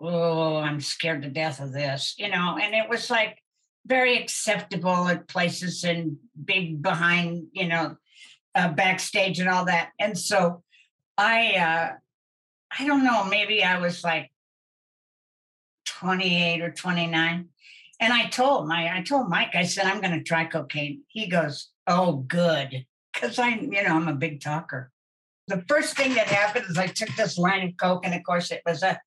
oh, 0.00 0.56
I'm 0.56 0.80
scared 0.80 1.22
to 1.22 1.28
death 1.30 1.60
of 1.60 1.72
this, 1.72 2.14
you 2.16 2.28
know, 2.28 2.58
and 2.60 2.74
it 2.74 2.88
was 2.88 3.10
like 3.10 3.38
very 3.86 4.18
acceptable 4.18 5.08
at 5.08 5.28
places 5.28 5.84
and 5.84 6.16
big 6.44 6.82
behind, 6.82 7.46
you 7.52 7.68
know, 7.68 7.96
uh, 8.54 8.68
backstage 8.72 9.38
and 9.38 9.48
all 9.48 9.64
that. 9.66 9.90
And 10.00 10.18
so 10.18 10.62
I, 11.16 11.52
uh, 11.54 11.92
I 12.78 12.86
don't 12.86 13.04
know, 13.04 13.24
maybe 13.24 13.62
I 13.62 13.78
was 13.78 14.02
like 14.02 14.30
28 15.86 16.62
or 16.62 16.70
29. 16.72 17.48
And 17.98 18.12
I 18.12 18.26
told 18.26 18.68
my, 18.68 18.94
I 18.94 19.02
told 19.02 19.28
Mike, 19.28 19.54
I 19.54 19.64
said, 19.64 19.86
I'm 19.86 20.00
going 20.00 20.18
to 20.18 20.22
try 20.22 20.44
cocaine. 20.44 21.02
He 21.08 21.28
goes, 21.28 21.70
Oh, 21.86 22.24
good. 22.28 22.84
Cause 23.14 23.38
I'm, 23.38 23.72
you 23.72 23.82
know, 23.82 23.94
I'm 23.94 24.08
a 24.08 24.14
big 24.14 24.40
talker. 24.40 24.90
The 25.46 25.64
first 25.68 25.96
thing 25.96 26.14
that 26.14 26.26
happened 26.26 26.66
is 26.68 26.76
I 26.76 26.88
took 26.88 27.08
this 27.16 27.38
line 27.38 27.66
of 27.66 27.76
Coke, 27.76 28.04
and 28.04 28.12
of 28.12 28.24
course, 28.24 28.50
it 28.50 28.60
was 28.66 28.82
a 28.82 29.00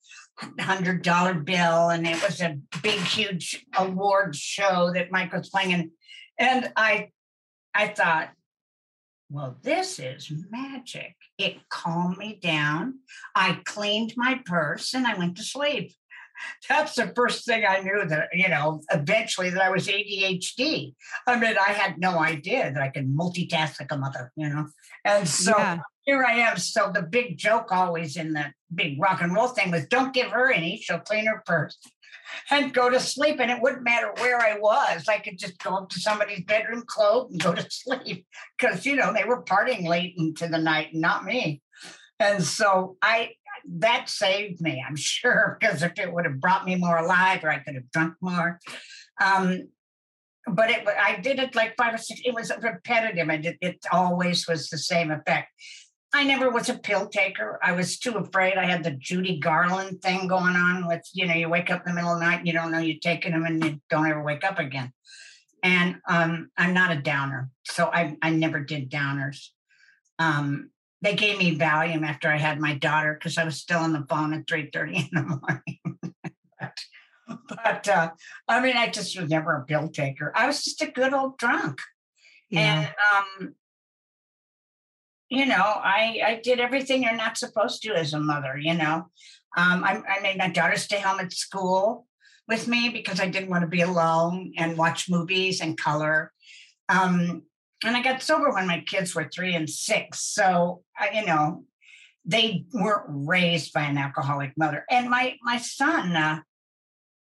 hundred 0.59 1.03
dollar 1.03 1.33
bill, 1.33 1.89
and 1.89 2.07
it 2.07 2.21
was 2.23 2.41
a 2.41 2.57
big, 2.81 2.99
huge 2.99 3.65
award 3.77 4.35
show 4.35 4.91
that 4.93 5.11
Mike 5.11 5.33
was 5.33 5.49
playing. 5.49 5.73
And, 5.73 5.91
and 6.37 6.71
I, 6.75 7.09
I 7.73 7.89
thought, 7.89 8.29
well, 9.29 9.57
this 9.61 9.99
is 9.99 10.31
magic. 10.49 11.15
It 11.37 11.57
calmed 11.69 12.17
me 12.17 12.39
down. 12.41 12.99
I 13.35 13.59
cleaned 13.63 14.13
my 14.17 14.41
purse 14.45 14.93
and 14.93 15.05
I 15.05 15.17
went 15.17 15.37
to 15.37 15.43
sleep. 15.43 15.93
That's 16.67 16.95
the 16.95 17.11
first 17.15 17.45
thing 17.45 17.63
I 17.67 17.79
knew 17.79 18.05
that, 18.07 18.29
you 18.33 18.49
know, 18.49 18.81
eventually 18.91 19.49
that 19.49 19.61
I 19.61 19.69
was 19.69 19.87
ADHD. 19.87 20.93
I 21.27 21.39
mean, 21.39 21.55
I 21.57 21.71
had 21.71 21.99
no 21.99 22.19
idea 22.19 22.71
that 22.71 22.81
I 22.81 22.89
could 22.89 23.07
multitask 23.07 23.79
like 23.79 23.91
a 23.91 23.97
mother, 23.97 24.31
you 24.35 24.49
know. 24.49 24.67
And 25.05 25.27
so 25.27 25.53
yeah 25.57 25.79
here 26.09 26.23
I 26.23 26.37
am. 26.37 26.57
So 26.57 26.91
the 26.91 27.03
big 27.03 27.37
joke 27.37 27.71
always 27.71 28.17
in 28.17 28.33
the 28.33 28.45
big 28.73 28.99
rock 28.99 29.21
and 29.21 29.31
roll 29.31 29.47
thing 29.47 29.69
was 29.69 29.85
don't 29.87 30.11
give 30.11 30.31
her 30.31 30.51
any, 30.51 30.77
she'll 30.77 30.99
clean 30.99 31.27
her 31.27 31.43
purse 31.45 31.77
and 32.49 32.73
go 32.73 32.89
to 32.89 32.99
sleep. 32.99 33.39
And 33.39 33.51
it 33.51 33.61
wouldn't 33.61 33.83
matter 33.83 34.11
where 34.17 34.39
I 34.39 34.57
was. 34.57 35.05
I 35.07 35.19
could 35.19 35.37
just 35.37 35.59
go 35.59 35.75
up 35.75 35.89
to 35.89 35.99
somebody's 35.99 36.43
bedroom 36.45 36.83
clothes 36.87 37.31
and 37.31 37.39
go 37.39 37.53
to 37.53 37.65
sleep 37.69 38.25
because, 38.57 38.87
you 38.87 38.95
know, 38.95 39.13
they 39.13 39.23
were 39.23 39.43
partying 39.43 39.87
late 39.87 40.15
into 40.17 40.47
the 40.47 40.57
night 40.57 40.93
and 40.93 41.01
not 41.01 41.25
me. 41.25 41.61
And 42.19 42.43
so 42.43 42.97
I, 43.03 43.33
that 43.77 44.09
saved 44.09 44.61
me, 44.61 44.83
I'm 44.85 44.95
sure, 44.97 45.57
because 45.59 45.83
if 45.83 45.97
it 45.99 46.13
would 46.13 46.25
have 46.25 46.39
brought 46.39 46.65
me 46.65 46.75
more 46.75 46.97
alive, 46.97 47.43
or 47.43 47.49
I 47.49 47.59
could 47.59 47.75
have 47.75 47.91
drunk 47.91 48.15
more. 48.21 48.59
Um, 49.21 49.69
but 50.47 50.71
it, 50.71 50.87
I 50.87 51.19
did 51.19 51.39
it 51.39 51.53
like 51.53 51.75
five 51.77 51.93
or 51.93 51.97
six. 51.97 52.21
It 52.23 52.33
was 52.33 52.51
repetitive, 52.61 53.29
and 53.29 53.45
it, 53.45 53.57
it 53.61 53.85
always 53.91 54.47
was 54.47 54.69
the 54.69 54.77
same 54.77 55.11
effect. 55.11 55.49
I 56.11 56.23
never 56.23 56.49
was 56.49 56.69
a 56.69 56.77
pill 56.77 57.07
taker. 57.07 57.59
I 57.61 57.73
was 57.73 57.99
too 57.99 58.13
afraid. 58.13 58.55
I 58.55 58.65
had 58.65 58.83
the 58.83 58.91
Judy 58.91 59.39
Garland 59.39 60.01
thing 60.01 60.27
going 60.27 60.55
on 60.55 60.87
with, 60.87 61.07
you 61.13 61.27
know, 61.27 61.35
you 61.35 61.49
wake 61.49 61.69
up 61.69 61.85
in 61.85 61.91
the 61.91 61.95
middle 61.95 62.13
of 62.13 62.19
the 62.19 62.25
night 62.25 62.47
you 62.47 62.53
don't 62.53 62.71
know 62.71 62.79
you're 62.79 62.97
taking 62.99 63.33
them 63.33 63.45
and 63.45 63.63
you 63.63 63.79
don't 63.91 64.09
ever 64.09 64.23
wake 64.23 64.43
up 64.43 64.57
again. 64.57 64.91
And 65.61 65.97
um, 66.07 66.49
I'm 66.57 66.73
not 66.73 66.91
a 66.91 67.01
downer. 67.01 67.51
So 67.63 67.91
I, 67.93 68.17
I 68.23 68.31
never 68.31 68.59
did 68.59 68.89
downers. 68.89 69.49
Um, 70.17 70.71
they 71.01 71.15
gave 71.15 71.37
me 71.37 71.57
Valium 71.57 72.05
after 72.05 72.29
I 72.29 72.37
had 72.37 72.59
my 72.59 72.73
daughter 72.73 73.13
because 73.13 73.37
I 73.37 73.45
was 73.45 73.57
still 73.57 73.79
on 73.79 73.93
the 73.93 74.05
phone 74.09 74.33
at 74.33 74.47
3.30 74.47 74.95
in 74.95 75.09
the 75.11 75.23
morning. 75.23 76.13
but 76.59 76.77
but 77.47 77.87
uh, 77.87 78.11
I 78.47 78.61
mean, 78.61 78.75
I 78.75 78.89
just 78.89 79.19
was 79.19 79.29
never 79.29 79.55
a 79.55 79.65
pill 79.65 79.89
taker. 79.89 80.31
I 80.35 80.47
was 80.47 80.63
just 80.63 80.81
a 80.81 80.91
good 80.91 81.13
old 81.13 81.37
drunk. 81.37 81.79
Yeah. 82.49 82.59
And 82.59 82.95
um, 83.13 83.55
you 85.29 85.45
know, 85.45 85.55
I 85.55 86.21
I 86.25 86.41
did 86.43 86.59
everything 86.59 87.03
you're 87.03 87.15
not 87.15 87.37
supposed 87.37 87.83
to 87.83 87.93
as 87.93 88.13
a 88.13 88.19
mother. 88.19 88.57
You 88.57 88.73
know, 88.73 89.09
um, 89.55 89.83
I, 89.83 90.01
I 90.07 90.19
made 90.21 90.37
my 90.37 90.49
daughter 90.49 90.77
stay 90.77 90.99
home 90.99 91.19
at 91.19 91.31
school 91.31 92.07
with 92.47 92.67
me 92.67 92.89
because 92.89 93.19
I 93.19 93.27
didn't 93.27 93.49
want 93.49 93.61
to 93.61 93.67
be 93.67 93.81
alone 93.81 94.53
and 94.57 94.77
watch 94.77 95.09
movies 95.09 95.61
and 95.61 95.77
color. 95.77 96.31
Um, 96.89 97.43
and 97.83 97.95
I 97.95 98.01
got 98.01 98.21
sober 98.21 98.51
when 98.51 98.67
my 98.67 98.81
kids 98.81 99.15
were 99.15 99.29
three 99.33 99.55
and 99.55 99.69
six. 99.69 100.21
So 100.21 100.83
I, 100.97 101.11
you 101.11 101.25
know, 101.25 101.63
they 102.25 102.65
weren't 102.73 103.05
raised 103.07 103.73
by 103.73 103.83
an 103.83 103.97
alcoholic 103.97 104.57
mother. 104.57 104.85
And 104.89 105.09
my 105.09 105.37
my 105.41 105.57
son, 105.57 106.15
uh, 106.15 106.41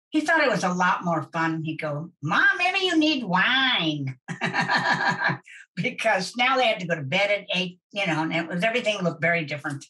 he 0.10 0.22
thought 0.22 0.44
it 0.44 0.50
was 0.50 0.64
a 0.64 0.74
lot 0.74 1.04
more 1.04 1.24
fun. 1.34 1.64
He'd 1.64 1.82
go, 1.82 2.12
Mom, 2.22 2.48
maybe 2.58 2.86
you 2.86 2.98
need 2.98 3.24
wine. 3.24 4.16
because 5.76 6.36
now 6.38 6.56
they 6.56 6.68
had 6.68 6.80
to 6.80 6.88
go 6.88 6.96
to 6.96 7.02
bed 7.02 7.32
at 7.32 7.48
eight, 7.56 7.80
you 7.92 8.06
know, 8.06 8.22
and 8.22 8.32
it 8.32 8.48
was 8.48 8.64
everything 8.64 9.02
looked 9.02 9.22
very 9.22 9.44
different. 9.44 9.84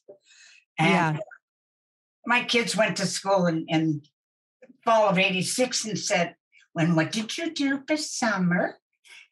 And 0.79 1.17
yeah. 1.17 1.17
my 2.25 2.43
kids 2.45 2.75
went 2.75 2.97
to 2.97 3.05
school 3.05 3.47
in, 3.47 3.65
in 3.67 4.01
fall 4.85 5.09
of 5.09 5.19
86 5.19 5.85
and 5.85 5.99
said, 5.99 6.35
When 6.71 6.95
what 6.95 7.11
did 7.11 7.37
you 7.37 7.53
do 7.53 7.81
for 7.85 7.97
summer? 7.97 8.77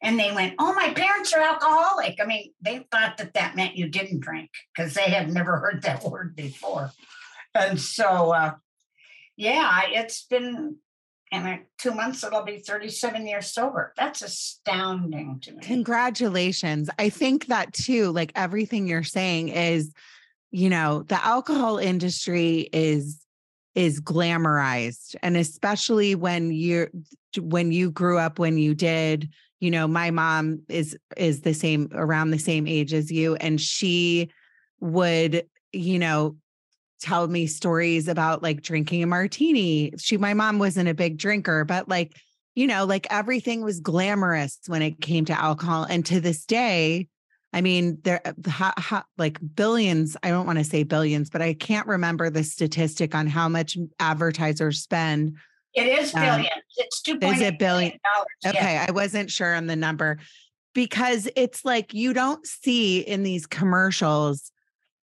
And 0.02 0.18
they 0.18 0.32
went, 0.32 0.54
Oh, 0.58 0.74
my 0.74 0.92
parents 0.92 1.32
are 1.32 1.40
alcoholic. 1.40 2.18
I 2.20 2.26
mean, 2.26 2.52
they 2.60 2.86
thought 2.90 3.18
that 3.18 3.34
that 3.34 3.56
meant 3.56 3.76
you 3.76 3.88
didn't 3.88 4.20
drink 4.20 4.50
because 4.74 4.94
they 4.94 5.10
had 5.10 5.32
never 5.32 5.56
heard 5.58 5.82
that 5.82 6.02
word 6.02 6.34
before. 6.36 6.90
And 7.54 7.80
so, 7.80 8.32
uh, 8.32 8.54
yeah, 9.36 9.82
it's 9.88 10.24
been 10.24 10.76
in 11.32 11.60
two 11.78 11.92
months 11.92 12.22
it'll 12.22 12.44
be 12.44 12.58
37 12.58 13.26
years 13.26 13.52
sober. 13.52 13.92
That's 13.96 14.22
astounding 14.22 15.40
to 15.40 15.52
me. 15.52 15.62
Congratulations. 15.62 16.90
I 16.98 17.08
think 17.08 17.46
that 17.46 17.72
too, 17.72 18.10
like 18.12 18.32
everything 18.34 18.86
you're 18.86 19.02
saying 19.02 19.48
is, 19.48 19.92
you 20.50 20.68
know, 20.68 21.02
the 21.04 21.24
alcohol 21.24 21.78
industry 21.78 22.68
is 22.72 23.18
is 23.74 24.02
glamorized 24.02 25.16
and 25.22 25.34
especially 25.34 26.14
when 26.14 26.52
you're 26.52 26.90
when 27.38 27.72
you 27.72 27.90
grew 27.90 28.18
up 28.18 28.38
when 28.38 28.58
you 28.58 28.74
did 28.74 29.30
you 29.62 29.70
know 29.70 29.88
my 29.88 30.10
mom 30.10 30.60
is 30.68 30.96
is 31.16 31.40
the 31.40 31.54
same 31.54 31.88
around 31.94 32.30
the 32.30 32.38
same 32.38 32.66
age 32.66 32.92
as 32.92 33.10
you 33.10 33.36
and 33.36 33.60
she 33.60 34.30
would 34.80 35.46
you 35.72 35.98
know 35.98 36.36
tell 37.02 37.26
me 37.26 37.46
stories 37.46 38.06
about 38.06 38.42
like 38.42 38.62
drinking 38.62 39.02
a 39.02 39.06
martini. 39.06 39.92
She, 39.98 40.16
my 40.16 40.34
mom 40.34 40.58
wasn't 40.58 40.88
a 40.88 40.94
big 40.94 41.18
drinker, 41.18 41.64
but 41.64 41.88
like, 41.88 42.16
you 42.54 42.66
know, 42.66 42.84
like 42.84 43.08
everything 43.10 43.62
was 43.62 43.80
glamorous 43.80 44.58
when 44.68 44.82
it 44.82 45.00
came 45.00 45.24
to 45.24 45.38
alcohol. 45.38 45.84
And 45.84 46.06
to 46.06 46.20
this 46.20 46.46
day, 46.46 47.08
I 47.52 47.60
mean, 47.60 47.98
there 48.04 48.20
uh, 48.24 48.32
ha, 48.48 48.72
ha, 48.78 49.04
like 49.18 49.38
billions. 49.54 50.16
I 50.22 50.30
don't 50.30 50.46
want 50.46 50.58
to 50.58 50.64
say 50.64 50.84
billions, 50.84 51.28
but 51.28 51.42
I 51.42 51.54
can't 51.54 51.86
remember 51.86 52.30
the 52.30 52.44
statistic 52.44 53.14
on 53.14 53.26
how 53.26 53.48
much 53.48 53.76
advertisers 53.98 54.80
spend. 54.80 55.36
It 55.74 55.86
is 55.86 56.14
um, 56.14 56.22
billions. 56.22 56.48
Um, 56.54 56.62
it's 56.76 57.02
two. 57.02 57.18
Is 57.20 57.40
it 57.40 57.58
billion? 57.58 57.98
Dollars, 58.04 58.56
okay, 58.56 58.84
I 58.86 58.90
wasn't 58.90 59.30
sure 59.30 59.54
on 59.54 59.66
the 59.66 59.76
number 59.76 60.18
because 60.74 61.28
it's 61.36 61.64
like 61.64 61.94
you 61.94 62.12
don't 62.12 62.46
see 62.46 63.00
in 63.00 63.22
these 63.22 63.46
commercials 63.46 64.52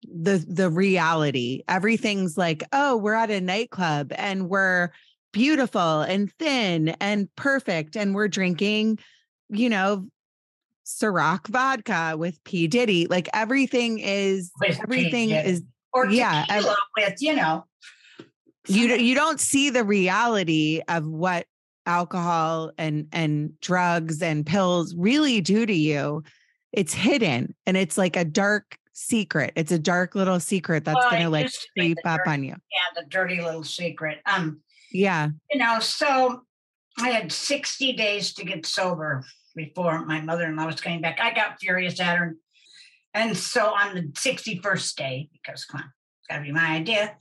the 0.03 0.43
the 0.47 0.69
reality. 0.69 1.63
Everything's 1.67 2.37
like, 2.37 2.63
oh, 2.71 2.97
we're 2.97 3.13
at 3.13 3.31
a 3.31 3.41
nightclub 3.41 4.11
and 4.15 4.49
we're 4.49 4.91
beautiful 5.33 6.01
and 6.01 6.31
thin 6.33 6.89
and 6.99 7.33
perfect 7.35 7.95
and 7.95 8.15
we're 8.15 8.27
drinking, 8.27 8.99
you 9.49 9.69
know, 9.69 10.07
Ciroc 10.85 11.47
vodka 11.47 12.15
with 12.17 12.43
P 12.43 12.67
Diddy. 12.67 13.07
Like 13.07 13.29
everything 13.33 13.99
is 13.99 14.51
with 14.59 14.79
everything 14.81 15.31
is 15.31 15.63
or 15.93 16.07
yeah, 16.07 16.45
with 16.95 17.15
you 17.19 17.35
know. 17.35 17.65
You 18.67 18.95
you 18.95 19.15
don't 19.15 19.39
see 19.39 19.69
the 19.69 19.83
reality 19.83 20.81
of 20.87 21.07
what 21.07 21.45
alcohol 21.85 22.71
and 22.77 23.07
and 23.11 23.59
drugs 23.61 24.21
and 24.21 24.45
pills 24.45 24.93
really 24.95 25.41
do 25.41 25.65
to 25.65 25.73
you. 25.73 26.23
It's 26.73 26.93
hidden 26.93 27.55
and 27.65 27.77
it's 27.77 27.97
like 27.97 28.15
a 28.15 28.25
dark 28.25 28.77
secret. 28.93 29.53
It's 29.55 29.71
a 29.71 29.79
dark 29.79 30.15
little 30.15 30.39
secret 30.39 30.83
that's 30.83 30.95
well, 30.95 31.11
gonna 31.11 31.29
like 31.29 31.51
creep 31.77 31.97
up 32.05 32.19
dirty, 32.19 32.29
on 32.29 32.43
you. 32.43 32.49
Yeah, 32.49 33.01
the 33.01 33.07
dirty 33.09 33.41
little 33.41 33.63
secret. 33.63 34.19
Um, 34.25 34.61
yeah. 34.91 35.29
You 35.51 35.59
know, 35.59 35.79
so 35.79 36.41
I 36.99 37.09
had 37.09 37.31
60 37.31 37.93
days 37.93 38.33
to 38.33 38.45
get 38.45 38.65
sober 38.65 39.23
before 39.55 40.05
my 40.05 40.21
mother-in-law 40.21 40.65
was 40.65 40.81
coming 40.81 41.01
back. 41.01 41.19
I 41.21 41.33
got 41.33 41.59
furious 41.59 41.99
at 41.99 42.17
her. 42.17 42.35
And 43.13 43.35
so 43.35 43.73
on 43.73 43.95
the 43.95 44.01
61st 44.01 44.95
day, 44.95 45.29
because 45.31 45.65
come 45.65 45.81
on, 45.81 45.87
it's 46.19 46.27
gotta 46.27 46.43
be 46.43 46.51
my 46.51 46.75
idea. 46.75 47.15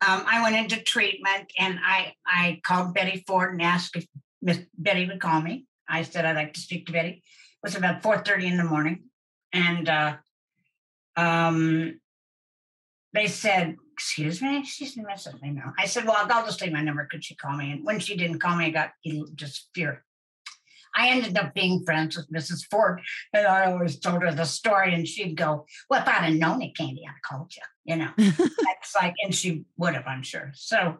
Um, 0.00 0.24
I 0.26 0.42
went 0.42 0.56
into 0.56 0.82
treatment 0.82 1.52
and 1.58 1.78
I 1.84 2.14
I 2.24 2.60
called 2.64 2.94
Betty 2.94 3.24
Ford 3.26 3.52
and 3.52 3.62
asked 3.62 3.96
if 3.96 4.06
Miss 4.40 4.60
Betty 4.76 5.06
would 5.06 5.20
call 5.20 5.40
me. 5.40 5.66
I 5.88 6.02
said 6.02 6.24
I'd 6.24 6.36
like 6.36 6.54
to 6.54 6.60
speak 6.60 6.86
to 6.86 6.92
Betty. 6.92 7.10
It 7.10 7.22
was 7.62 7.74
about 7.74 8.02
4:30 8.02 8.44
in 8.44 8.56
the 8.56 8.64
morning. 8.64 9.04
And 9.52 9.88
uh, 9.88 10.16
um, 11.16 12.00
they 13.12 13.26
said, 13.26 13.76
excuse 13.92 14.42
me, 14.42 14.58
excuse 14.58 14.96
me, 14.96 15.04
message 15.04 15.40
me 15.40 15.50
now. 15.50 15.72
I 15.78 15.86
said, 15.86 16.06
well, 16.06 16.16
I'll 16.18 16.44
just 16.44 16.60
leave 16.60 16.72
my 16.72 16.82
number. 16.82 17.06
Could 17.10 17.24
she 17.24 17.34
call 17.34 17.56
me? 17.56 17.72
And 17.72 17.84
when 17.84 17.98
she 17.98 18.16
didn't 18.16 18.40
call 18.40 18.56
me, 18.56 18.66
I 18.66 18.70
got 18.70 18.90
just 19.34 19.68
fear. 19.74 20.04
I 20.98 21.10
ended 21.10 21.38
up 21.38 21.54
being 21.54 21.84
friends 21.84 22.16
with 22.16 22.30
Mrs. 22.30 22.66
Ford, 22.68 23.00
and 23.32 23.46
I 23.46 23.70
always 23.70 24.00
told 24.00 24.22
her 24.22 24.34
the 24.34 24.44
story, 24.44 24.92
and 24.92 25.06
she'd 25.06 25.36
go, 25.36 25.64
"Well, 25.88 26.02
if 26.02 26.08
I'd 26.08 26.24
have 26.24 26.34
known 26.34 26.60
it, 26.60 26.76
Candy, 26.76 27.02
I'd 27.06 27.12
have 27.12 27.22
called 27.22 27.52
you." 27.54 27.62
You 27.84 27.96
know, 27.96 28.10
that's 28.18 28.94
like, 28.96 29.14
and 29.22 29.34
she 29.34 29.64
would 29.76 29.94
have, 29.94 30.06
I'm 30.06 30.24
sure. 30.24 30.50
So, 30.54 30.98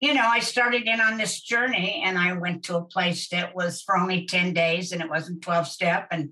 you 0.00 0.14
know, 0.14 0.26
I 0.26 0.40
started 0.40 0.88
in 0.88 1.00
on 1.00 1.18
this 1.18 1.42
journey, 1.42 2.02
and 2.04 2.16
I 2.16 2.32
went 2.32 2.64
to 2.64 2.76
a 2.76 2.84
place 2.84 3.28
that 3.28 3.54
was 3.54 3.82
for 3.82 3.98
only 3.98 4.26
ten 4.26 4.54
days, 4.54 4.92
and 4.92 5.02
it 5.02 5.10
wasn't 5.10 5.42
twelve 5.42 5.68
step, 5.68 6.08
and 6.10 6.30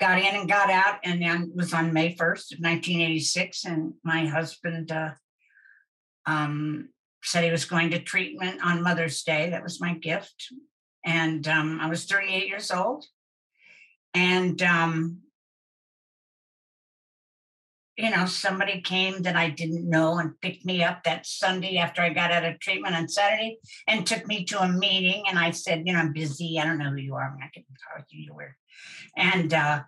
got 0.00 0.18
in 0.18 0.34
and 0.34 0.48
got 0.48 0.68
out, 0.68 0.98
and 1.04 1.22
then 1.22 1.52
was 1.54 1.72
on 1.72 1.92
May 1.92 2.14
1st 2.14 2.52
of 2.52 2.58
1986. 2.60 3.64
And 3.64 3.94
my 4.04 4.26
husband 4.26 4.92
uh, 4.92 5.12
um, 6.26 6.90
said 7.22 7.44
he 7.44 7.50
was 7.50 7.64
going 7.64 7.90
to 7.90 7.98
treatment 7.98 8.60
on 8.62 8.82
Mother's 8.82 9.22
Day. 9.22 9.50
That 9.50 9.62
was 9.62 9.80
my 9.80 9.94
gift. 9.94 10.52
And 11.06 11.46
um, 11.46 11.78
I 11.80 11.88
was 11.88 12.04
38 12.04 12.48
years 12.48 12.70
old. 12.70 13.06
And, 14.12 14.60
um, 14.62 15.18
you 17.96 18.10
know, 18.10 18.26
somebody 18.26 18.82
came 18.82 19.22
that 19.22 19.36
I 19.36 19.48
didn't 19.48 19.88
know 19.88 20.18
and 20.18 20.38
picked 20.40 20.66
me 20.66 20.82
up 20.82 21.04
that 21.04 21.24
Sunday 21.24 21.76
after 21.78 22.02
I 22.02 22.10
got 22.10 22.32
out 22.32 22.44
of 22.44 22.58
treatment 22.58 22.96
on 22.96 23.08
Saturday 23.08 23.58
and 23.86 24.06
took 24.06 24.26
me 24.26 24.44
to 24.46 24.60
a 24.60 24.68
meeting. 24.68 25.22
And 25.28 25.38
I 25.38 25.52
said, 25.52 25.84
you 25.86 25.92
know, 25.92 26.00
I'm 26.00 26.12
busy. 26.12 26.58
I 26.58 26.64
don't 26.64 26.78
know 26.78 26.90
who 26.90 26.96
you 26.96 27.14
are. 27.14 27.28
I, 27.28 27.30
mean, 27.30 27.42
I 27.42 27.50
can 27.54 27.64
talk 27.94 28.06
to 28.08 28.16
you. 28.16 28.34
Where 28.34 28.56
and 29.16 29.54
uh, 29.54 29.82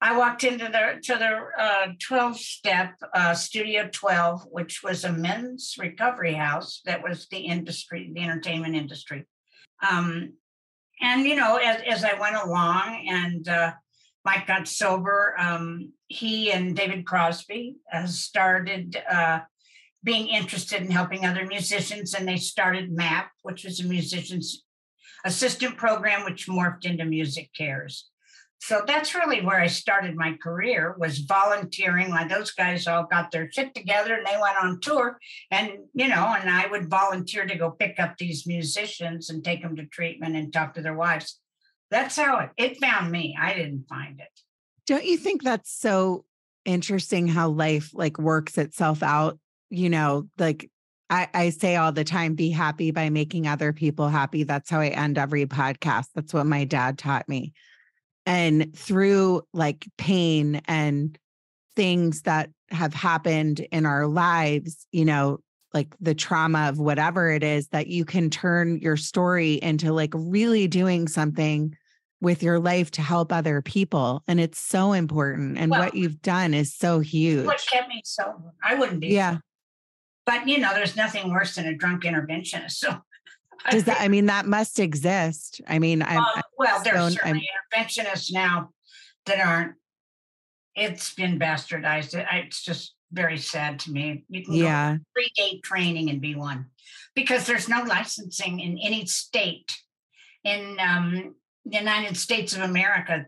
I 0.00 0.16
walked 0.16 0.44
into 0.44 0.66
the 0.66 1.00
to 1.02 1.18
the 1.18 1.62
uh, 1.62 1.86
12 2.00 2.36
step 2.38 2.94
uh, 3.14 3.34
Studio 3.34 3.88
12, 3.92 4.46
which 4.50 4.82
was 4.82 5.04
a 5.04 5.12
men's 5.12 5.74
recovery 5.78 6.34
house 6.34 6.82
that 6.84 7.02
was 7.02 7.26
the 7.30 7.38
industry, 7.38 8.10
the 8.14 8.22
entertainment 8.22 8.76
industry. 8.76 9.26
Um, 9.88 10.34
and 11.00 11.26
you 11.26 11.36
know, 11.36 11.56
as, 11.56 11.82
as 11.86 12.04
I 12.04 12.18
went 12.18 12.36
along 12.36 13.06
and 13.08 13.48
uh, 13.48 13.72
Mike 14.24 14.46
got 14.46 14.68
sober, 14.68 15.34
um, 15.38 15.92
he 16.08 16.52
and 16.52 16.76
David 16.76 17.06
Crosby 17.06 17.76
uh, 17.92 18.06
started 18.06 19.00
uh, 19.10 19.40
being 20.02 20.28
interested 20.28 20.82
in 20.82 20.90
helping 20.90 21.24
other 21.24 21.46
musicians, 21.46 22.14
and 22.14 22.26
they 22.26 22.36
started 22.36 22.92
MAP, 22.92 23.30
which 23.42 23.64
was 23.64 23.80
a 23.80 23.84
musician's 23.84 24.64
assistant 25.24 25.76
program, 25.76 26.24
which 26.24 26.48
morphed 26.48 26.84
into 26.84 27.04
MusiCares. 27.04 28.02
So 28.60 28.82
that's 28.86 29.14
really 29.14 29.40
where 29.40 29.58
I 29.58 29.68
started 29.68 30.14
my 30.14 30.34
career 30.34 30.94
was 30.98 31.20
volunteering. 31.20 32.10
Like 32.10 32.28
those 32.28 32.50
guys 32.50 32.86
all 32.86 33.04
got 33.04 33.30
their 33.30 33.50
shit 33.50 33.74
together 33.74 34.14
and 34.14 34.26
they 34.26 34.36
went 34.40 34.62
on 34.62 34.80
tour. 34.80 35.18
And, 35.50 35.72
you 35.94 36.08
know, 36.08 36.36
and 36.38 36.48
I 36.48 36.66
would 36.66 36.90
volunteer 36.90 37.46
to 37.46 37.56
go 37.56 37.70
pick 37.70 37.98
up 37.98 38.18
these 38.18 38.46
musicians 38.46 39.30
and 39.30 39.42
take 39.42 39.62
them 39.62 39.76
to 39.76 39.86
treatment 39.86 40.36
and 40.36 40.52
talk 40.52 40.74
to 40.74 40.82
their 40.82 40.94
wives. 40.94 41.40
That's 41.90 42.16
how 42.16 42.38
it, 42.38 42.50
it 42.58 42.80
found 42.80 43.10
me. 43.10 43.34
I 43.40 43.54
didn't 43.54 43.86
find 43.88 44.20
it. 44.20 44.40
Don't 44.86 45.06
you 45.06 45.16
think 45.16 45.42
that's 45.42 45.72
so 45.72 46.26
interesting 46.66 47.28
how 47.28 47.48
life 47.48 47.90
like 47.94 48.18
works 48.18 48.58
itself 48.58 49.02
out? 49.02 49.38
You 49.70 49.88
know, 49.88 50.28
like 50.38 50.70
I, 51.08 51.28
I 51.32 51.50
say 51.50 51.76
all 51.76 51.92
the 51.92 52.04
time, 52.04 52.34
be 52.34 52.50
happy 52.50 52.90
by 52.90 53.08
making 53.08 53.48
other 53.48 53.72
people 53.72 54.08
happy. 54.08 54.42
That's 54.42 54.68
how 54.68 54.80
I 54.80 54.88
end 54.88 55.16
every 55.16 55.46
podcast. 55.46 56.08
That's 56.14 56.34
what 56.34 56.44
my 56.44 56.64
dad 56.64 56.98
taught 56.98 57.26
me 57.26 57.54
and 58.26 58.76
through 58.76 59.42
like 59.52 59.86
pain 59.96 60.60
and 60.66 61.18
things 61.76 62.22
that 62.22 62.50
have 62.70 62.94
happened 62.94 63.60
in 63.72 63.86
our 63.86 64.06
lives, 64.06 64.86
you 64.92 65.04
know, 65.04 65.38
like 65.72 65.94
the 66.00 66.14
trauma 66.14 66.68
of 66.68 66.78
whatever 66.78 67.30
it 67.30 67.42
is, 67.42 67.68
that 67.68 67.86
you 67.86 68.04
can 68.04 68.30
turn 68.30 68.78
your 68.78 68.96
story 68.96 69.54
into 69.54 69.92
like 69.92 70.12
really 70.14 70.66
doing 70.66 71.08
something 71.08 71.74
with 72.20 72.42
your 72.42 72.58
life 72.58 72.90
to 72.92 73.02
help 73.02 73.32
other 73.32 73.62
people. 73.62 74.22
And 74.28 74.40
it's 74.40 74.58
so 74.58 74.92
important. 74.92 75.58
And 75.58 75.70
well, 75.70 75.84
what 75.84 75.94
you've 75.94 76.20
done 76.20 76.54
is 76.54 76.74
so 76.74 77.00
huge. 77.00 77.46
What 77.46 77.64
kept 77.70 77.88
me 77.88 78.02
sober? 78.04 78.52
I 78.62 78.74
wouldn't 78.74 79.00
be. 79.00 79.08
Yeah. 79.08 79.38
But 80.26 80.46
you 80.46 80.58
know, 80.58 80.74
there's 80.74 80.96
nothing 80.96 81.30
worse 81.30 81.54
than 81.54 81.66
a 81.66 81.74
drunk 81.74 82.04
interventionist. 82.04 82.72
So 82.80 83.02
does 83.70 83.84
that? 83.84 84.00
I 84.00 84.08
mean, 84.08 84.26
that 84.26 84.46
must 84.46 84.78
exist. 84.78 85.60
I 85.66 85.78
mean, 85.78 86.02
I. 86.02 86.16
Um, 86.16 86.42
well, 86.58 86.82
there's 86.82 87.14
certainly 87.14 87.48
I'm, 87.74 87.84
interventionists 87.86 88.32
now 88.32 88.70
that 89.26 89.44
aren't. 89.44 89.74
It's 90.74 91.14
been 91.14 91.38
bastardized. 91.38 92.14
It's 92.32 92.62
just 92.62 92.94
very 93.12 93.38
sad 93.38 93.80
to 93.80 93.90
me. 93.90 94.24
You 94.28 94.44
can 94.44 94.54
yeah. 94.54 94.96
go 94.96 95.04
three 95.14 95.32
day 95.36 95.60
training 95.62 96.10
and 96.10 96.20
be 96.20 96.34
one, 96.34 96.66
because 97.14 97.46
there's 97.46 97.68
no 97.68 97.82
licensing 97.82 98.60
in 98.60 98.78
any 98.78 99.06
state 99.06 99.70
in 100.44 100.76
um, 100.80 101.34
the 101.64 101.78
United 101.78 102.16
States 102.16 102.54
of 102.54 102.62
America 102.62 103.26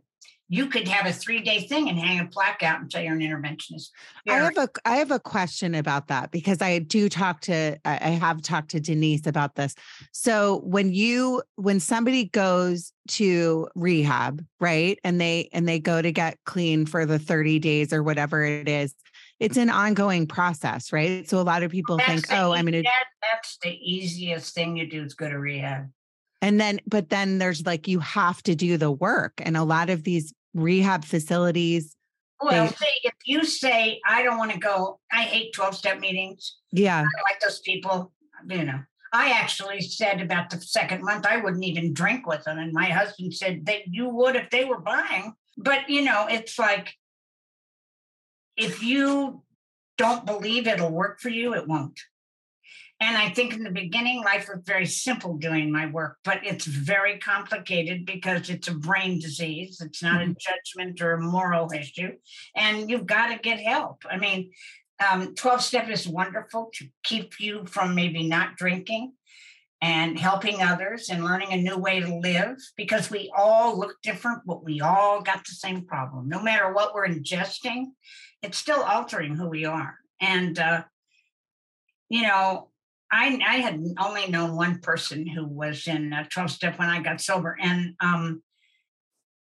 you 0.52 0.66
could 0.66 0.86
have 0.86 1.06
a 1.06 1.12
three 1.14 1.40
day 1.40 1.60
thing 1.60 1.88
and 1.88 1.98
hang 1.98 2.20
a 2.20 2.26
plaque 2.26 2.62
out 2.62 2.78
and 2.78 2.92
say 2.92 3.06
you're 3.06 3.14
an 3.14 3.20
interventionist. 3.20 3.88
I 4.28 4.34
have 4.34 4.58
a 4.58 4.68
I 4.84 4.96
have 4.96 5.10
a 5.10 5.18
question 5.18 5.74
about 5.74 6.08
that 6.08 6.30
because 6.30 6.60
I 6.60 6.78
do 6.78 7.08
talk 7.08 7.40
to 7.42 7.78
I 7.86 8.10
have 8.10 8.42
talked 8.42 8.72
to 8.72 8.80
Denise 8.80 9.26
about 9.26 9.54
this. 9.54 9.74
So 10.12 10.60
when 10.64 10.92
you 10.92 11.42
when 11.56 11.80
somebody 11.80 12.26
goes 12.26 12.92
to 13.08 13.66
rehab, 13.74 14.44
right? 14.60 14.98
And 15.02 15.18
they 15.18 15.48
and 15.54 15.66
they 15.66 15.78
go 15.78 16.02
to 16.02 16.12
get 16.12 16.36
clean 16.44 16.84
for 16.84 17.06
the 17.06 17.18
30 17.18 17.58
days 17.58 17.90
or 17.90 18.02
whatever 18.02 18.44
it 18.44 18.68
is, 18.68 18.94
it's 19.40 19.56
an 19.56 19.70
ongoing 19.70 20.26
process, 20.26 20.92
right? 20.92 21.26
So 21.26 21.40
a 21.40 21.42
lot 21.42 21.62
of 21.62 21.70
people 21.70 21.96
that's 21.96 22.10
think, 22.10 22.26
oh, 22.30 22.52
I'm 22.52 22.66
gonna 22.66 22.82
that, 22.82 23.04
that's 23.22 23.56
the 23.62 23.70
easiest 23.70 24.54
thing 24.54 24.76
you 24.76 24.86
do 24.86 25.02
is 25.02 25.14
go 25.14 25.30
to 25.30 25.38
rehab. 25.38 25.88
And 26.42 26.60
then, 26.60 26.80
but 26.86 27.08
then 27.08 27.38
there's 27.38 27.64
like, 27.64 27.86
you 27.86 28.00
have 28.00 28.42
to 28.42 28.56
do 28.56 28.76
the 28.76 28.90
work. 28.90 29.34
And 29.38 29.56
a 29.56 29.62
lot 29.62 29.88
of 29.90 30.02
these 30.02 30.34
rehab 30.54 31.04
facilities. 31.04 31.96
Well, 32.40 32.66
they, 32.66 32.72
see, 32.72 32.92
if 33.04 33.14
you 33.24 33.44
say, 33.44 34.00
I 34.06 34.22
don't 34.22 34.38
want 34.38 34.52
to 34.52 34.58
go, 34.58 34.98
I 35.12 35.22
hate 35.22 35.52
12 35.54 35.76
step 35.76 36.00
meetings. 36.00 36.56
Yeah. 36.72 37.00
I 37.00 37.30
like 37.30 37.40
those 37.40 37.60
people, 37.60 38.12
you 38.48 38.64
know. 38.64 38.80
I 39.12 39.30
actually 39.30 39.82
said 39.82 40.20
about 40.20 40.50
the 40.50 40.60
second 40.60 41.02
month, 41.04 41.26
I 41.26 41.36
wouldn't 41.36 41.64
even 41.64 41.92
drink 41.92 42.26
with 42.26 42.44
them. 42.44 42.58
And 42.58 42.72
my 42.72 42.86
husband 42.86 43.34
said 43.34 43.66
that 43.66 43.82
you 43.86 44.08
would 44.08 44.36
if 44.36 44.50
they 44.50 44.64
were 44.64 44.80
buying. 44.80 45.34
But, 45.58 45.90
you 45.90 46.02
know, 46.02 46.26
it's 46.28 46.58
like 46.58 46.94
if 48.56 48.82
you 48.82 49.42
don't 49.98 50.24
believe 50.24 50.66
it'll 50.66 50.90
work 50.90 51.20
for 51.20 51.28
you, 51.28 51.54
it 51.54 51.68
won't. 51.68 52.00
And 53.02 53.16
I 53.16 53.30
think 53.30 53.52
in 53.52 53.64
the 53.64 53.70
beginning, 53.72 54.22
life 54.22 54.48
was 54.48 54.62
very 54.64 54.86
simple 54.86 55.36
doing 55.36 55.72
my 55.72 55.86
work, 55.86 56.18
but 56.22 56.46
it's 56.46 56.66
very 56.66 57.18
complicated 57.18 58.06
because 58.06 58.48
it's 58.48 58.68
a 58.68 58.74
brain 58.74 59.18
disease. 59.18 59.80
It's 59.80 60.04
not 60.04 60.20
mm-hmm. 60.20 60.30
a 60.30 60.34
judgment 60.34 61.00
or 61.00 61.14
a 61.14 61.20
moral 61.20 61.72
issue. 61.72 62.12
And 62.54 62.88
you've 62.88 63.06
got 63.06 63.32
to 63.32 63.40
get 63.40 63.58
help. 63.58 64.04
I 64.08 64.18
mean, 64.18 64.52
um, 65.04 65.34
12 65.34 65.62
step 65.62 65.88
is 65.88 66.06
wonderful 66.06 66.70
to 66.74 66.86
keep 67.02 67.40
you 67.40 67.66
from 67.66 67.96
maybe 67.96 68.22
not 68.28 68.56
drinking 68.56 69.14
and 69.80 70.16
helping 70.16 70.62
others 70.62 71.08
and 71.10 71.24
learning 71.24 71.52
a 71.52 71.56
new 71.56 71.78
way 71.78 71.98
to 71.98 72.18
live 72.18 72.56
because 72.76 73.10
we 73.10 73.32
all 73.36 73.76
look 73.76 73.96
different, 74.04 74.42
but 74.46 74.62
we 74.62 74.80
all 74.80 75.22
got 75.22 75.44
the 75.44 75.54
same 75.54 75.86
problem. 75.86 76.28
No 76.28 76.40
matter 76.40 76.72
what 76.72 76.94
we're 76.94 77.08
ingesting, 77.08 77.86
it's 78.42 78.58
still 78.58 78.80
altering 78.80 79.34
who 79.34 79.48
we 79.48 79.64
are. 79.64 79.96
And, 80.20 80.56
uh, 80.56 80.84
you 82.08 82.22
know, 82.22 82.68
I, 83.12 83.38
I 83.46 83.56
had 83.56 83.78
only 84.00 84.26
known 84.28 84.56
one 84.56 84.78
person 84.80 85.26
who 85.26 85.46
was 85.46 85.86
in 85.86 86.14
12 86.30 86.50
step 86.50 86.78
when 86.78 86.88
I 86.88 87.02
got 87.02 87.20
sober, 87.20 87.56
and 87.60 87.94
um, 88.00 88.42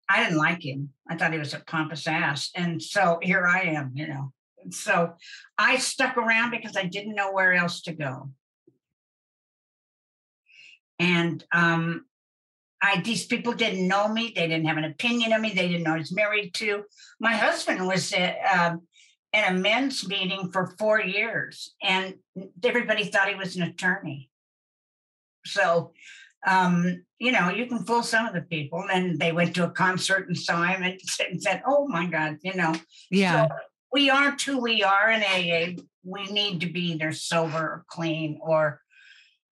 I 0.09 0.23
didn't 0.23 0.39
like 0.39 0.65
him. 0.65 0.89
I 1.07 1.15
thought 1.15 1.31
he 1.31 1.39
was 1.39 1.53
a 1.53 1.63
pompous 1.67 2.07
ass. 2.07 2.49
And 2.55 2.81
so 2.81 3.19
here 3.21 3.45
I 3.45 3.61
am, 3.61 3.91
you 3.93 4.07
know. 4.07 4.33
So 4.71 5.13
I 5.57 5.77
stuck 5.77 6.17
around 6.17 6.51
because 6.51 6.75
I 6.75 6.85
didn't 6.85 7.15
know 7.15 7.31
where 7.31 7.53
else 7.53 7.81
to 7.83 7.93
go. 7.93 8.31
And 10.99 11.43
um, 11.53 12.05
I 12.81 13.01
these 13.01 13.25
people 13.25 13.53
didn't 13.53 13.87
know 13.87 14.07
me. 14.07 14.33
They 14.35 14.47
didn't 14.47 14.65
have 14.65 14.77
an 14.77 14.85
opinion 14.85 15.33
of 15.33 15.41
me. 15.41 15.53
They 15.53 15.67
didn't 15.67 15.83
know 15.83 15.93
I 15.93 15.99
was 15.99 16.13
married 16.13 16.53
to. 16.55 16.83
My 17.19 17.33
husband 17.33 17.87
was 17.87 18.11
uh, 18.13 18.75
in 19.33 19.43
a 19.43 19.53
men's 19.53 20.07
meeting 20.07 20.51
for 20.51 20.75
four 20.77 21.01
years, 21.01 21.73
and 21.81 22.15
everybody 22.63 23.05
thought 23.05 23.29
he 23.29 23.35
was 23.35 23.55
an 23.55 23.63
attorney. 23.63 24.29
So, 25.45 25.93
um, 26.45 27.05
you 27.19 27.31
know, 27.31 27.49
you 27.49 27.65
can 27.65 27.85
fool 27.85 28.03
some 28.03 28.25
of 28.25 28.33
the 28.33 28.41
people. 28.41 28.85
And 28.91 29.19
they 29.19 29.31
went 29.31 29.55
to 29.55 29.65
a 29.65 29.71
concert 29.71 30.27
and 30.27 30.37
saw 30.37 30.63
him 30.63 30.83
and 30.83 30.99
said, 31.41 31.63
"Oh 31.65 31.87
my 31.87 32.07
God," 32.07 32.37
you 32.43 32.55
know. 32.55 32.75
Yeah. 33.09 33.47
So 33.47 33.55
we 33.91 34.09
aren't 34.09 34.41
who 34.41 34.59
we 34.59 34.83
are 34.83 35.09
in 35.11 35.21
AA. 35.21 35.81
We 36.03 36.25
need 36.31 36.61
to 36.61 36.67
be 36.67 36.91
either 36.91 37.11
sober 37.11 37.57
or 37.57 37.85
clean 37.87 38.39
or 38.41 38.81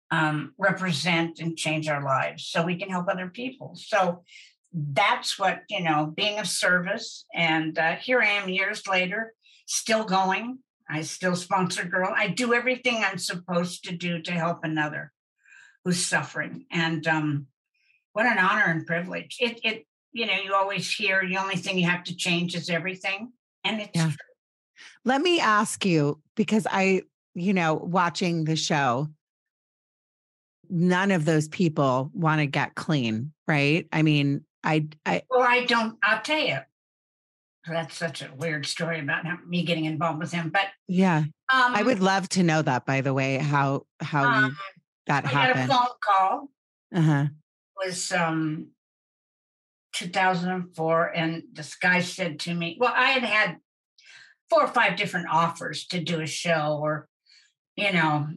um, 0.09 0.53
represent 0.57 1.39
and 1.39 1.57
change 1.57 1.89
our 1.89 2.03
lives 2.03 2.45
so 2.45 2.63
we 2.63 2.77
can 2.77 2.89
help 2.89 3.07
other 3.09 3.27
people. 3.27 3.73
So 3.75 4.23
that's 4.73 5.37
what 5.37 5.63
you 5.69 5.81
know, 5.81 6.13
being 6.15 6.39
of 6.39 6.47
service. 6.47 7.25
And 7.33 7.77
uh, 7.77 7.95
here 7.95 8.21
I 8.21 8.27
am 8.27 8.49
years 8.49 8.87
later 8.87 9.33
still 9.67 10.03
going. 10.03 10.59
I 10.89 11.01
still 11.01 11.35
sponsor 11.35 11.83
girl. 11.83 12.11
I 12.15 12.29
do 12.29 12.53
everything 12.53 13.03
I'm 13.03 13.19
supposed 13.19 13.83
to 13.83 13.95
do 13.95 14.21
to 14.23 14.31
help 14.31 14.63
another 14.63 15.11
who's 15.83 16.03
suffering. 16.03 16.65
And 16.71 17.05
um, 17.05 17.47
what 18.13 18.25
an 18.25 18.39
honor 18.39 18.65
and 18.65 18.87
privilege. 18.87 19.37
It, 19.39 19.59
it, 19.63 19.85
you 20.13 20.25
know, 20.25 20.33
you 20.33 20.55
always 20.55 20.91
hear 20.91 21.27
the 21.27 21.37
only 21.37 21.57
thing 21.57 21.77
you 21.77 21.87
have 21.87 22.05
to 22.05 22.15
change 22.15 22.55
is 22.55 22.69
everything. 22.69 23.33
And 23.63 23.81
it's 23.81 23.91
yeah. 23.93 24.11
Let 25.03 25.21
me 25.21 25.39
ask 25.39 25.85
you, 25.85 26.21
because 26.35 26.65
I, 26.69 27.01
you 27.35 27.53
know, 27.53 27.73
watching 27.73 28.45
the 28.45 28.55
show, 28.55 29.09
none 30.69 31.11
of 31.11 31.25
those 31.25 31.47
people 31.47 32.11
want 32.13 32.39
to 32.39 32.47
get 32.47 32.75
clean, 32.75 33.33
right? 33.47 33.87
I 33.91 34.01
mean, 34.01 34.45
I, 34.63 34.87
I, 35.05 35.23
well, 35.29 35.41
I 35.41 35.65
don't, 35.65 35.97
I'll 36.03 36.21
tell 36.21 36.39
you, 36.39 36.59
that's 37.73 37.95
such 37.95 38.21
a 38.21 38.29
weird 38.35 38.65
story 38.65 38.99
about 38.99 39.23
me 39.47 39.63
getting 39.63 39.85
involved 39.85 40.19
with 40.19 40.31
him. 40.31 40.49
But 40.49 40.67
yeah, 40.87 41.17
um, 41.17 41.75
I 41.75 41.83
would 41.83 41.99
love 41.99 42.29
to 42.29 42.43
know 42.43 42.61
that. 42.61 42.85
By 42.85 43.01
the 43.01 43.13
way, 43.13 43.37
how 43.37 43.85
how 43.99 44.25
um, 44.25 44.57
that 45.07 45.25
I 45.25 45.29
happened. 45.29 45.71
Phone 45.71 45.87
call. 46.03 46.49
Uh 46.93 47.01
huh. 47.01 47.25
Was 47.83 48.11
um 48.11 48.67
2004, 49.93 51.15
and 51.15 51.43
this 51.53 51.75
guy 51.75 52.01
said 52.01 52.39
to 52.41 52.53
me, 52.53 52.77
"Well, 52.79 52.93
I 52.95 53.09
had 53.09 53.23
had 53.23 53.57
four 54.49 54.63
or 54.63 54.67
five 54.67 54.95
different 54.95 55.27
offers 55.29 55.85
to 55.87 55.99
do 55.99 56.21
a 56.21 56.27
show, 56.27 56.79
or 56.81 57.07
you 57.75 57.91
know, 57.91 58.27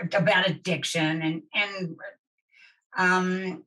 about 0.00 0.48
addiction, 0.48 1.22
and 1.22 1.42
and 1.54 1.96
um 2.96 3.64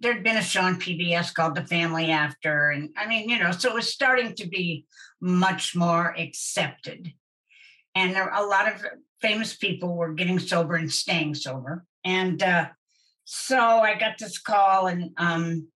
there'd 0.00 0.24
been 0.24 0.36
a 0.36 0.42
show 0.42 0.62
on 0.62 0.80
PBS 0.80 1.32
called 1.32 1.54
The 1.54 1.64
Family 1.64 2.10
After. 2.10 2.70
And 2.70 2.90
I 2.96 3.06
mean, 3.06 3.28
you 3.28 3.38
know, 3.38 3.50
so 3.50 3.70
it 3.70 3.74
was 3.74 3.92
starting 3.92 4.34
to 4.36 4.48
be 4.48 4.84
much 5.20 5.74
more 5.74 6.14
accepted. 6.18 7.12
And 7.94 8.14
there, 8.14 8.28
a 8.28 8.44
lot 8.44 8.72
of 8.72 8.84
famous 9.20 9.56
people 9.56 9.96
were 9.96 10.12
getting 10.12 10.38
sober 10.38 10.74
and 10.74 10.92
staying 10.92 11.34
sober. 11.34 11.84
And 12.04 12.42
uh, 12.42 12.68
so 13.24 13.58
I 13.58 13.98
got 13.98 14.18
this 14.18 14.38
call 14.38 14.86
and 14.86 15.10
um, 15.16 15.68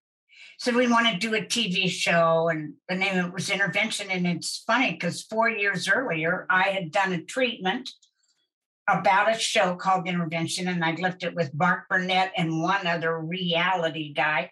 said, 0.59 0.75
We 0.75 0.87
want 0.87 1.07
to 1.07 1.17
do 1.17 1.33
a 1.33 1.41
TV 1.41 1.89
show. 1.89 2.49
And 2.49 2.75
the 2.87 2.95
name 2.95 3.17
of 3.17 3.27
it 3.27 3.33
was 3.33 3.49
Intervention. 3.49 4.11
And 4.11 4.27
it's 4.27 4.63
funny 4.67 4.91
because 4.91 5.23
four 5.23 5.49
years 5.49 5.89
earlier, 5.89 6.45
I 6.49 6.63
had 6.63 6.91
done 6.91 7.11
a 7.13 7.23
treatment 7.23 7.89
about 8.91 9.33
a 9.33 9.39
show 9.39 9.75
called 9.75 10.07
Intervention, 10.07 10.67
and 10.67 10.83
I'd 10.83 10.99
left 10.99 11.23
it 11.23 11.35
with 11.35 11.53
Mark 11.53 11.87
Burnett 11.89 12.31
and 12.37 12.61
one 12.61 12.85
other 12.85 13.19
reality 13.19 14.13
guy. 14.13 14.51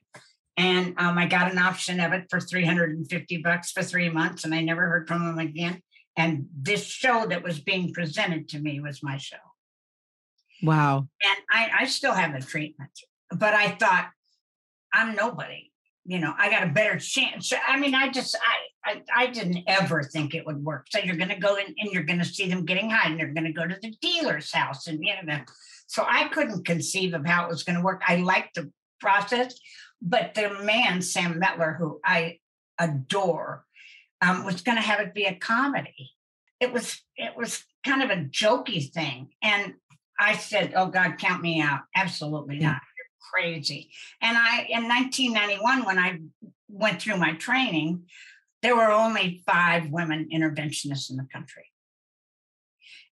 And 0.58 0.94
um, 0.98 1.18
I 1.18 1.26
got 1.26 1.52
an 1.52 1.58
option 1.58 2.00
of 2.00 2.12
it 2.12 2.26
for 2.30 2.40
350 2.40 3.38
bucks 3.38 3.72
for 3.72 3.82
three 3.84 4.10
months, 4.10 4.44
and 4.44 4.54
I 4.54 4.62
never 4.62 4.88
heard 4.88 5.08
from 5.08 5.26
them 5.26 5.40
again. 5.40 5.82
And 6.18 6.48
this 6.54 6.84
show 6.84 7.26
that 7.28 7.44
was 7.44 7.60
being 7.62 7.94
presented 7.94 8.50
to 8.50 8.60
me 8.60 8.80
was 8.82 9.02
my 9.02 9.18
show. 9.18 9.38
Wow. 10.62 11.08
And 11.24 11.38
I, 11.50 11.70
I 11.82 11.86
still 11.86 12.14
have 12.14 12.34
the 12.34 12.46
treatment, 12.46 12.92
but 13.32 13.54
I 13.54 13.70
thought, 13.72 14.10
I'm 14.94 15.16
nobody. 15.16 15.69
You 16.06 16.20
know, 16.20 16.34
I 16.38 16.50
got 16.50 16.64
a 16.64 16.72
better 16.72 16.98
chance. 16.98 17.52
I 17.68 17.78
mean, 17.78 17.94
I 17.94 18.10
just, 18.10 18.36
I, 18.36 18.92
I, 18.92 19.24
I 19.24 19.28
didn't 19.28 19.64
ever 19.68 20.04
think 20.04 20.34
it 20.34 20.46
would 20.46 20.64
work. 20.64 20.88
So 20.90 21.00
you're 21.00 21.18
going 21.18 21.30
to 21.30 21.40
go 21.40 21.56
in 21.56 21.68
and 21.78 21.92
you're 21.92 22.04
going 22.04 22.20
to 22.20 22.26
see 22.26 22.50
them 22.50 22.66
getting 22.66 22.90
high, 22.90 23.10
and 23.10 23.20
they're 23.20 23.34
going 23.34 23.46
to 23.46 23.54
go 23.54 23.68
to 23.68 23.78
the 23.82 23.96
dealer's 24.02 24.52
house, 24.52 24.88
and 24.88 25.00
you 25.04 25.14
know, 25.24 25.40
so 25.88 26.06
I 26.08 26.28
couldn't 26.30 26.66
conceive 26.66 27.14
of 27.14 27.26
how 27.26 27.46
it 27.46 27.50
was 27.50 27.64
going 27.64 27.76
to 27.76 27.84
work. 27.84 28.02
I 28.08 28.18
liked 28.18 28.56
the 28.56 28.72
process, 29.00 29.60
but 30.02 30.36
the 30.36 30.54
man, 30.64 31.02
Sam 31.02 31.42
Mettler, 31.42 31.78
who 31.78 32.00
I 32.06 32.38
adore, 32.80 33.66
um, 34.22 34.46
was 34.46 34.62
going 34.62 34.78
to 34.78 34.84
have 34.84 35.00
it 35.00 35.14
be 35.14 35.26
a 35.26 35.36
comedy. 35.36 36.12
It 36.60 36.74
was 36.74 37.02
it 37.16 37.36
was 37.38 37.64
kind 37.86 38.04
of 38.04 38.10
a 38.10 38.24
jokey 38.24 38.92
thing, 38.92 39.30
and 39.42 39.76
I 40.20 40.36
said, 40.36 40.74
"Oh 40.76 40.88
God, 40.88 41.18
count 41.18 41.42
me 41.42 41.62
out! 41.62 41.82
Absolutely 41.96 42.60
not. 42.60 42.82
Crazy." 43.34 43.92
And 44.22 44.38
I, 44.38 44.66
in 44.70 44.88
1991, 44.88 45.86
when 45.86 46.00
I 46.00 46.20
went 46.68 47.02
through 47.02 47.18
my 47.18 47.34
training, 47.34 48.04
there 48.62 48.76
were 48.76 48.92
only 48.92 49.44
five 49.46 49.90
women 49.90 50.30
interventionists 50.34 51.10
in 51.10 51.18
the 51.18 51.28
country. 51.32 51.70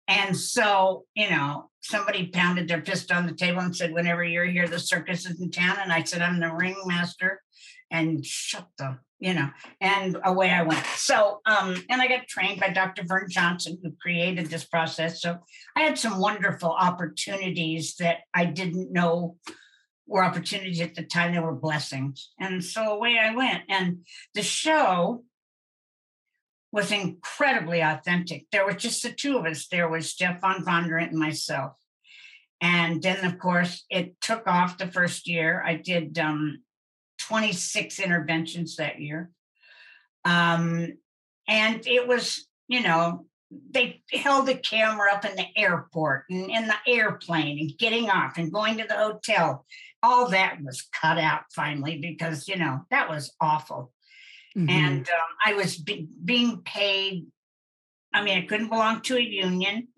And 0.08 0.38
so, 0.38 1.06
you 1.16 1.30
know, 1.30 1.70
somebody 1.82 2.28
pounded 2.28 2.68
their 2.68 2.84
fist 2.84 3.12
on 3.12 3.26
the 3.26 3.34
table 3.34 3.60
and 3.60 3.76
said, 3.76 3.92
Whenever 3.92 4.24
you're 4.24 4.46
here, 4.46 4.68
the 4.68 4.80
circus 4.80 5.26
is 5.26 5.42
in 5.42 5.52
town. 5.52 5.78
And 5.82 5.92
I 5.92 6.04
said, 6.04 6.22
I'm 6.22 6.40
the 6.40 6.54
ringmaster. 6.54 7.42
And 7.90 8.26
shut 8.26 8.68
the, 8.78 8.98
you 9.20 9.34
know, 9.34 9.50
and 9.80 10.18
away 10.26 10.50
I 10.50 10.64
went. 10.64 10.86
So, 10.96 11.40
um, 11.46 11.82
and 11.90 12.02
I 12.02 12.08
got 12.08 12.28
trained 12.28 12.60
by 12.60 12.70
Dr. 12.70 13.04
Vern 13.06 13.28
Johnson, 13.30 13.78
who 13.82 13.94
created 14.02 14.48
this 14.48 14.66
process. 14.66 15.22
So 15.22 15.38
I 15.76 15.82
had 15.82 15.98
some 15.98 16.20
wonderful 16.20 16.72
opportunities 16.72 17.96
that 17.96 18.20
I 18.34 18.44
didn't 18.46 18.92
know 18.92 19.38
were 20.08 20.24
opportunities 20.24 20.82
at 20.82 20.96
the 20.96 21.04
time, 21.04 21.34
they 21.34 21.40
were 21.40 21.54
blessings. 21.54 22.32
And 22.40 22.64
so 22.64 22.94
away 22.94 23.20
I 23.20 23.36
went. 23.36 23.64
And 23.70 24.06
the 24.34 24.42
show 24.42 25.24
was 26.72 26.92
incredibly 26.92 27.82
authentic. 27.82 28.46
There 28.52 28.66
were 28.66 28.74
just 28.74 29.04
the 29.04 29.12
two 29.12 29.38
of 29.38 29.46
us. 29.46 29.68
There 29.68 29.90
was 29.90 30.14
Jeff 30.14 30.42
Von 30.42 30.64
Vonderen 30.64 31.10
and 31.10 31.20
myself. 31.20 31.74
And 32.62 33.02
then, 33.02 33.24
of 33.24 33.38
course, 33.38 33.86
it 33.90 34.20
took 34.22 34.48
off 34.48 34.78
the 34.78 34.92
first 34.92 35.28
year. 35.28 35.64
I 35.66 35.76
did 35.76 36.18
um, 36.18 36.64
26 37.20 38.00
interventions 38.00 38.78
that 38.78 39.00
year. 39.00 39.32
Um, 40.26 40.94
and 41.48 41.86
it 41.86 42.08
was, 42.08 42.48
you 42.68 42.82
know, 42.82 43.26
they 43.72 44.02
held 44.12 44.48
the 44.48 44.56
camera 44.56 45.14
up 45.14 45.24
in 45.24 45.36
the 45.36 45.46
airport 45.56 46.26
and 46.30 46.50
in 46.50 46.68
the 46.68 46.76
airplane 46.86 47.60
and 47.60 47.78
getting 47.78 48.10
off 48.10 48.38
and 48.38 48.52
going 48.52 48.78
to 48.78 48.86
the 48.88 48.96
hotel. 48.96 49.66
All 50.08 50.30
that 50.30 50.60
was 50.64 50.88
cut 50.94 51.18
out 51.18 51.42
finally 51.54 51.98
because, 51.98 52.48
you 52.48 52.56
know, 52.56 52.86
that 52.92 53.10
was 53.10 53.36
awful. 53.42 53.92
Mm-hmm. 54.58 54.70
And 54.70 55.10
um, 55.10 55.30
I 55.46 55.54
was 55.54 55.78
be- 55.78 56.08
being 56.24 56.62
paid. 56.62 57.26
I 58.14 58.24
mean, 58.24 58.38
I 58.38 58.46
couldn't 58.46 58.70
belong 58.70 59.02
to 59.02 59.18
a 59.18 59.22
union, 59.22 59.90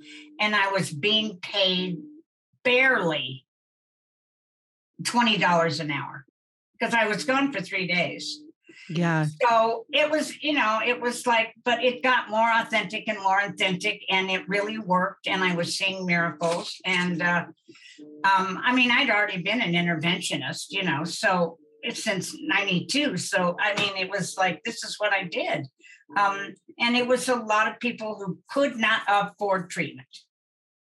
and 0.41 0.55
I 0.55 0.71
was 0.71 0.89
being 0.89 1.37
paid 1.37 1.99
barely 2.63 3.45
$20 5.03 5.79
an 5.79 5.91
hour 5.91 6.25
because 6.73 6.95
I 6.95 7.07
was 7.07 7.23
gone 7.23 7.53
for 7.53 7.61
three 7.61 7.85
days. 7.85 8.41
Yeah. 8.89 9.27
So 9.41 9.85
it 9.91 10.09
was, 10.09 10.41
you 10.41 10.53
know, 10.53 10.79
it 10.83 10.99
was 10.99 11.27
like, 11.27 11.53
but 11.63 11.83
it 11.83 12.01
got 12.01 12.29
more 12.29 12.49
authentic 12.51 13.07
and 13.07 13.19
more 13.19 13.39
authentic, 13.39 14.01
and 14.09 14.31
it 14.31 14.49
really 14.49 14.79
worked. 14.79 15.27
And 15.27 15.43
I 15.43 15.55
was 15.55 15.77
seeing 15.77 16.05
miracles. 16.05 16.75
And 16.83 17.21
uh, 17.21 17.45
um, 18.23 18.61
I 18.63 18.73
mean, 18.75 18.91
I'd 18.91 19.09
already 19.09 19.41
been 19.41 19.61
an 19.61 19.73
interventionist, 19.73 20.67
you 20.71 20.83
know, 20.83 21.03
so 21.03 21.57
since 21.93 22.35
92 22.41 23.15
so 23.15 23.55
i 23.59 23.73
mean 23.75 23.95
it 23.95 24.09
was 24.09 24.37
like 24.37 24.61
this 24.63 24.83
is 24.83 24.95
what 24.99 25.13
i 25.13 25.23
did. 25.23 25.65
Um, 26.17 26.55
and 26.79 26.95
it 26.95 27.07
was 27.07 27.29
a 27.29 27.35
lot 27.35 27.67
of 27.67 27.79
people 27.79 28.15
who 28.15 28.39
could 28.49 28.77
not 28.77 29.01
afford 29.07 29.69
treatment. 29.69 30.07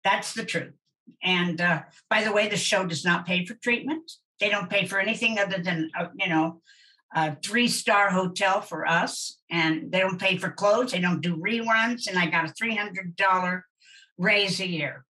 That's 0.04 0.34
the 0.34 0.44
truth. 0.44 0.74
And 1.22 1.60
uh, 1.60 1.82
by 2.10 2.22
the 2.22 2.32
way 2.32 2.48
the 2.48 2.56
show 2.56 2.84
does 2.84 3.04
not 3.04 3.26
pay 3.26 3.46
for 3.46 3.54
treatment. 3.54 4.10
They 4.40 4.50
don't 4.50 4.68
pay 4.68 4.86
for 4.86 4.98
anything 4.98 5.38
other 5.38 5.58
than 5.58 5.90
uh, 5.98 6.08
you 6.18 6.28
know 6.28 6.60
a 7.14 7.36
three 7.36 7.68
star 7.68 8.10
hotel 8.10 8.60
for 8.60 8.86
us 8.86 9.38
and 9.50 9.90
they 9.90 10.00
don't 10.00 10.20
pay 10.20 10.36
for 10.36 10.50
clothes. 10.50 10.92
They 10.92 11.00
don't 11.00 11.22
do 11.22 11.36
reruns 11.36 12.08
and 12.08 12.18
i 12.18 12.26
got 12.26 12.50
a 12.50 12.52
$300 12.52 13.62
raise 14.18 14.60
a 14.60 14.68
year 14.68 15.04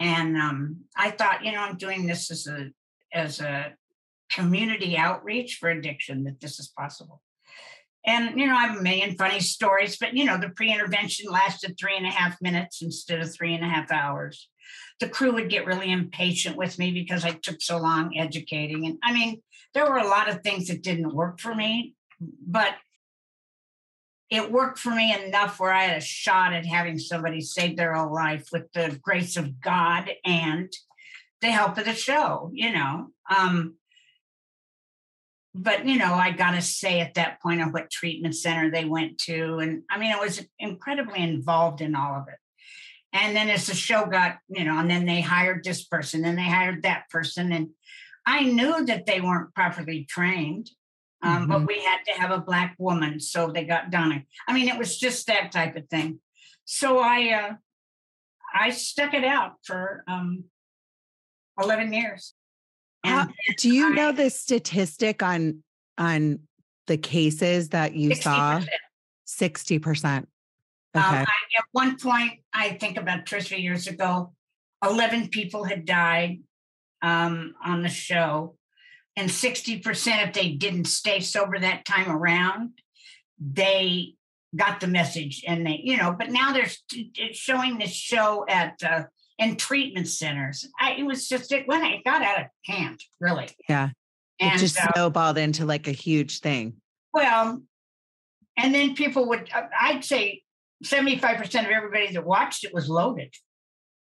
and 0.00 0.36
um, 0.36 0.76
i 0.96 1.10
thought 1.10 1.44
you 1.44 1.52
know 1.52 1.60
i'm 1.60 1.76
doing 1.76 2.06
this 2.06 2.30
as 2.30 2.46
a 2.46 2.70
as 3.12 3.40
a 3.40 3.72
community 4.30 4.96
outreach 4.96 5.56
for 5.56 5.70
addiction 5.70 6.24
that 6.24 6.40
this 6.40 6.58
is 6.58 6.68
possible. 6.68 7.22
And, 8.06 8.38
you 8.38 8.46
know, 8.46 8.54
I 8.54 8.66
have 8.66 8.78
a 8.78 8.82
million 8.82 9.16
funny 9.16 9.40
stories, 9.40 9.98
but, 9.98 10.14
you 10.14 10.24
know, 10.24 10.38
the 10.38 10.50
pre 10.50 10.72
intervention 10.72 11.30
lasted 11.30 11.76
three 11.78 11.96
and 11.96 12.06
a 12.06 12.10
half 12.10 12.40
minutes 12.40 12.80
instead 12.80 13.20
of 13.20 13.32
three 13.32 13.54
and 13.54 13.64
a 13.64 13.68
half 13.68 13.90
hours. 13.90 14.48
The 15.00 15.08
crew 15.08 15.32
would 15.32 15.50
get 15.50 15.66
really 15.66 15.90
impatient 15.90 16.56
with 16.56 16.78
me 16.78 16.92
because 16.92 17.24
I 17.24 17.32
took 17.32 17.60
so 17.60 17.78
long 17.78 18.16
educating. 18.16 18.86
And 18.86 18.98
I 19.02 19.12
mean, 19.12 19.42
there 19.74 19.84
were 19.84 19.98
a 19.98 20.08
lot 20.08 20.28
of 20.28 20.42
things 20.42 20.68
that 20.68 20.82
didn't 20.82 21.14
work 21.14 21.40
for 21.40 21.54
me, 21.54 21.94
but 22.20 22.74
it 24.30 24.52
worked 24.52 24.78
for 24.78 24.90
me 24.90 25.14
enough 25.26 25.58
where 25.58 25.72
I 25.72 25.84
had 25.84 25.98
a 25.98 26.02
shot 26.04 26.52
at 26.52 26.66
having 26.66 26.98
somebody 26.98 27.40
save 27.40 27.76
their 27.76 27.96
own 27.96 28.12
life 28.12 28.48
with 28.52 28.70
the 28.72 28.98
grace 29.02 29.36
of 29.36 29.60
God 29.60 30.10
and 30.24 30.70
the 31.40 31.50
help 31.50 31.78
of 31.78 31.86
the 31.86 31.94
show, 31.94 32.50
you 32.52 32.72
know. 32.72 33.08
Um, 33.34 33.76
but 35.54 35.86
you 35.86 35.98
know, 35.98 36.14
I 36.14 36.32
gotta 36.32 36.60
say 36.60 37.00
at 37.00 37.14
that 37.14 37.40
point 37.40 37.62
of 37.62 37.72
what 37.72 37.90
treatment 37.90 38.36
center 38.36 38.70
they 38.70 38.84
went 38.84 39.18
to, 39.20 39.58
and 39.58 39.82
I 39.90 39.98
mean, 39.98 40.12
I 40.12 40.18
was 40.18 40.44
incredibly 40.58 41.20
involved 41.20 41.80
in 41.80 41.94
all 41.94 42.14
of 42.14 42.28
it. 42.28 42.38
And 43.12 43.34
then 43.34 43.48
as 43.48 43.66
the 43.66 43.74
show 43.74 44.04
got, 44.04 44.36
you 44.48 44.64
know, 44.64 44.78
and 44.78 44.90
then 44.90 45.06
they 45.06 45.22
hired 45.22 45.64
this 45.64 45.84
person, 45.84 46.24
and 46.24 46.36
they 46.36 46.42
hired 46.42 46.82
that 46.82 47.08
person, 47.10 47.52
and 47.52 47.70
I 48.26 48.42
knew 48.42 48.84
that 48.84 49.06
they 49.06 49.22
weren't 49.22 49.54
properly 49.54 50.04
trained, 50.04 50.70
um, 51.22 51.42
mm-hmm. 51.42 51.50
but 51.50 51.66
we 51.66 51.80
had 51.82 51.98
to 52.06 52.20
have 52.20 52.30
a 52.30 52.38
black 52.38 52.76
woman, 52.78 53.20
so 53.20 53.50
they 53.50 53.64
got 53.64 53.90
Donna. 53.90 54.22
I 54.46 54.52
mean, 54.52 54.68
it 54.68 54.78
was 54.78 54.98
just 54.98 55.26
that 55.26 55.52
type 55.52 55.76
of 55.76 55.88
thing. 55.88 56.20
So 56.64 56.98
I, 56.98 57.30
uh, 57.30 57.54
I 58.54 58.70
stuck 58.70 59.14
it 59.14 59.24
out 59.24 59.54
for 59.64 60.04
um, 60.06 60.44
11 61.60 61.92
years. 61.92 62.34
How, 63.04 63.28
do 63.58 63.70
you 63.70 63.92
I, 63.92 63.94
know 63.94 64.12
the 64.12 64.28
statistic 64.28 65.22
on 65.22 65.62
on 65.96 66.40
the 66.86 66.96
cases 66.96 67.70
that 67.70 67.94
you 67.94 68.10
60%. 68.10 68.22
saw? 68.22 68.62
60%. 69.26 70.04
Um, 70.04 70.26
okay. 70.96 71.06
Um, 71.06 71.14
I, 71.14 71.20
at 71.20 71.64
one 71.72 71.98
point, 71.98 72.40
I 72.52 72.70
think 72.70 72.96
about 72.96 73.26
two 73.26 73.36
or 73.36 73.40
three 73.40 73.60
years 73.60 73.86
ago, 73.86 74.32
11 74.84 75.28
people 75.28 75.64
had 75.64 75.84
died 75.84 76.40
um, 77.02 77.54
on 77.64 77.82
the 77.82 77.88
show. 77.88 78.56
And 79.18 79.28
60%, 79.28 80.28
if 80.28 80.32
they 80.32 80.50
didn't 80.50 80.84
stay 80.84 81.18
sober 81.18 81.58
that 81.58 81.84
time 81.84 82.08
around, 82.08 82.70
they 83.40 84.14
got 84.54 84.78
the 84.78 84.86
message 84.86 85.42
and 85.44 85.66
they, 85.66 85.80
you 85.82 85.96
know, 85.96 86.14
but 86.16 86.30
now 86.30 86.52
they're 86.52 86.70
showing 87.32 87.78
this 87.78 87.92
show 87.92 88.44
at 88.48 88.80
uh, 88.80 89.02
and 89.40 89.58
treatment 89.58 90.06
centers. 90.06 90.68
I, 90.80 90.92
it 90.92 91.02
was 91.02 91.28
just 91.28 91.50
it 91.50 91.66
when 91.66 91.84
it 91.84 92.04
got 92.04 92.22
out 92.22 92.42
of 92.42 92.46
hand, 92.64 93.00
really. 93.20 93.48
Yeah, 93.68 93.90
and, 94.38 94.54
it 94.54 94.58
just 94.58 94.80
uh, 94.80 94.92
snowballed 94.92 95.36
into 95.36 95.64
like 95.64 95.88
a 95.88 95.92
huge 95.92 96.38
thing. 96.38 96.74
Well, 97.12 97.60
and 98.56 98.74
then 98.74 98.94
people 98.94 99.28
would. 99.30 99.50
Uh, 99.52 99.62
I'd 99.80 100.04
say 100.04 100.42
seventy-five 100.84 101.38
percent 101.38 101.66
of 101.66 101.72
everybody 101.72 102.12
that 102.12 102.24
watched 102.24 102.64
it 102.64 102.72
was 102.72 102.88
loaded. 102.88 103.34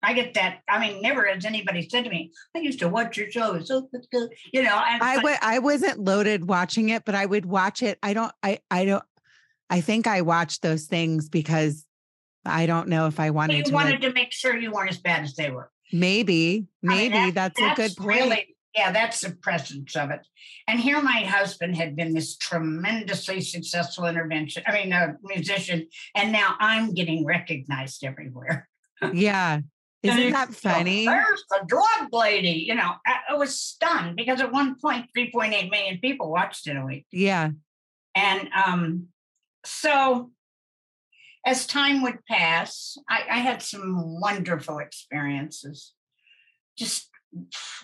I 0.03 0.13
get 0.13 0.33
that. 0.33 0.59
I 0.67 0.79
mean, 0.79 1.01
never 1.01 1.25
has 1.25 1.45
anybody 1.45 1.87
said 1.87 2.03
to 2.05 2.09
me, 2.09 2.31
"I 2.55 2.59
used 2.59 2.79
to 2.79 2.89
watch 2.89 3.17
your 3.17 3.29
show." 3.29 3.61
So 3.61 3.87
good, 4.11 4.29
you 4.51 4.63
know. 4.63 4.83
And, 4.87 5.01
I 5.01 5.15
w- 5.17 5.35
I 5.41 5.59
wasn't 5.59 5.99
loaded 5.99 6.47
watching 6.47 6.89
it, 6.89 7.05
but 7.05 7.15
I 7.15 7.25
would 7.25 7.45
watch 7.45 7.83
it. 7.83 7.99
I 8.01 8.13
don't. 8.13 8.31
I 8.41 8.59
I 8.71 8.85
don't. 8.85 9.03
I 9.69 9.81
think 9.81 10.07
I 10.07 10.21
watched 10.21 10.61
those 10.61 10.85
things 10.85 11.29
because 11.29 11.85
I 12.45 12.65
don't 12.65 12.87
know 12.87 13.07
if 13.07 13.19
I 13.19 13.29
wanted 13.29 13.57
you 13.57 13.63
to. 13.63 13.73
wanted 13.73 13.91
like, 13.91 14.01
to 14.01 14.13
make 14.13 14.31
sure 14.31 14.57
you 14.57 14.71
weren't 14.71 14.89
as 14.89 14.97
bad 14.97 15.23
as 15.23 15.35
they 15.35 15.51
were. 15.51 15.71
Maybe, 15.93 16.67
maybe 16.81 17.15
I 17.15 17.25
mean, 17.25 17.33
that, 17.33 17.53
that's, 17.55 17.59
that's, 17.59 17.79
a 17.79 17.95
good 17.95 18.03
point. 18.03 18.19
Really, 18.21 18.55
yeah, 18.75 18.91
that's 18.91 19.21
the 19.21 19.31
presence 19.31 19.95
of 19.95 20.11
it. 20.11 20.25
And 20.67 20.79
here, 20.79 21.01
my 21.01 21.21
husband 21.21 21.75
had 21.75 21.95
been 21.95 22.13
this 22.13 22.37
tremendously 22.37 23.41
successful 23.41 24.05
intervention. 24.05 24.63
I 24.65 24.73
mean, 24.73 24.93
a 24.93 25.15
musician, 25.23 25.87
and 26.15 26.31
now 26.31 26.55
I'm 26.59 26.93
getting 26.93 27.25
recognized 27.25 28.03
everywhere. 28.03 28.69
yeah, 29.13 29.61
Isn't 30.03 30.31
that 30.31 30.53
funny? 30.53 31.05
There's 31.05 31.43
the 31.49 31.63
drug 31.67 32.11
lady. 32.11 32.65
You 32.67 32.75
know, 32.75 32.93
I, 33.05 33.17
I 33.29 33.33
was 33.35 33.59
stunned 33.59 34.15
because 34.15 34.41
at 34.41 34.51
one 34.51 34.75
point, 34.79 35.07
3.8 35.15 35.69
million 35.69 35.99
people 35.99 36.31
watched 36.31 36.67
it 36.67 36.75
a 36.75 36.85
week. 36.85 37.05
Yeah. 37.11 37.51
And 38.15 38.49
um, 38.53 39.07
so 39.63 40.31
as 41.45 41.67
time 41.67 42.01
would 42.01 42.25
pass, 42.25 42.97
I, 43.07 43.23
I 43.29 43.37
had 43.39 43.61
some 43.61 44.19
wonderful 44.19 44.79
experiences, 44.79 45.93
just 46.77 47.07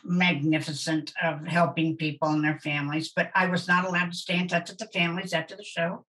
magnificent 0.03 1.13
of 1.23 1.45
helping 1.47 1.97
people 1.97 2.29
and 2.29 2.43
their 2.43 2.59
families. 2.59 3.11
But 3.15 3.31
I 3.35 3.47
was 3.47 3.67
not 3.67 3.85
allowed 3.85 4.11
to 4.11 4.17
stay 4.17 4.37
in 4.39 4.47
touch 4.47 4.69
with 4.69 4.79
the 4.79 4.87
families 4.87 5.33
after 5.33 5.55
the 5.55 5.63
show, 5.63 6.05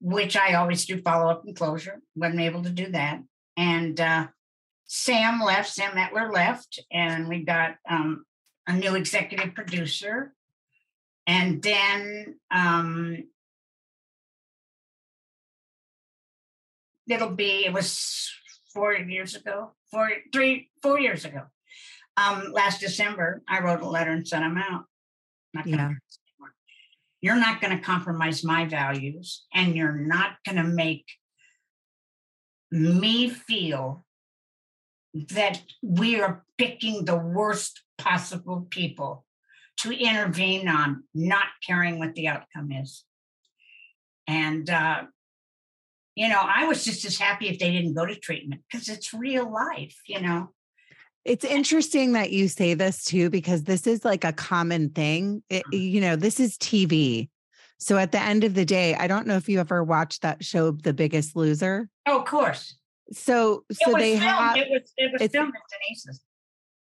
which 0.00 0.36
I 0.36 0.54
always 0.54 0.84
do 0.86 1.00
follow 1.00 1.30
up 1.30 1.44
and 1.44 1.56
closure. 1.56 2.00
Wasn't 2.16 2.40
able 2.40 2.62
to 2.64 2.70
do 2.70 2.90
that. 2.92 3.20
And 3.56 4.00
uh, 4.00 4.28
Sam 4.92 5.40
left, 5.40 5.72
Sam 5.72 5.92
Mettler 5.92 6.32
left, 6.32 6.80
and 6.90 7.28
we 7.28 7.44
got 7.44 7.76
um, 7.88 8.24
a 8.66 8.72
new 8.72 8.96
executive 8.96 9.54
producer. 9.54 10.34
And 11.28 11.62
then 11.62 12.40
um, 12.50 13.22
it'll 17.08 17.36
be, 17.36 17.64
it 17.66 17.72
was 17.72 18.32
four 18.74 18.92
years 18.94 19.36
ago, 19.36 19.74
four, 19.92 20.10
three, 20.32 20.70
four 20.82 20.98
years 20.98 21.24
ago. 21.24 21.42
Um, 22.16 22.50
last 22.52 22.80
December, 22.80 23.42
I 23.48 23.60
wrote 23.60 23.82
a 23.82 23.88
letter 23.88 24.10
and 24.10 24.26
sent 24.26 24.42
them 24.42 24.58
out. 24.58 24.86
Not 25.54 25.66
gonna 25.66 25.76
Yeah. 25.76 25.88
do 25.90 25.94
this 25.94 26.18
anymore. 26.26 26.54
You're 27.20 27.36
not 27.36 27.60
going 27.60 27.78
to 27.78 27.84
compromise 27.84 28.42
my 28.42 28.64
values, 28.64 29.46
and 29.54 29.76
you're 29.76 29.92
not 29.92 30.38
going 30.44 30.56
to 30.56 30.64
make 30.64 31.06
me 32.72 33.30
feel 33.30 34.04
that 35.14 35.62
we 35.82 36.20
are 36.20 36.44
picking 36.58 37.04
the 37.04 37.16
worst 37.16 37.82
possible 37.98 38.66
people 38.70 39.24
to 39.78 39.92
intervene 39.92 40.68
on, 40.68 41.04
not 41.14 41.46
caring 41.66 41.98
what 41.98 42.14
the 42.14 42.28
outcome 42.28 42.70
is. 42.72 43.04
And, 44.26 44.68
uh, 44.68 45.02
you 46.14 46.28
know, 46.28 46.40
I 46.42 46.66
was 46.66 46.84
just 46.84 47.04
as 47.04 47.18
happy 47.18 47.48
if 47.48 47.58
they 47.58 47.72
didn't 47.72 47.94
go 47.94 48.06
to 48.06 48.14
treatment 48.14 48.62
because 48.70 48.88
it's 48.88 49.14
real 49.14 49.50
life, 49.50 49.96
you 50.06 50.20
know. 50.20 50.50
It's 51.24 51.44
interesting 51.44 52.12
that 52.12 52.30
you 52.30 52.48
say 52.48 52.74
this 52.74 53.04
too, 53.04 53.30
because 53.30 53.64
this 53.64 53.86
is 53.86 54.04
like 54.04 54.24
a 54.24 54.32
common 54.32 54.90
thing. 54.90 55.42
It, 55.50 55.64
you 55.72 56.00
know, 56.00 56.16
this 56.16 56.40
is 56.40 56.56
TV. 56.58 57.28
So 57.78 57.96
at 57.96 58.12
the 58.12 58.20
end 58.20 58.44
of 58.44 58.54
the 58.54 58.64
day, 58.64 58.94
I 58.94 59.06
don't 59.06 59.26
know 59.26 59.36
if 59.36 59.48
you 59.48 59.60
ever 59.60 59.82
watched 59.82 60.22
that 60.22 60.44
show, 60.44 60.70
The 60.70 60.92
Biggest 60.92 61.34
Loser. 61.34 61.88
Oh, 62.06 62.20
of 62.20 62.26
course. 62.26 62.76
So, 63.12 63.64
so 63.72 63.92
they 63.92 64.12
filmed. 64.12 64.22
have, 64.22 64.56
it 64.56 64.68
was 64.70 64.92
it 64.96 65.12
was 65.12 65.30
filmed 65.30 65.52
at 65.54 65.62
Denise's. 65.88 66.20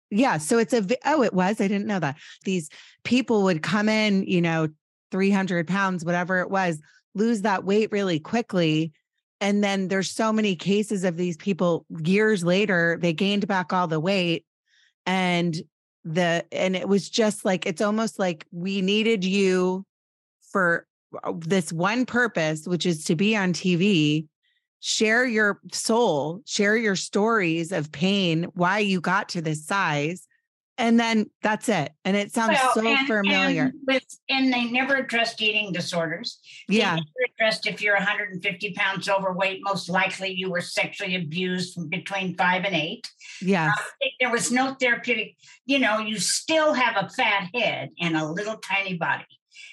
yeah. 0.10 0.38
So 0.38 0.58
it's 0.58 0.74
a, 0.74 0.86
oh, 1.06 1.24
it 1.24 1.34
was. 1.34 1.62
I 1.62 1.68
didn't 1.68 1.88
know 1.88 2.00
that. 2.00 2.18
These 2.44 2.70
people 3.04 3.44
would 3.44 3.62
come 3.62 3.88
in, 3.90 4.24
you 4.24 4.42
know, 4.42 4.68
300 5.12 5.68
pounds, 5.68 6.04
whatever 6.04 6.40
it 6.40 6.50
was, 6.50 6.80
lose 7.16 7.42
that 7.42 7.64
weight 7.64 7.92
really 7.92 8.20
quickly. 8.20 8.92
And 9.40 9.64
then 9.64 9.88
there's 9.88 10.10
so 10.10 10.34
many 10.34 10.56
cases 10.56 11.04
of 11.04 11.18
these 11.18 11.38
people 11.38 11.86
years 12.04 12.44
later, 12.44 12.98
they 13.00 13.14
gained 13.14 13.48
back 13.48 13.72
all 13.72 13.88
the 13.88 14.00
weight. 14.00 14.46
And 15.06 15.56
the, 16.04 16.46
and 16.52 16.76
it 16.76 16.88
was 16.88 17.10
just 17.10 17.46
like, 17.46 17.66
it's 17.66 17.82
almost 17.82 18.18
like 18.18 18.46
we 18.52 18.82
needed 18.82 19.24
you 19.24 19.86
for 20.52 20.88
uh, 21.24 21.34
this 21.38 21.72
one 21.72 22.06
purpose, 22.06 22.68
which 22.68 22.86
is 22.86 23.04
to 23.06 23.16
be 23.16 23.36
on 23.36 23.54
TV, 23.54 24.26
share 24.80 25.26
your 25.26 25.60
soul, 25.72 26.42
share 26.46 26.78
your 26.78 26.96
stories 26.96 27.72
of 27.72 27.92
pain, 27.92 28.44
why 28.54 28.80
you 28.80 29.02
got 29.02 29.30
to 29.30 29.42
this 29.42 29.66
size. 29.66 30.28
And 30.80 31.00
then 31.00 31.32
that's 31.42 31.70
it. 31.70 31.92
And 32.06 32.16
it 32.16 32.32
sounds 32.32 32.52
Well, 32.54 32.74
so 32.76 32.88
and- 32.88 33.08
familiar. 33.08 33.64
And, 33.64 33.74
with, 33.88 34.04
and 34.30 34.54
they 34.54 34.66
never 34.66 34.96
addressed 34.96 35.42
eating 35.42 35.72
disorders. 35.72 36.40
They 36.68 36.78
yeah. 36.78 36.96
never 36.96 37.08
addressed 37.34 37.66
if 37.66 37.82
you're 37.82 37.96
150 37.96 38.74
pounds 38.74 39.10
overweight, 39.10 39.62
most 39.64 39.90
likely 39.90 40.32
you 40.34 40.52
were 40.52 40.62
sexually 40.62 41.16
abused 41.16 41.74
from 41.74 41.90
between 41.90 42.38
five 42.38 42.64
and 42.64 42.76
eight. 42.76 43.08
Uh, 43.42 43.46
yes. 43.48 43.80
There 44.20 44.32
was 44.32 44.52
no 44.52 44.76
therapeutic, 44.76 45.36
you 45.66 45.80
know, 45.80 45.98
you 45.98 46.20
still 46.20 46.74
have 46.74 46.96
a 47.04 47.10
fat 47.10 47.50
head 47.56 47.90
and 48.00 48.16
a 48.16 48.26
little 48.26 48.58
tiny 48.58 48.98
body. 48.98 49.26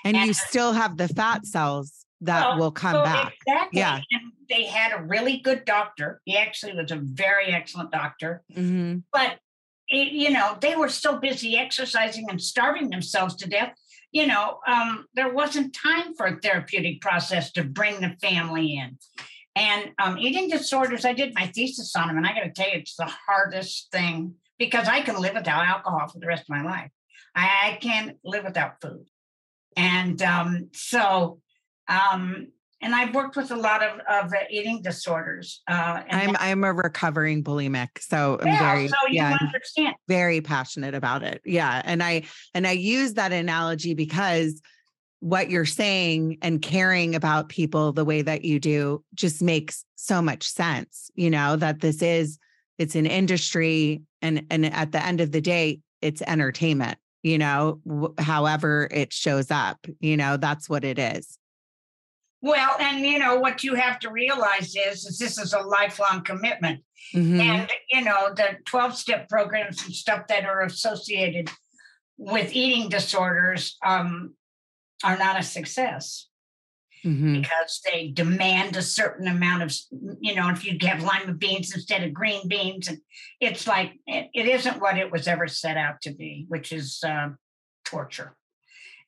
And 0.06 0.16
you 0.16 0.22
and- 0.22 0.36
still 0.36 0.72
have 0.72 0.96
the 0.96 1.08
fat 1.08 1.44
cells 1.44 2.03
that 2.24 2.48
Well, 2.50 2.58
will 2.58 2.72
come 2.72 2.94
so 2.94 3.04
back. 3.04 3.34
Exactly. 3.46 3.80
Yeah. 3.80 4.00
And 4.10 4.32
they 4.48 4.64
had 4.64 4.92
a 4.92 5.02
really 5.02 5.38
good 5.38 5.64
doctor. 5.64 6.20
He 6.24 6.36
actually 6.36 6.74
was 6.74 6.90
a 6.90 6.96
very 6.96 7.52
excellent 7.52 7.90
doctor. 7.90 8.42
Mhm. 8.54 9.02
but 9.12 9.38
it, 9.88 10.12
you 10.12 10.30
know 10.30 10.56
they 10.60 10.76
were 10.76 10.88
so 10.88 11.18
busy 11.18 11.58
exercising 11.58 12.28
and 12.30 12.40
starving 12.40 12.88
themselves 12.90 13.34
to 13.36 13.48
death 13.48 13.74
you 14.12 14.26
know 14.26 14.58
um, 14.66 15.06
there 15.14 15.32
wasn't 15.32 15.74
time 15.74 16.14
for 16.14 16.26
a 16.26 16.40
therapeutic 16.40 17.00
process 17.00 17.52
to 17.52 17.62
bring 17.64 18.00
the 18.00 18.16
family 18.22 18.78
in 18.78 18.98
and 19.56 19.92
um, 19.98 20.16
eating 20.18 20.48
disorders 20.48 21.04
i 21.04 21.12
did 21.12 21.34
my 21.34 21.46
thesis 21.48 21.94
on 21.96 22.08
them 22.08 22.16
and 22.16 22.26
i 22.26 22.32
got 22.32 22.44
to 22.44 22.50
tell 22.50 22.70
you 22.70 22.78
it's 22.78 22.96
the 22.96 23.10
hardest 23.26 23.88
thing 23.92 24.34
because 24.58 24.88
i 24.88 25.02
can 25.02 25.20
live 25.20 25.34
without 25.34 25.66
alcohol 25.66 26.08
for 26.08 26.18
the 26.18 26.26
rest 26.26 26.42
of 26.44 26.48
my 26.48 26.62
life 26.62 26.90
i, 27.34 27.72
I 27.72 27.78
can't 27.80 28.16
live 28.24 28.44
without 28.44 28.80
food 28.80 29.06
and 29.76 30.22
um, 30.22 30.70
so 30.72 31.40
um, 31.88 32.48
and 32.80 32.94
i've 32.94 33.14
worked 33.14 33.36
with 33.36 33.50
a 33.50 33.56
lot 33.56 33.82
of, 33.82 34.00
of 34.08 34.32
uh, 34.32 34.36
eating 34.50 34.82
disorders 34.82 35.62
uh, 35.68 36.02
and 36.08 36.30
I'm 36.30 36.36
I'm 36.38 36.64
a 36.64 36.72
recovering 36.72 37.42
bulimic. 37.42 38.00
So 38.00 38.38
I'm 38.40 38.46
yeah, 38.46 38.58
very 38.58 38.88
so 38.88 38.94
you 39.08 39.14
yeah, 39.14 39.36
I'm 39.40 39.46
understand 39.46 39.94
very 40.08 40.40
passionate 40.40 40.94
about 40.94 41.22
it. 41.22 41.40
Yeah. 41.44 41.82
And 41.84 42.02
I 42.02 42.22
and 42.54 42.66
I 42.66 42.72
use 42.72 43.14
that 43.14 43.32
analogy 43.32 43.94
because 43.94 44.60
what 45.20 45.50
you're 45.50 45.64
saying 45.64 46.38
and 46.42 46.60
caring 46.60 47.14
about 47.14 47.48
people 47.48 47.92
the 47.92 48.04
way 48.04 48.22
that 48.22 48.44
you 48.44 48.60
do 48.60 49.02
just 49.14 49.42
makes 49.42 49.84
so 49.96 50.20
much 50.20 50.46
sense. 50.46 51.10
You 51.14 51.30
know, 51.30 51.56
that 51.56 51.80
this 51.80 52.02
is 52.02 52.38
it's 52.78 52.94
an 52.94 53.06
industry 53.06 54.02
and 54.22 54.46
and 54.50 54.66
at 54.66 54.92
the 54.92 55.04
end 55.04 55.20
of 55.20 55.32
the 55.32 55.40
day, 55.40 55.80
it's 56.02 56.22
entertainment, 56.22 56.98
you 57.22 57.38
know, 57.38 57.80
however 58.18 58.88
it 58.90 59.12
shows 59.12 59.50
up, 59.50 59.86
you 60.00 60.16
know, 60.16 60.36
that's 60.36 60.68
what 60.68 60.84
it 60.84 60.98
is. 60.98 61.38
Well, 62.44 62.76
and 62.78 63.00
you 63.06 63.18
know 63.18 63.36
what 63.36 63.64
you 63.64 63.74
have 63.74 63.98
to 64.00 64.10
realize 64.10 64.76
is, 64.76 65.06
is 65.06 65.18
this 65.18 65.38
is 65.38 65.54
a 65.54 65.60
lifelong 65.60 66.22
commitment, 66.24 66.84
Mhm. 67.14 67.40
and 67.40 67.70
you 67.90 68.02
know 68.02 68.34
the 68.34 68.58
twelve-step 68.66 69.30
programs 69.30 69.82
and 69.82 69.94
stuff 69.94 70.26
that 70.26 70.44
are 70.44 70.60
associated 70.60 71.50
with 72.18 72.52
eating 72.52 72.90
disorders 72.90 73.78
um, 73.82 74.34
are 75.02 75.16
not 75.16 75.40
a 75.40 75.42
success 75.42 76.28
Mhm. 77.02 77.40
because 77.40 77.80
they 77.86 78.08
demand 78.08 78.76
a 78.76 78.82
certain 78.82 79.26
amount 79.26 79.62
of, 79.62 79.74
you 80.20 80.34
know, 80.34 80.50
if 80.50 80.66
you 80.66 80.76
have 80.86 81.02
lima 81.02 81.32
beans 81.32 81.74
instead 81.74 82.04
of 82.04 82.12
green 82.12 82.46
beans, 82.46 82.88
and 82.88 82.98
it's 83.40 83.66
like 83.66 83.94
it, 84.06 84.28
it 84.34 84.46
isn't 84.46 84.82
what 84.82 84.98
it 84.98 85.10
was 85.10 85.26
ever 85.26 85.48
set 85.48 85.78
out 85.78 86.02
to 86.02 86.12
be, 86.12 86.44
which 86.48 86.72
is 86.72 87.02
uh, 87.06 87.30
torture, 87.86 88.36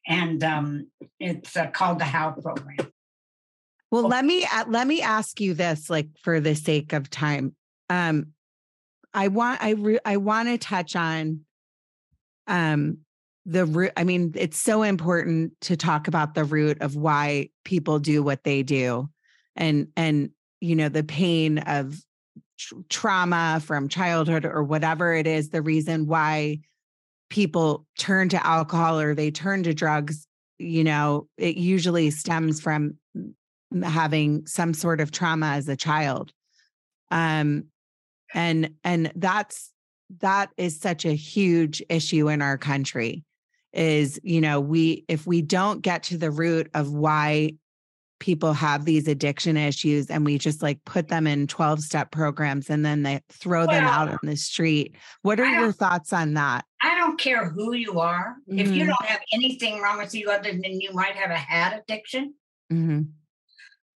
and 0.06 0.42
um, 0.42 0.90
it's 1.20 1.54
uh, 1.54 1.66
called 1.66 1.98
the 1.98 2.06
How 2.06 2.30
program. 2.30 2.92
Well, 3.96 4.08
let 4.08 4.26
me 4.26 4.46
let 4.68 4.86
me 4.86 5.00
ask 5.00 5.40
you 5.40 5.54
this, 5.54 5.88
like 5.88 6.08
for 6.20 6.38
the 6.38 6.54
sake 6.54 6.92
of 6.92 7.08
time. 7.08 7.54
Um, 7.88 8.32
I 9.14 9.28
want 9.28 9.62
I 9.62 9.70
re- 9.70 10.00
I 10.04 10.18
want 10.18 10.48
to 10.48 10.58
touch 10.58 10.94
on 10.94 11.40
um 12.46 12.98
the 13.46 13.64
root. 13.64 13.92
I 13.96 14.04
mean, 14.04 14.32
it's 14.36 14.58
so 14.58 14.82
important 14.82 15.58
to 15.62 15.78
talk 15.78 16.08
about 16.08 16.34
the 16.34 16.44
root 16.44 16.82
of 16.82 16.94
why 16.94 17.48
people 17.64 17.98
do 17.98 18.22
what 18.22 18.44
they 18.44 18.62
do, 18.62 19.08
and 19.54 19.88
and 19.96 20.28
you 20.60 20.76
know 20.76 20.90
the 20.90 21.04
pain 21.04 21.58
of 21.58 21.98
tr- 22.58 22.74
trauma 22.90 23.62
from 23.64 23.88
childhood 23.88 24.44
or 24.44 24.62
whatever 24.62 25.14
it 25.14 25.26
is. 25.26 25.48
The 25.48 25.62
reason 25.62 26.06
why 26.06 26.60
people 27.30 27.86
turn 27.98 28.28
to 28.28 28.46
alcohol 28.46 29.00
or 29.00 29.14
they 29.14 29.30
turn 29.30 29.62
to 29.62 29.74
drugs 29.74 30.28
you 30.58 30.84
know 30.84 31.26
it 31.36 31.56
usually 31.56 32.08
stems 32.10 32.60
from 32.60 32.96
having 33.82 34.46
some 34.46 34.72
sort 34.72 35.00
of 35.00 35.10
trauma 35.10 35.46
as 35.46 35.68
a 35.68 35.76
child 35.76 36.32
um 37.10 37.64
and 38.34 38.70
and 38.84 39.12
that's 39.16 39.72
that 40.20 40.50
is 40.56 40.78
such 40.78 41.04
a 41.04 41.14
huge 41.14 41.82
issue 41.88 42.28
in 42.28 42.42
our 42.42 42.56
country 42.56 43.24
is 43.72 44.20
you 44.22 44.40
know 44.40 44.60
we 44.60 45.04
if 45.08 45.26
we 45.26 45.42
don't 45.42 45.82
get 45.82 46.04
to 46.04 46.16
the 46.16 46.30
root 46.30 46.70
of 46.74 46.92
why 46.92 47.52
people 48.18 48.54
have 48.54 48.86
these 48.86 49.08
addiction 49.08 49.56
issues 49.58 50.08
and 50.10 50.24
we 50.24 50.38
just 50.38 50.62
like 50.62 50.82
put 50.86 51.08
them 51.08 51.26
in 51.26 51.46
12 51.46 51.80
step 51.80 52.10
programs 52.10 52.70
and 52.70 52.84
then 52.84 53.02
they 53.02 53.20
throw 53.30 53.66
them 53.66 53.84
out 53.84 54.08
on 54.08 54.18
the 54.22 54.36
street 54.36 54.96
what 55.22 55.38
are 55.38 55.44
your 55.46 55.72
thoughts 55.72 56.12
on 56.12 56.34
that 56.34 56.64
I 56.82 56.94
don't 56.94 57.18
care 57.18 57.48
who 57.48 57.72
you 57.74 58.00
are. 58.00 58.36
If 58.46 58.68
you 58.76 58.84
Mhm. 58.84 58.88
don't 58.88 59.08
have 59.08 59.20
anything 59.32 59.80
wrong 59.80 59.96
with 59.98 60.14
you 60.14 60.30
other 60.30 60.52
than 60.52 60.78
you 60.80 60.92
might 60.92 61.16
have 61.16 61.30
a 61.30 61.36
hat 61.38 61.82
addiction, 61.82 62.34
Mhm. 62.70 63.08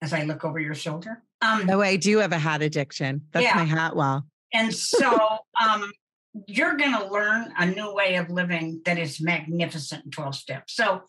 As 0.02 0.14
I 0.14 0.24
look 0.24 0.46
over 0.46 0.60
your 0.60 0.76
shoulder. 0.76 1.24
Um, 1.42 1.70
oh 1.70 1.82
i 1.82 1.98
do 1.98 2.18
have 2.18 2.32
a 2.32 2.40
hat 2.40 2.64
addiction 2.64 3.22
that's 3.32 3.44
Yeah. 3.44 3.56
my 3.56 3.64
hat 3.64 3.96
wall 3.96 4.24
and 4.54 4.74
so 4.74 5.38
um, 5.64 5.92
you're 6.48 6.76
going 6.78 6.94
to 6.94 7.08
learn 7.12 7.54
a 7.58 7.66
new 7.66 7.94
way 7.94 8.16
of 8.16 8.30
living 8.30 8.82
that 8.86 8.98
is 8.98 9.22
magnificent 9.22 10.06
in 10.06 10.12
12 10.12 10.36
steps. 10.36 10.74
So 10.76 11.02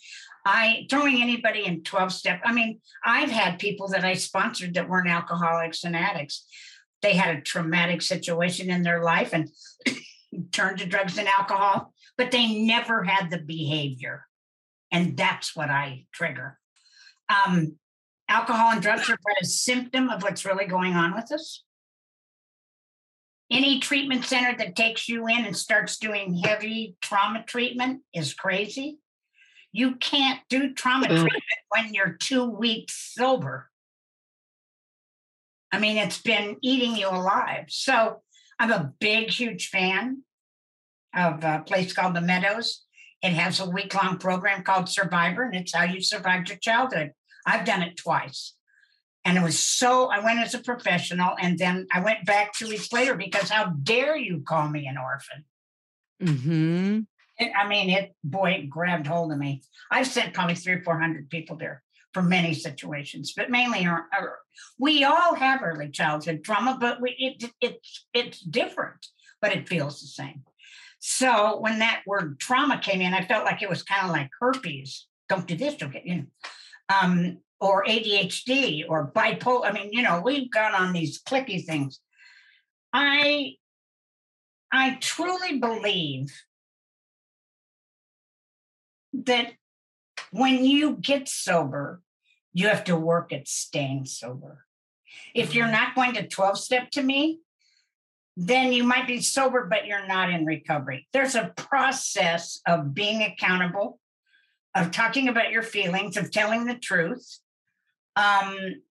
I 0.44 0.86
throwing 0.90 1.20
anybody 1.20 1.64
in 1.66 1.82
12 1.82 2.12
step. 2.12 2.40
I 2.44 2.52
mean, 2.52 2.80
I've 3.04 3.30
had 3.30 3.58
people 3.58 3.88
that 3.88 4.04
I 4.04 4.14
sponsored 4.14 4.74
that 4.74 4.88
weren't 4.88 5.08
alcoholics 5.08 5.84
and 5.84 5.94
addicts. 5.94 6.46
They 7.02 7.14
had 7.14 7.36
a 7.36 7.40
traumatic 7.40 8.02
situation 8.02 8.70
in 8.70 8.82
their 8.82 9.02
life 9.02 9.32
and 9.32 9.48
turned 10.52 10.78
to 10.78 10.86
drugs 10.86 11.18
and 11.18 11.28
alcohol, 11.28 11.92
but 12.16 12.30
they 12.30 12.58
never 12.64 13.04
had 13.04 13.30
the 13.30 13.38
behavior. 13.38 14.24
And 14.90 15.16
that's 15.16 15.54
what 15.54 15.70
I 15.70 16.06
trigger. 16.12 16.58
Um, 17.28 17.76
alcohol 18.28 18.72
and 18.72 18.82
drugs 18.82 19.08
are 19.08 19.18
but 19.24 19.42
a 19.42 19.46
symptom 19.46 20.10
of 20.10 20.22
what's 20.22 20.44
really 20.44 20.66
going 20.66 20.94
on 20.94 21.14
with 21.14 21.32
us 21.32 21.62
any 23.50 23.80
treatment 23.80 24.24
center 24.24 24.56
that 24.58 24.76
takes 24.76 25.08
you 25.08 25.26
in 25.26 25.44
and 25.44 25.56
starts 25.56 25.98
doing 25.98 26.34
heavy 26.34 26.96
trauma 27.00 27.42
treatment 27.46 28.02
is 28.14 28.34
crazy. 28.34 28.98
You 29.72 29.96
can't 29.96 30.40
do 30.50 30.74
trauma 30.74 31.06
mm. 31.06 31.20
treatment 31.20 31.42
when 31.70 31.94
you're 31.94 32.16
two 32.20 32.44
weeks 32.44 33.14
sober. 33.14 33.70
I 35.72 35.78
mean, 35.78 35.96
it's 35.98 36.20
been 36.20 36.56
eating 36.62 36.96
you 36.96 37.08
alive. 37.08 37.66
So 37.68 38.22
I'm 38.58 38.70
a 38.70 38.92
big, 39.00 39.30
huge 39.30 39.68
fan 39.68 40.22
of 41.14 41.42
a 41.44 41.62
place 41.66 41.92
called 41.92 42.16
The 42.16 42.20
Meadows. 42.20 42.84
It 43.22 43.32
has 43.32 43.60
a 43.60 43.68
week 43.68 43.94
long 43.94 44.18
program 44.18 44.62
called 44.62 44.88
Survivor, 44.88 45.42
and 45.44 45.54
it's 45.54 45.74
how 45.74 45.84
you 45.84 46.00
survived 46.00 46.48
your 46.48 46.58
childhood. 46.58 47.12
I've 47.48 47.64
done 47.64 47.82
it 47.82 47.96
twice. 47.96 48.54
And 49.24 49.36
it 49.36 49.42
was 49.42 49.58
so, 49.58 50.06
I 50.06 50.20
went 50.20 50.38
as 50.38 50.54
a 50.54 50.58
professional 50.58 51.34
and 51.40 51.58
then 51.58 51.86
I 51.92 52.00
went 52.00 52.24
back 52.24 52.52
two 52.52 52.68
weeks 52.68 52.92
later 52.92 53.14
because 53.14 53.50
how 53.50 53.66
dare 53.82 54.16
you 54.16 54.42
call 54.46 54.68
me 54.68 54.86
an 54.86 54.96
orphan? 54.96 55.44
Mm-hmm. 56.22 57.00
It, 57.38 57.52
I 57.56 57.68
mean, 57.68 57.90
it, 57.90 58.14
boy, 58.24 58.52
it 58.52 58.70
grabbed 58.70 59.06
hold 59.06 59.32
of 59.32 59.38
me. 59.38 59.62
I've 59.90 60.06
sent 60.06 60.34
probably 60.34 60.54
three 60.54 60.74
or 60.74 60.82
400 60.82 61.28
people 61.30 61.56
there 61.56 61.82
for 62.14 62.22
many 62.22 62.54
situations, 62.54 63.34
but 63.36 63.50
mainly 63.50 63.86
our, 63.86 64.06
our, 64.12 64.38
we 64.78 65.04
all 65.04 65.34
have 65.34 65.62
early 65.62 65.90
childhood 65.90 66.42
trauma, 66.42 66.78
but 66.80 67.00
we, 67.00 67.14
it, 67.18 67.50
it, 67.60 67.86
it's 68.14 68.40
different, 68.40 69.06
but 69.42 69.52
it 69.52 69.68
feels 69.68 70.00
the 70.00 70.06
same. 70.06 70.42
So 71.00 71.58
when 71.60 71.78
that 71.80 72.02
word 72.06 72.40
trauma 72.40 72.78
came 72.78 73.00
in, 73.00 73.14
I 73.14 73.24
felt 73.24 73.44
like 73.44 73.62
it 73.62 73.68
was 73.68 73.82
kind 73.82 74.06
of 74.06 74.10
like 74.10 74.30
herpes. 74.40 75.06
Don't 75.28 75.46
do 75.46 75.56
this, 75.56 75.74
don't 75.74 75.92
get, 75.92 76.06
you 76.06 76.16
know. 76.16 76.26
Um, 76.88 77.38
or 77.60 77.84
ADHD 77.84 78.84
or 78.88 79.10
bipolar. 79.12 79.66
I 79.66 79.72
mean, 79.72 79.90
you 79.92 80.02
know, 80.02 80.22
we've 80.24 80.50
gone 80.50 80.74
on 80.74 80.92
these 80.92 81.20
clicky 81.22 81.64
things. 81.64 82.00
I 82.92 83.54
I 84.72 84.98
truly 85.00 85.58
believe 85.58 86.32
that 89.12 89.52
when 90.30 90.64
you 90.64 90.96
get 90.96 91.28
sober, 91.28 92.02
you 92.52 92.68
have 92.68 92.84
to 92.84 92.96
work 92.96 93.32
at 93.32 93.48
staying 93.48 94.04
sober. 94.06 94.64
If 95.34 95.54
you're 95.54 95.66
mm-hmm. 95.66 95.72
not 95.72 95.94
going 95.94 96.12
to 96.14 96.28
12 96.28 96.58
step 96.58 96.90
to 96.90 97.02
me, 97.02 97.40
then 98.36 98.72
you 98.72 98.84
might 98.84 99.06
be 99.06 99.20
sober, 99.20 99.66
but 99.68 99.86
you're 99.86 100.06
not 100.06 100.30
in 100.30 100.44
recovery. 100.44 101.08
There's 101.12 101.34
a 101.34 101.52
process 101.56 102.60
of 102.66 102.94
being 102.94 103.22
accountable, 103.22 103.98
of 104.78 104.90
talking 104.90 105.28
about 105.28 105.50
your 105.50 105.62
feelings, 105.62 106.16
of 106.16 106.30
telling 106.30 106.66
the 106.66 106.74
truth, 106.74 107.38
um, 108.16 108.82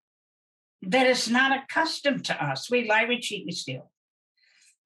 that 0.83 1.07
is 1.07 1.29
not 1.29 1.57
accustomed 1.57 2.25
to 2.25 2.43
us. 2.43 2.69
We 2.69 2.87
lie, 2.87 3.05
we 3.05 3.19
cheat, 3.19 3.45
we 3.45 3.51
steal. 3.51 3.91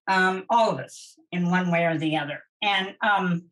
Um, 0.06 0.44
all 0.48 0.70
of 0.70 0.78
us 0.78 1.16
in 1.32 1.50
one 1.50 1.70
way 1.70 1.84
or 1.84 1.98
the 1.98 2.16
other. 2.16 2.40
And 2.62 2.94
um, 3.02 3.44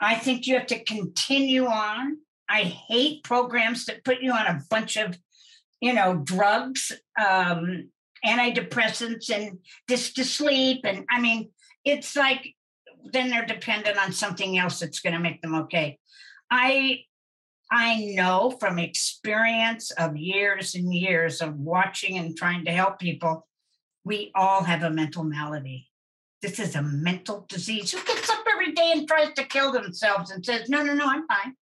I 0.00 0.14
think 0.14 0.46
you 0.46 0.54
have 0.54 0.66
to 0.68 0.84
continue 0.84 1.66
on. 1.66 2.18
I 2.48 2.62
hate 2.62 3.24
programs 3.24 3.86
that 3.86 4.04
put 4.04 4.20
you 4.20 4.32
on 4.32 4.46
a 4.46 4.60
bunch 4.70 4.96
of, 4.96 5.18
you 5.80 5.92
know, 5.92 6.16
drugs, 6.16 6.92
um, 7.20 7.90
antidepressants, 8.24 9.30
and 9.30 9.58
just 9.88 10.16
to 10.16 10.24
sleep. 10.24 10.80
And 10.84 11.04
I 11.10 11.20
mean, 11.20 11.50
it's 11.84 12.16
like 12.16 12.54
then 13.12 13.30
they're 13.30 13.46
dependent 13.46 13.98
on 13.98 14.12
something 14.12 14.58
else 14.58 14.80
that's 14.80 15.00
going 15.00 15.14
to 15.14 15.20
make 15.20 15.40
them 15.42 15.54
okay. 15.54 15.98
I 16.50 17.00
I 17.70 18.12
know 18.14 18.56
from 18.58 18.78
experience 18.78 19.90
of 19.92 20.16
years 20.16 20.74
and 20.74 20.92
years 20.92 21.42
of 21.42 21.56
watching 21.56 22.16
and 22.16 22.36
trying 22.36 22.64
to 22.64 22.70
help 22.70 22.98
people, 22.98 23.46
we 24.04 24.32
all 24.34 24.62
have 24.62 24.82
a 24.82 24.90
mental 24.90 25.22
malady. 25.22 25.90
This 26.40 26.58
is 26.58 26.76
a 26.76 26.82
mental 26.82 27.44
disease. 27.48 27.92
Who 27.92 28.02
gets 28.04 28.30
up 28.30 28.44
every 28.50 28.72
day 28.72 28.92
and 28.92 29.06
tries 29.06 29.34
to 29.34 29.44
kill 29.44 29.72
themselves 29.72 30.30
and 30.30 30.44
says, 30.44 30.68
no, 30.70 30.82
no, 30.82 30.94
no, 30.94 31.04
I'm 31.06 31.26
fine? 31.26 31.54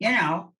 You 0.00 0.10
know. 0.10 0.52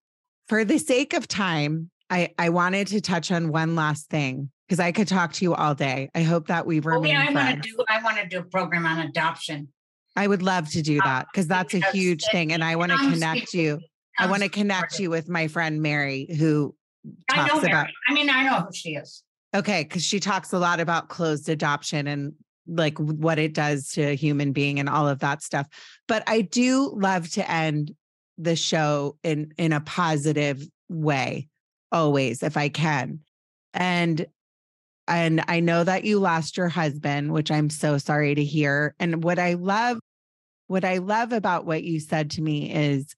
For 0.49 0.65
the 0.65 0.79
sake 0.79 1.13
of 1.13 1.27
time, 1.27 1.91
I, 2.09 2.35
I 2.39 2.51
wanted 2.51 2.87
to 2.89 3.01
touch 3.01 3.33
on 3.33 3.51
one 3.51 3.75
last 3.75 4.09
thing 4.09 4.51
because 4.69 4.79
I 4.79 4.93
could 4.93 5.09
talk 5.09 5.33
to 5.35 5.45
you 5.45 5.55
all 5.55 5.75
day. 5.75 6.11
I 6.15 6.23
hope 6.23 6.47
that 6.49 6.67
we 6.67 6.79
remain. 6.79 7.17
Oh, 7.17 7.21
yeah, 7.21 7.27
I 7.29 7.33
want 7.33 7.63
to 7.63 7.69
do 7.69 7.85
I 7.89 8.03
want 8.03 8.19
to 8.19 8.27
do 8.29 8.39
a 8.39 8.45
program 8.45 8.87
on 8.87 9.01
adoption. 9.01 9.69
I 10.17 10.27
would 10.27 10.43
love 10.43 10.71
to 10.71 10.83
do 10.83 10.99
uh, 11.01 11.05
that 11.05 11.27
because 11.31 11.47
that's 11.47 11.75
a 11.75 11.81
huge 11.93 12.25
thing. 12.33 12.53
And 12.53 12.65
I 12.65 12.77
want 12.77 12.93
to 12.93 12.99
connect 12.99 13.53
you. 13.53 13.81
I 14.19 14.27
want 14.29 14.43
to 14.43 14.49
connect 14.49 14.99
you 14.99 15.11
with 15.11 15.29
my 15.29 15.47
friend 15.47 15.83
Mary, 15.83 16.27
who 16.39 16.75
talks 17.31 17.53
I 17.53 17.57
know 17.57 17.63
about. 17.63 17.89
I 18.09 18.15
mean, 18.15 18.31
I 18.31 18.45
know 18.45 18.61
who 18.61 18.73
she 18.73 18.95
is. 18.95 19.23
Okay, 19.55 19.85
because 19.85 20.03
she 20.03 20.21
talks 20.21 20.53
a 20.53 20.59
lot 20.59 20.81
about 20.81 21.09
closed 21.09 21.49
adoption 21.49 22.07
and 22.07 22.33
like 22.67 22.99
what 22.99 23.39
it 23.39 23.55
does 23.55 23.91
to 23.91 24.03
a 24.03 24.17
human 24.17 24.53
being 24.53 24.81
and 24.81 24.89
all 24.89 25.07
of 25.09 25.21
that 25.21 25.43
stuff. 25.43 25.67
But 26.09 26.25
I 26.27 26.41
do 26.41 26.93
love 26.97 27.31
to 27.33 27.51
end 27.51 27.95
the 28.39 28.57
show 28.57 29.17
in 29.23 29.53
in 29.57 29.73
a 29.73 29.81
positive 29.81 30.67
way, 30.89 31.49
always, 31.93 32.43
if 32.43 32.57
I 32.57 32.69
can. 32.69 33.21
And 33.73 34.27
and 35.09 35.45
I 35.49 35.61
know 35.61 35.85
that 35.85 36.05
you 36.05 36.19
lost 36.19 36.57
your 36.57 36.69
husband, 36.69 37.33
which 37.33 37.51
I'm 37.51 37.71
so 37.71 37.99
sorry 37.99 38.35
to 38.35 38.45
hear. 38.45 38.95
And 38.99 39.23
what 39.23 39.39
I 39.39 39.55
love 39.55 39.99
what 40.69 40.85
I 40.85 40.99
love 40.99 41.33
about 41.33 41.65
what 41.65 41.85
you 41.85 42.01
said 42.01 42.33
to 42.33 42.43
me 42.43 42.73
is 42.73 43.15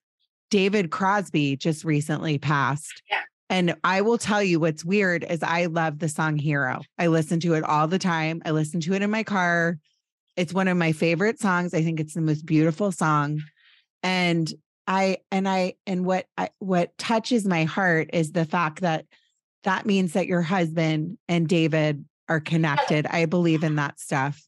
David 0.51 0.91
Crosby 0.91 1.57
just 1.57 1.83
recently 1.85 2.39
passed. 2.39 3.03
Yeah. 3.11 3.23
And 3.51 3.75
I 3.83 4.03
will 4.03 4.19
tell 4.19 4.43
you 4.43 4.61
what's 4.61 4.85
weird 4.85 5.25
is 5.25 5.43
I 5.43 5.67
love 5.67 5.99
the 5.99 6.11
song 6.11 6.37
Hero. 6.37 6.83
I 6.99 7.07
listen 7.07 7.41
to 7.41 7.55
it 7.55 7.65
all 7.65 7.89
the 7.89 7.99
time. 7.99 8.43
I 8.45 8.51
listen 8.51 8.81
to 8.81 8.93
it 8.93 9.01
in 9.01 9.11
my 9.11 9.23
car. 9.23 9.79
It's 10.37 10.53
one 10.53 10.69
of 10.69 10.77
my 10.77 10.93
favorite 10.93 11.41
songs. 11.41 11.73
I 11.73 11.83
think 11.83 12.01
it's 12.01 12.15
the 12.15 12.21
most 12.21 12.45
beautiful 12.45 12.93
song. 12.93 13.41
And 14.03 14.53
I 14.87 15.19
and 15.31 15.49
I 15.49 15.75
and 15.87 16.05
what 16.05 16.27
I 16.37 16.51
what 16.59 16.97
touches 16.99 17.47
my 17.47 17.65
heart 17.65 18.11
is 18.13 18.33
the 18.33 18.45
fact 18.45 18.83
that 18.83 19.07
that 19.65 19.87
means 19.87 20.13
that 20.13 20.27
your 20.27 20.43
husband 20.43 21.19
and 21.29 21.49
David 21.49 22.05
are 22.29 22.41
connected. 22.41 23.07
I 23.07 23.27
believe 23.27 23.65
in 23.65 23.77
that 23.77 24.01
stuff. 24.01 24.43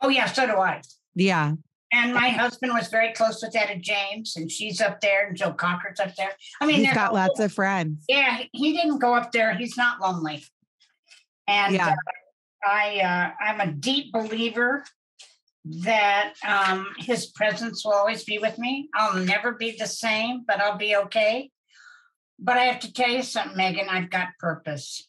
Oh 0.00 0.08
yeah, 0.08 0.26
so 0.26 0.46
do 0.46 0.54
I. 0.54 0.82
Yeah. 1.14 1.54
And 1.94 2.14
my 2.14 2.30
husband 2.30 2.72
was 2.72 2.88
very 2.88 3.12
close 3.12 3.42
with 3.42 3.54
Etta 3.54 3.78
James, 3.78 4.34
and 4.36 4.50
she's 4.50 4.80
up 4.80 5.02
there, 5.02 5.26
and 5.28 5.36
Joe 5.36 5.52
Cocker's 5.52 6.00
up 6.00 6.14
there. 6.16 6.30
I 6.58 6.64
mean, 6.64 6.76
he's 6.76 6.94
got 6.94 7.12
lots 7.12 7.38
of 7.38 7.52
friends. 7.52 8.04
Yeah, 8.08 8.44
he 8.52 8.72
didn't 8.72 8.98
go 8.98 9.14
up 9.14 9.30
there. 9.30 9.54
He's 9.54 9.76
not 9.76 10.00
lonely. 10.00 10.42
And 11.46 11.74
yeah. 11.74 11.88
uh, 11.88 11.94
I, 12.66 13.00
uh, 13.00 13.44
I'm 13.44 13.60
a 13.60 13.72
deep 13.72 14.10
believer 14.10 14.84
that 15.64 16.32
um, 16.46 16.86
his 16.98 17.26
presence 17.26 17.84
will 17.84 17.92
always 17.92 18.24
be 18.24 18.38
with 18.38 18.58
me. 18.58 18.88
I'll 18.94 19.18
never 19.18 19.52
be 19.52 19.76
the 19.78 19.86
same, 19.86 20.44
but 20.46 20.60
I'll 20.60 20.78
be 20.78 20.96
okay. 20.96 21.50
But 22.42 22.58
I 22.58 22.64
have 22.64 22.80
to 22.80 22.92
tell 22.92 23.08
you 23.08 23.22
something, 23.22 23.56
Megan. 23.56 23.88
I've 23.88 24.10
got 24.10 24.30
purpose. 24.40 25.08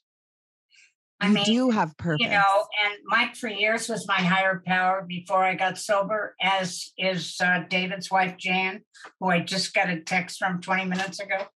I 1.20 1.28
you 1.28 1.34
mean, 1.34 1.46
do 1.46 1.70
have 1.72 1.98
purpose. 1.98 2.22
You 2.24 2.30
know, 2.30 2.66
and 2.86 2.94
Mike 3.06 3.36
for 3.36 3.48
years 3.48 3.90
was 3.90 4.08
my 4.08 4.22
higher 4.22 4.62
power 4.68 5.04
before 5.08 5.44
I 5.44 5.56
got 5.56 5.80
sober, 5.80 6.36
as 6.40 6.92
is 6.96 7.38
uh, 7.44 7.64
David's 7.70 8.12
wife, 8.12 8.38
Jan, 8.38 8.82
who 9.20 9.30
I 9.30 9.40
just 9.40 9.74
got 9.74 9.90
a 9.90 10.02
text 10.02 10.38
from 10.38 10.62
20 10.62 10.86
minutes 10.86 11.20
ago, 11.20 11.48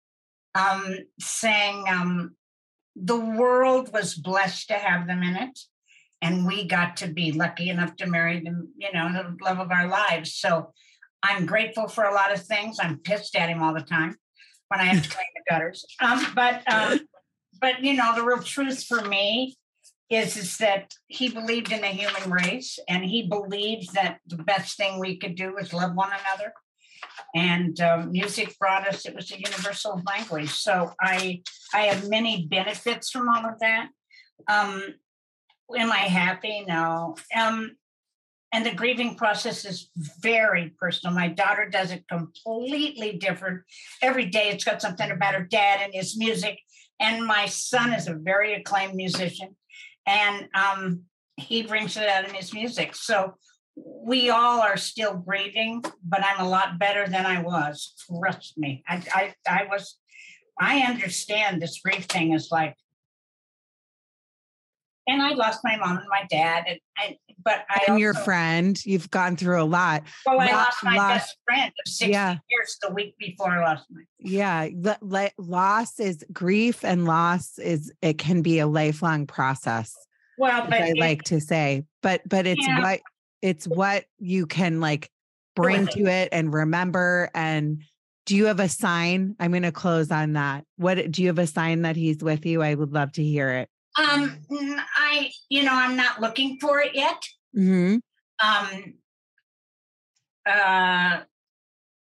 um, 0.55 0.97
saying 1.21 1.85
um, 1.89 2.37
the 2.95 3.21
world 3.21 3.93
was 3.93 4.15
blessed 4.15 4.69
to 4.69 4.75
have 4.75 5.07
them 5.07 5.23
in 5.23 5.37
it. 5.37 5.59
And 6.23 6.47
we 6.47 6.67
got 6.67 6.97
to 6.99 7.09
be 7.09 7.33
lucky 7.33 7.69
enough 7.69 7.97
to 7.97 8.07
marry 8.07 8.41
them, 8.41 8.73
you 8.79 8.91
know, 8.95 9.13
the 9.13 9.37
love 9.45 9.59
of 9.59 9.71
our 9.71 9.89
lives. 9.89 10.35
So 10.35 10.73
I'm 11.23 11.45
grateful 11.45 11.89
for 11.89 12.05
a 12.05 12.15
lot 12.15 12.33
of 12.33 12.43
things. 12.43 12.79
I'm 12.81 12.99
pissed 12.99 13.37
at 13.37 13.51
him 13.51 13.63
all 13.63 13.75
the 13.75 13.83
time 13.83 14.17
when 14.69 14.81
I 14.81 14.85
have 14.85 15.03
to 15.03 15.09
clean 15.09 15.27
the 15.35 15.53
gutters. 15.53 15.85
Um, 16.01 16.27
but 16.35 16.63
um, 16.73 17.01
but 17.61 17.83
you 17.83 17.95
know, 17.95 18.15
the 18.15 18.23
real 18.23 18.43
truth 18.43 18.85
for 18.85 19.03
me 19.03 19.57
is 20.11 20.37
is 20.37 20.59
that 20.59 20.95
he 21.07 21.29
believed 21.29 21.73
in 21.73 21.81
the 21.81 21.89
human 21.89 22.31
race 22.31 22.79
and 22.89 23.05
he 23.05 23.27
believed 23.27 23.95
that 23.95 24.19
the 24.27 24.37
best 24.37 24.77
thing 24.77 25.01
we 25.01 25.17
could 25.19 25.35
do 25.35 25.57
is 25.57 25.73
love 25.73 25.95
one 25.95 26.11
another 26.11 26.53
and 27.35 27.81
um, 27.81 28.13
music 28.13 28.57
brought 28.59 28.87
us 28.87 29.05
it 29.05 29.17
was 29.17 29.33
a 29.33 29.37
universal 29.37 30.01
language 30.07 30.51
so 30.51 30.93
i 31.01 31.43
i 31.75 31.83
have 31.83 32.09
many 32.09 32.47
benefits 32.47 33.11
from 33.11 33.29
all 33.29 33.45
of 33.47 33.59
that 33.59 33.89
um, 34.49 34.95
Am 35.75 35.91
I 35.91 35.99
happy? 35.99 36.65
No. 36.67 37.17
Um, 37.37 37.77
and 38.57 38.65
the 38.65 38.75
grieving 38.75 39.17
process 39.17 39.67
is 39.67 39.91
very 40.19 40.73
personal. 40.81 41.15
My 41.15 41.29
daughter 41.29 41.69
does 41.69 41.91
it 41.91 42.09
completely 42.09 43.19
different. 43.19 43.65
Every 44.01 44.25
day 44.25 44.49
it's 44.49 44.65
got 44.65 44.81
something 44.81 45.11
about 45.11 45.35
her 45.35 45.45
dad 45.45 45.81
and 45.83 45.93
his 45.93 46.17
music. 46.17 46.59
And 46.99 47.27
my 47.27 47.45
son 47.45 47.93
is 47.93 48.09
a 48.09 48.15
very 48.15 48.55
acclaimed 48.55 48.95
musician. 48.95 49.57
And 50.07 50.49
um, 50.55 51.03
he 51.37 51.65
brings 51.65 51.99
it 51.99 52.09
out 52.09 52.27
in 52.27 52.35
his 52.35 52.55
music. 52.55 52.95
So 52.95 53.35
we 53.77 54.31
all 54.31 54.63
are 54.63 54.79
still 54.79 55.19
grieving, 55.19 55.85
but 56.03 56.25
I'm 56.25 56.41
a 56.41 56.49
lot 56.49 56.79
better 56.79 57.07
than 57.07 57.27
I 57.27 57.43
was. 57.43 57.93
Trust 58.09 58.57
me. 58.57 58.83
I 58.89 59.03
I, 59.13 59.35
I 59.47 59.67
was 59.69 59.99
I 60.59 60.79
understand 60.79 61.61
this 61.61 61.79
grief 61.85 62.07
thing 62.07 62.33
is 62.33 62.49
like 62.51 62.75
and 65.07 65.23
I 65.23 65.35
lost 65.35 65.61
my 65.63 65.77
mom 65.77 65.99
and 65.99 66.09
my 66.09 66.27
dad, 66.29 66.65
and 66.67 66.81
I, 66.99 67.17
but 67.47 67.65
I 67.71 67.79
and 67.87 67.93
also, 67.93 67.97
your 68.01 68.13
friend, 68.13 68.79
you've 68.85 69.11
gone 69.11 69.37
through 69.37 69.63
a 69.63 69.65
lot. 69.65 70.03
Well, 70.27 70.41
I 70.41 70.47
Lo- 70.47 70.53
lost 70.53 70.85
my 70.85 70.97
lost- 70.97 71.15
best 71.15 71.37
friend 71.47 71.69
of 71.87 71.91
sixty 71.93 72.11
Yeah. 72.13 72.37
years 72.51 72.77
the 72.83 72.93
week 72.93 73.17
before 73.19 73.53
I 73.53 73.65
lost 73.71 73.87
my. 73.91 74.03
Yeah, 74.19 74.69
le- 75.01 75.31
loss 75.39 75.99
is 76.01 76.23
grief, 76.33 76.85
and 76.85 77.07
loss 77.07 77.59
is 77.59 77.91
it 78.03 78.19
can 78.19 78.43
be 78.43 78.59
a 78.59 78.67
lifelong 78.67 79.27
process. 79.27 79.95
Well, 80.37 80.65
but 80.69 80.83
I 80.83 80.89
it- 80.89 80.99
like 80.99 81.23
to 81.25 81.41
say, 81.41 81.85
but 82.03 82.21
but 82.29 82.47
it's 82.47 82.67
Yeah. 82.67 82.83
what 82.83 83.01
it's 83.43 83.67
what 83.67 84.05
you 84.19 84.47
can 84.47 84.81
like 84.81 85.09
bring 85.55 85.87
to 85.87 86.07
it 86.07 86.31
and 86.33 86.53
remember. 86.53 87.31
And 87.35 87.83
do 88.27 88.35
you 88.35 88.47
have 88.47 88.59
a 88.61 88.69
sign? 88.69 89.37
I'm 89.39 89.53
going 89.53 89.63
to 89.63 89.71
close 89.73 90.11
on 90.11 90.33
that. 90.33 90.65
What 90.77 91.13
do 91.13 91.23
you 91.23 91.29
have 91.29 91.39
a 91.39 91.47
sign 91.47 91.83
that 91.83 91.95
he's 91.95 92.23
with 92.25 92.45
you? 92.45 92.61
I 92.61 92.75
would 92.75 92.93
love 92.93 93.13
to 93.13 93.23
hear 93.23 93.51
it. 93.51 93.69
um, 93.99 94.39
I 94.97 95.31
you 95.49 95.63
know 95.63 95.73
I'm 95.73 95.97
not 95.97 96.21
looking 96.21 96.59
for 96.61 96.81
it 96.81 96.95
yet. 96.95 97.23
Hmm 97.57 97.97
um 98.43 98.95
uh 100.47 101.21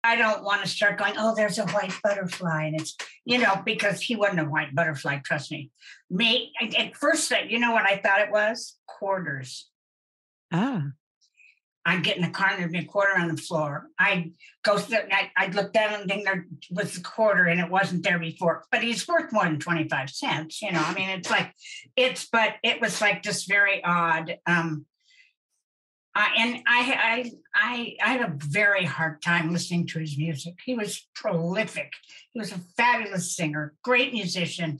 I 0.02 0.16
don't 0.16 0.44
want 0.46 0.62
to 0.62 0.68
start 0.70 0.98
going, 0.98 1.16
oh, 1.18 1.36
there's 1.36 1.60
a 1.60 1.68
white 1.68 1.94
butterfly. 2.02 2.64
And 2.68 2.80
it's, 2.80 2.96
you 3.26 3.38
know, 3.38 3.62
because 3.66 4.00
he 4.00 4.16
wasn't 4.16 4.40
a 4.40 4.46
white 4.46 4.74
butterfly, 4.74 5.20
trust 5.26 5.52
me. 5.52 5.72
Me, 6.10 6.54
at- 6.62 6.96
first, 6.96 7.32
you 7.50 7.60
know 7.60 7.74
what 7.74 7.84
I 7.84 7.98
thought 7.98 8.22
it 8.22 8.32
was? 8.32 8.78
Quarters. 8.88 9.70
Ah, 10.54 10.84
I'd 11.86 12.04
get 12.04 12.18
in 12.18 12.24
the 12.24 12.30
car 12.30 12.50
and 12.52 12.60
there'd 12.60 12.72
be 12.72 12.80
a 12.80 12.86
quarter 12.86 13.20
on 13.20 13.30
the 13.30 13.42
floor. 13.42 13.88
I'd 13.98 14.32
go, 14.64 14.78
I'd, 14.78 15.32
I'd 15.36 15.56
look 15.56 15.74
down 15.74 15.94
and 15.94 16.10
think 16.10 16.24
there 16.26 16.46
was 16.70 16.98
a 16.98 17.02
quarter 17.02 17.46
and 17.46 17.60
it 17.60 17.70
wasn't 17.70 18.04
there 18.04 18.20
before. 18.20 18.64
But 18.72 18.84
he's 18.84 19.08
worth 19.08 19.32
more 19.32 19.46
than 19.46 19.60
25 19.60 20.10
cents, 20.10 20.62
you 20.62 20.72
know. 20.72 20.82
I 20.84 20.94
mean, 20.94 21.10
it's 21.10 21.32
like, 21.32 21.54
it's, 21.96 22.28
but 22.32 22.56
it 22.64 22.80
was 22.80 23.02
like 23.02 23.24
just 23.24 23.48
very 23.48 23.84
odd. 23.84 24.38
Um, 24.46 24.86
I, 26.16 26.30
and 26.38 26.56
I, 26.68 26.94
I, 27.04 27.32
I, 27.56 27.96
I 28.04 28.12
had 28.14 28.22
a 28.22 28.36
very 28.38 28.84
hard 28.84 29.22
time 29.22 29.54
listening 29.54 29.88
to 29.88 30.00
his 30.00 30.18
music. 30.18 30.56
He 30.66 30.76
was 30.76 31.08
prolific. 31.14 31.94
He 32.32 32.40
was 32.40 32.52
a 32.52 32.60
fabulous 32.76 33.36
singer, 33.36 33.74
great 33.84 34.12
musician. 34.12 34.80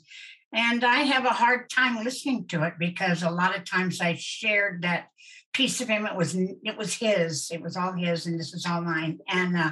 And 0.54 0.84
I 0.84 1.02
have 1.02 1.26
a 1.26 1.30
hard 1.30 1.70
time 1.70 2.04
listening 2.04 2.48
to 2.48 2.64
it 2.64 2.74
because 2.80 3.22
a 3.22 3.30
lot 3.30 3.56
of 3.56 3.66
times 3.66 4.02
I 4.02 4.16
shared 4.16 4.82
that 4.82 5.10
piece 5.54 5.80
of 5.82 5.88
him. 5.88 6.06
It 6.06 6.16
was 6.16 6.36
it 6.36 6.78
was 6.78 6.96
his. 6.96 7.52
It 7.52 7.62
was 7.62 7.78
all 7.78 7.94
his, 7.94 8.26
and 8.26 8.40
this 8.40 8.54
is 8.54 8.66
all 8.66 8.82
mine. 8.82 9.20
And 9.28 9.56
uh, 9.56 9.72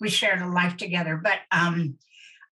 we 0.00 0.10
shared 0.10 0.42
a 0.42 0.48
life 0.48 0.76
together. 0.76 1.18
But 1.22 1.38
um, 1.50 1.96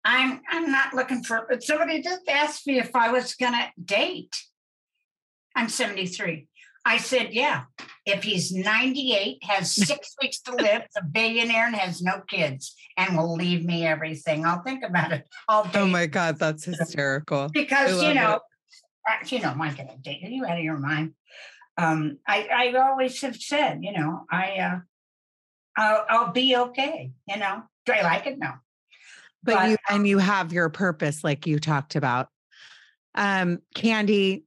I'm 0.04 0.40
I'm 0.50 0.70
not 0.70 0.94
looking 0.94 1.22
for. 1.22 1.46
Somebody 1.60 2.00
did 2.00 2.20
ask 2.28 2.66
me 2.66 2.78
if 2.78 2.94
I 2.96 3.12
was 3.12 3.34
gonna 3.34 3.70
date. 3.82 4.34
I'm 5.54 5.68
73. 5.68 6.48
I 6.86 6.98
said, 6.98 7.34
yeah. 7.34 7.64
If 8.06 8.22
he's 8.22 8.52
98, 8.52 9.38
has 9.42 9.74
six 9.86 10.14
weeks 10.22 10.40
to 10.42 10.52
live, 10.52 10.82
is 10.82 10.96
a 10.96 11.04
billionaire, 11.04 11.66
and 11.66 11.74
has 11.74 12.00
no 12.00 12.22
kids, 12.28 12.76
and 12.96 13.16
will 13.18 13.34
leave 13.34 13.64
me 13.64 13.84
everything, 13.84 14.46
I'll 14.46 14.62
think 14.62 14.84
about 14.84 15.10
it 15.10 15.24
all 15.48 15.64
day. 15.64 15.80
oh 15.80 15.86
my 15.86 16.06
God, 16.06 16.38
that's 16.38 16.64
hysterical. 16.64 17.48
because 17.52 18.00
you 18.04 18.14
know, 18.14 18.40
uh, 19.08 19.26
you 19.26 19.40
know, 19.40 19.54
my 19.54 19.74
God, 19.74 20.00
date 20.02 20.22
are 20.24 20.28
you 20.28 20.46
out 20.46 20.58
of 20.58 20.64
your 20.64 20.78
mind? 20.78 21.14
Um, 21.76 22.18
I 22.26 22.72
I 22.74 22.78
always 22.78 23.20
have 23.22 23.36
said, 23.36 23.80
you 23.82 23.92
know, 23.92 24.24
I 24.30 24.58
uh, 24.58 24.78
I'll, 25.76 26.06
I'll 26.08 26.32
be 26.32 26.56
okay. 26.56 27.10
You 27.26 27.36
know, 27.38 27.64
do 27.84 27.92
I 27.92 28.02
like 28.02 28.26
it? 28.26 28.38
No. 28.38 28.52
But, 29.42 29.54
But, 29.56 29.70
you 29.70 29.76
and 29.90 30.06
you 30.06 30.18
have 30.18 30.52
your 30.52 30.68
purpose, 30.68 31.24
like 31.24 31.46
you 31.46 31.58
talked 31.58 31.96
about. 31.96 32.28
Um, 33.16 33.60
Candy, 33.74 34.45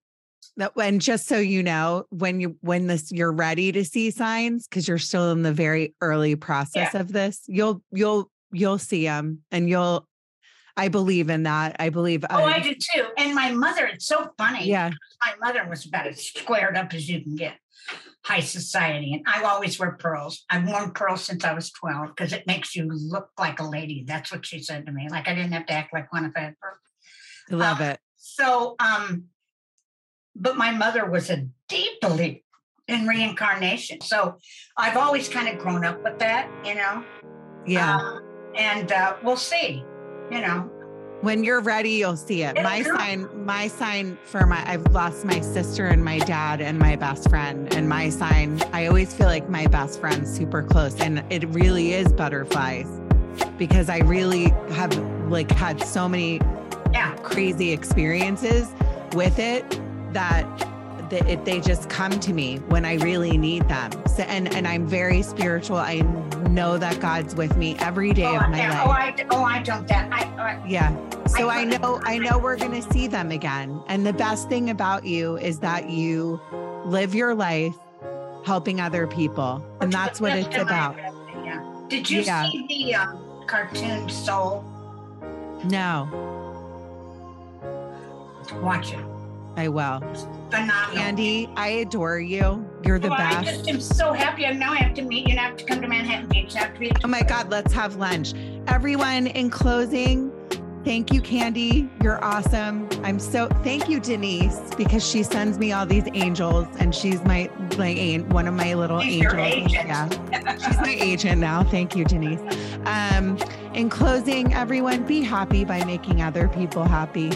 that 0.60 0.76
when 0.76 1.00
just 1.00 1.28
so 1.28 1.38
you 1.38 1.64
know, 1.64 2.06
when 2.10 2.40
you 2.40 2.56
when 2.62 2.88
this 2.88 3.12
you're 3.12 3.32
ready 3.32 3.72
to 3.72 3.84
see 3.84 4.12
signs, 4.12 4.68
because 4.68 4.88
you're 4.88 4.98
still 4.98 5.32
in 5.32 5.42
the 5.42 5.54
very 5.54 5.96
early 6.02 6.36
process 6.36 6.94
of 6.96 7.12
this, 7.12 7.42
you'll 7.48 7.82
you'll 7.92 8.30
you'll 8.52 8.78
see 8.78 9.04
them 9.06 9.40
and 9.52 9.68
you'll 9.70 10.08
I 10.78 10.88
believe 10.88 11.30
in 11.30 11.44
that. 11.44 11.76
I 11.80 11.90
believe 11.90 12.24
Oh, 12.30 12.44
I 12.46 12.60
uh, 12.60 12.64
do 12.64 12.74
too. 12.76 13.08
And 13.18 13.36
my 13.36 13.52
mother, 13.52 13.86
it's 13.88 14.06
so 14.06 14.32
funny. 14.38 14.66
yeah. 14.68 14.92
My 15.26 15.34
mother 15.48 15.68
was 15.70 15.86
about 15.86 16.08
as 16.08 16.24
squared 16.26 16.78
up 16.78 16.94
as 16.94 17.10
you 17.10 17.22
can 17.22 17.36
get. 17.36 17.56
High 18.24 18.40
society. 18.42 19.14
And 19.14 19.24
I 19.28 19.44
always 19.44 19.78
wear 19.80 19.94
pearls. 19.94 20.46
I've 20.50 20.68
worn 20.68 20.92
pearls 20.92 21.24
since 21.26 21.44
I 21.44 21.54
was 21.54 21.72
12 21.72 22.10
because 22.16 22.32
it 22.32 22.48
makes 22.48 22.76
you 22.78 22.88
look 22.90 23.30
like 23.38 23.60
a 23.60 23.68
lady. 23.68 24.06
That's 24.08 24.32
what 24.32 24.46
she 24.46 24.62
said 24.62 24.86
to 24.86 24.92
me. 24.92 25.08
Like 25.10 25.28
I 25.28 25.36
didn't 25.36 25.52
have 25.54 25.66
to 25.66 25.74
act 25.74 25.94
like 25.94 26.14
one 26.14 26.26
if 26.26 26.32
I 26.36 26.42
had 26.42 26.56
pearls. 26.62 26.78
I 27.52 27.56
love 27.56 27.82
Um, 27.82 27.88
it. 27.88 28.00
So, 28.18 28.76
um, 28.80 29.24
but 30.40 30.58
my 30.58 30.72
mother 30.72 31.06
was 31.06 31.30
a 31.30 31.46
deep 31.68 32.00
believer 32.02 32.40
in 32.88 33.06
reincarnation. 33.06 34.02
So 34.02 34.38
I've 34.78 34.98
always 34.98 35.30
kind 35.30 35.48
of 35.48 35.60
grown 35.60 35.86
up 35.86 36.04
with 36.04 36.18
that, 36.20 36.50
you 36.66 36.76
know. 36.76 37.04
Yeah. 37.68 37.98
Um, 37.98 38.22
and 38.56 38.92
uh, 38.92 39.16
we'll 39.24 39.38
see, 39.38 39.84
you 40.32 40.42
know. 40.42 40.72
When 41.22 41.44
you're 41.44 41.60
ready, 41.60 41.92
you'll 41.92 42.16
see 42.16 42.44
it. 42.44 42.52
It'll 42.52 42.64
My 42.64 42.82
come. 42.82 42.98
sign, 42.98 43.46
my 43.46 43.68
sign 43.68 44.18
for 44.24 44.46
my 44.46 44.64
I've 44.66 44.88
lost 44.94 45.26
my 45.26 45.42
sister 45.42 45.86
and 45.88 46.04
my 46.04 46.20
dad 46.20 46.62
and 46.62 46.80
my 46.80 46.96
best 46.96 47.30
friend. 47.30 47.72
And 47.76 47.90
my 47.90 48.10
sign, 48.10 48.62
I 48.72 48.88
always 48.88 49.14
feel 49.14 49.28
like 49.28 49.50
my 49.50 49.68
best 49.68 50.00
friend's 50.00 50.34
super 50.34 50.64
close. 50.64 51.00
And 51.02 51.24
it 51.30 51.46
really 51.50 51.92
is 51.94 52.12
butterflies 52.14 52.88
because 53.58 53.90
I 53.90 53.98
really 54.00 54.46
have 54.72 54.98
like 55.30 55.52
had 55.52 55.84
so 55.84 56.08
many 56.08 56.40
Yeah. 56.94 57.16
crazy 57.18 57.72
experiences 57.72 58.70
with 59.14 59.38
it 59.38 59.80
that 60.14 60.46
that 61.10 61.44
they 61.44 61.60
just 61.60 61.90
come 61.90 62.20
to 62.20 62.34
me 62.34 62.58
when 62.68 62.86
I 62.86 62.96
really 62.96 63.36
need 63.38 63.68
them. 63.68 63.92
So, 64.08 64.24
and 64.24 64.54
and 64.54 64.68
I'm 64.68 64.86
very 64.86 65.22
spiritual. 65.24 65.78
I 65.78 66.02
know 66.52 66.78
that 66.78 67.00
God's 67.00 67.34
with 67.36 67.58
me 67.58 67.76
every 67.80 68.14
day 68.14 68.26
Oh, 68.28 68.38
of 68.38 68.50
my 68.50 68.58
yeah. 68.60 68.84
life. 68.84 68.88
oh, 68.88 68.92
I, 68.92 69.26
oh, 69.32 69.44
I 69.44 69.62
don't. 69.64 69.88
That 69.88 70.08
I, 70.12 70.24
I 70.40 70.64
Yeah. 70.68 70.96
So 71.26 71.50
I 71.50 71.60
I- 71.60 71.64
know 71.64 72.00
I 72.04 72.18
know 72.20 72.38
we're 72.38 72.58
going 72.58 72.80
to 72.80 72.94
see 72.94 73.08
them 73.08 73.32
again. 73.32 73.82
And 73.88 74.06
the 74.06 74.14
best 74.14 74.50
thing 74.50 74.70
about 74.70 75.04
you 75.04 75.38
is 75.38 75.60
that 75.60 75.90
you 75.90 76.40
live 76.86 77.16
your 77.16 77.34
life 77.34 77.76
helping 78.46 78.80
other 78.80 79.08
people. 79.08 79.66
And 79.82 79.92
that's 79.92 80.22
what 80.22 80.34
it's 80.38 80.56
about. 80.58 80.96
Yeah. 81.44 81.64
Did 81.88 82.08
you 82.10 82.22
Yeah. 82.22 82.50
see 82.52 82.66
the 82.68 82.96
um, 82.96 83.44
cartoon 83.48 84.08
Soul? 84.10 84.64
No, 85.66 86.08
Watch 88.62 88.94
it. 88.94 89.06
I 89.60 89.68
will. 89.68 90.00
Phenomenal. 90.52 90.98
Andy, 90.98 91.50
I 91.58 91.68
adore 91.68 92.20
you. 92.20 92.66
You're 92.86 92.98
the 92.98 93.10
best. 93.10 93.38
I 93.40 93.44
just 93.44 93.68
am 93.68 93.82
so 93.82 94.14
happy. 94.14 94.46
I 94.46 94.54
now 94.54 94.72
I 94.72 94.78
have 94.78 94.94
to 94.96 95.02
meet 95.02 95.28
you. 95.28 95.32
and 95.32 95.40
I 95.40 95.44
have 95.44 95.58
to 95.58 95.66
come 95.66 95.82
to 95.82 95.88
Manhattan 95.88 96.30
Beach. 96.30 96.56
I 96.56 96.60
have 96.60 96.74
to 96.76 96.80
be. 96.80 96.92
Oh 97.04 97.10
my 97.10 97.24
God, 97.24 97.52
let's 97.52 97.74
have 97.74 97.98
lunch. 97.98 98.34
Everyone, 98.68 99.28
in 99.28 99.50
closing, 99.50 100.32
thank 100.86 101.12
you, 101.12 101.20
Candy. 101.20 101.90
You're 102.02 102.24
awesome. 102.24 102.88
I'm 103.04 103.20
so 103.20 103.50
thank 103.62 103.90
you, 103.90 104.00
Denise, 104.00 104.62
because 104.78 105.06
she 105.06 105.24
sends 105.24 105.60
me 105.60 105.74
all 105.74 105.86
these 105.86 106.08
angels 106.14 106.68
and 106.80 106.96
she's 106.96 107.22
my 107.26 107.50
my 107.78 108.24
one 108.30 108.48
of 108.48 108.54
my 108.54 108.76
little 108.76 109.02
She's 109.02 109.26
angels. 109.26 109.74
Yeah. 109.74 110.08
She's 110.58 110.78
my 110.78 110.96
agent 111.02 111.42
now. 111.42 111.66
Thank 111.66 111.98
you, 111.98 112.06
Denise. 112.06 112.40
Um, 112.86 113.38
in 113.74 113.90
closing, 113.90 114.54
everyone 114.54 115.06
be 115.06 115.22
happy 115.22 115.66
by 115.66 115.84
making 115.84 116.22
other 116.22 116.48
people 116.48 116.86
happy. 116.86 117.30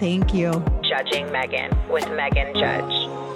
Thank 0.00 0.32
you. 0.32 0.64
Judging 0.82 1.30
Megan 1.30 1.76
with 1.90 2.08
Megan 2.12 2.54
Judge. 2.54 3.29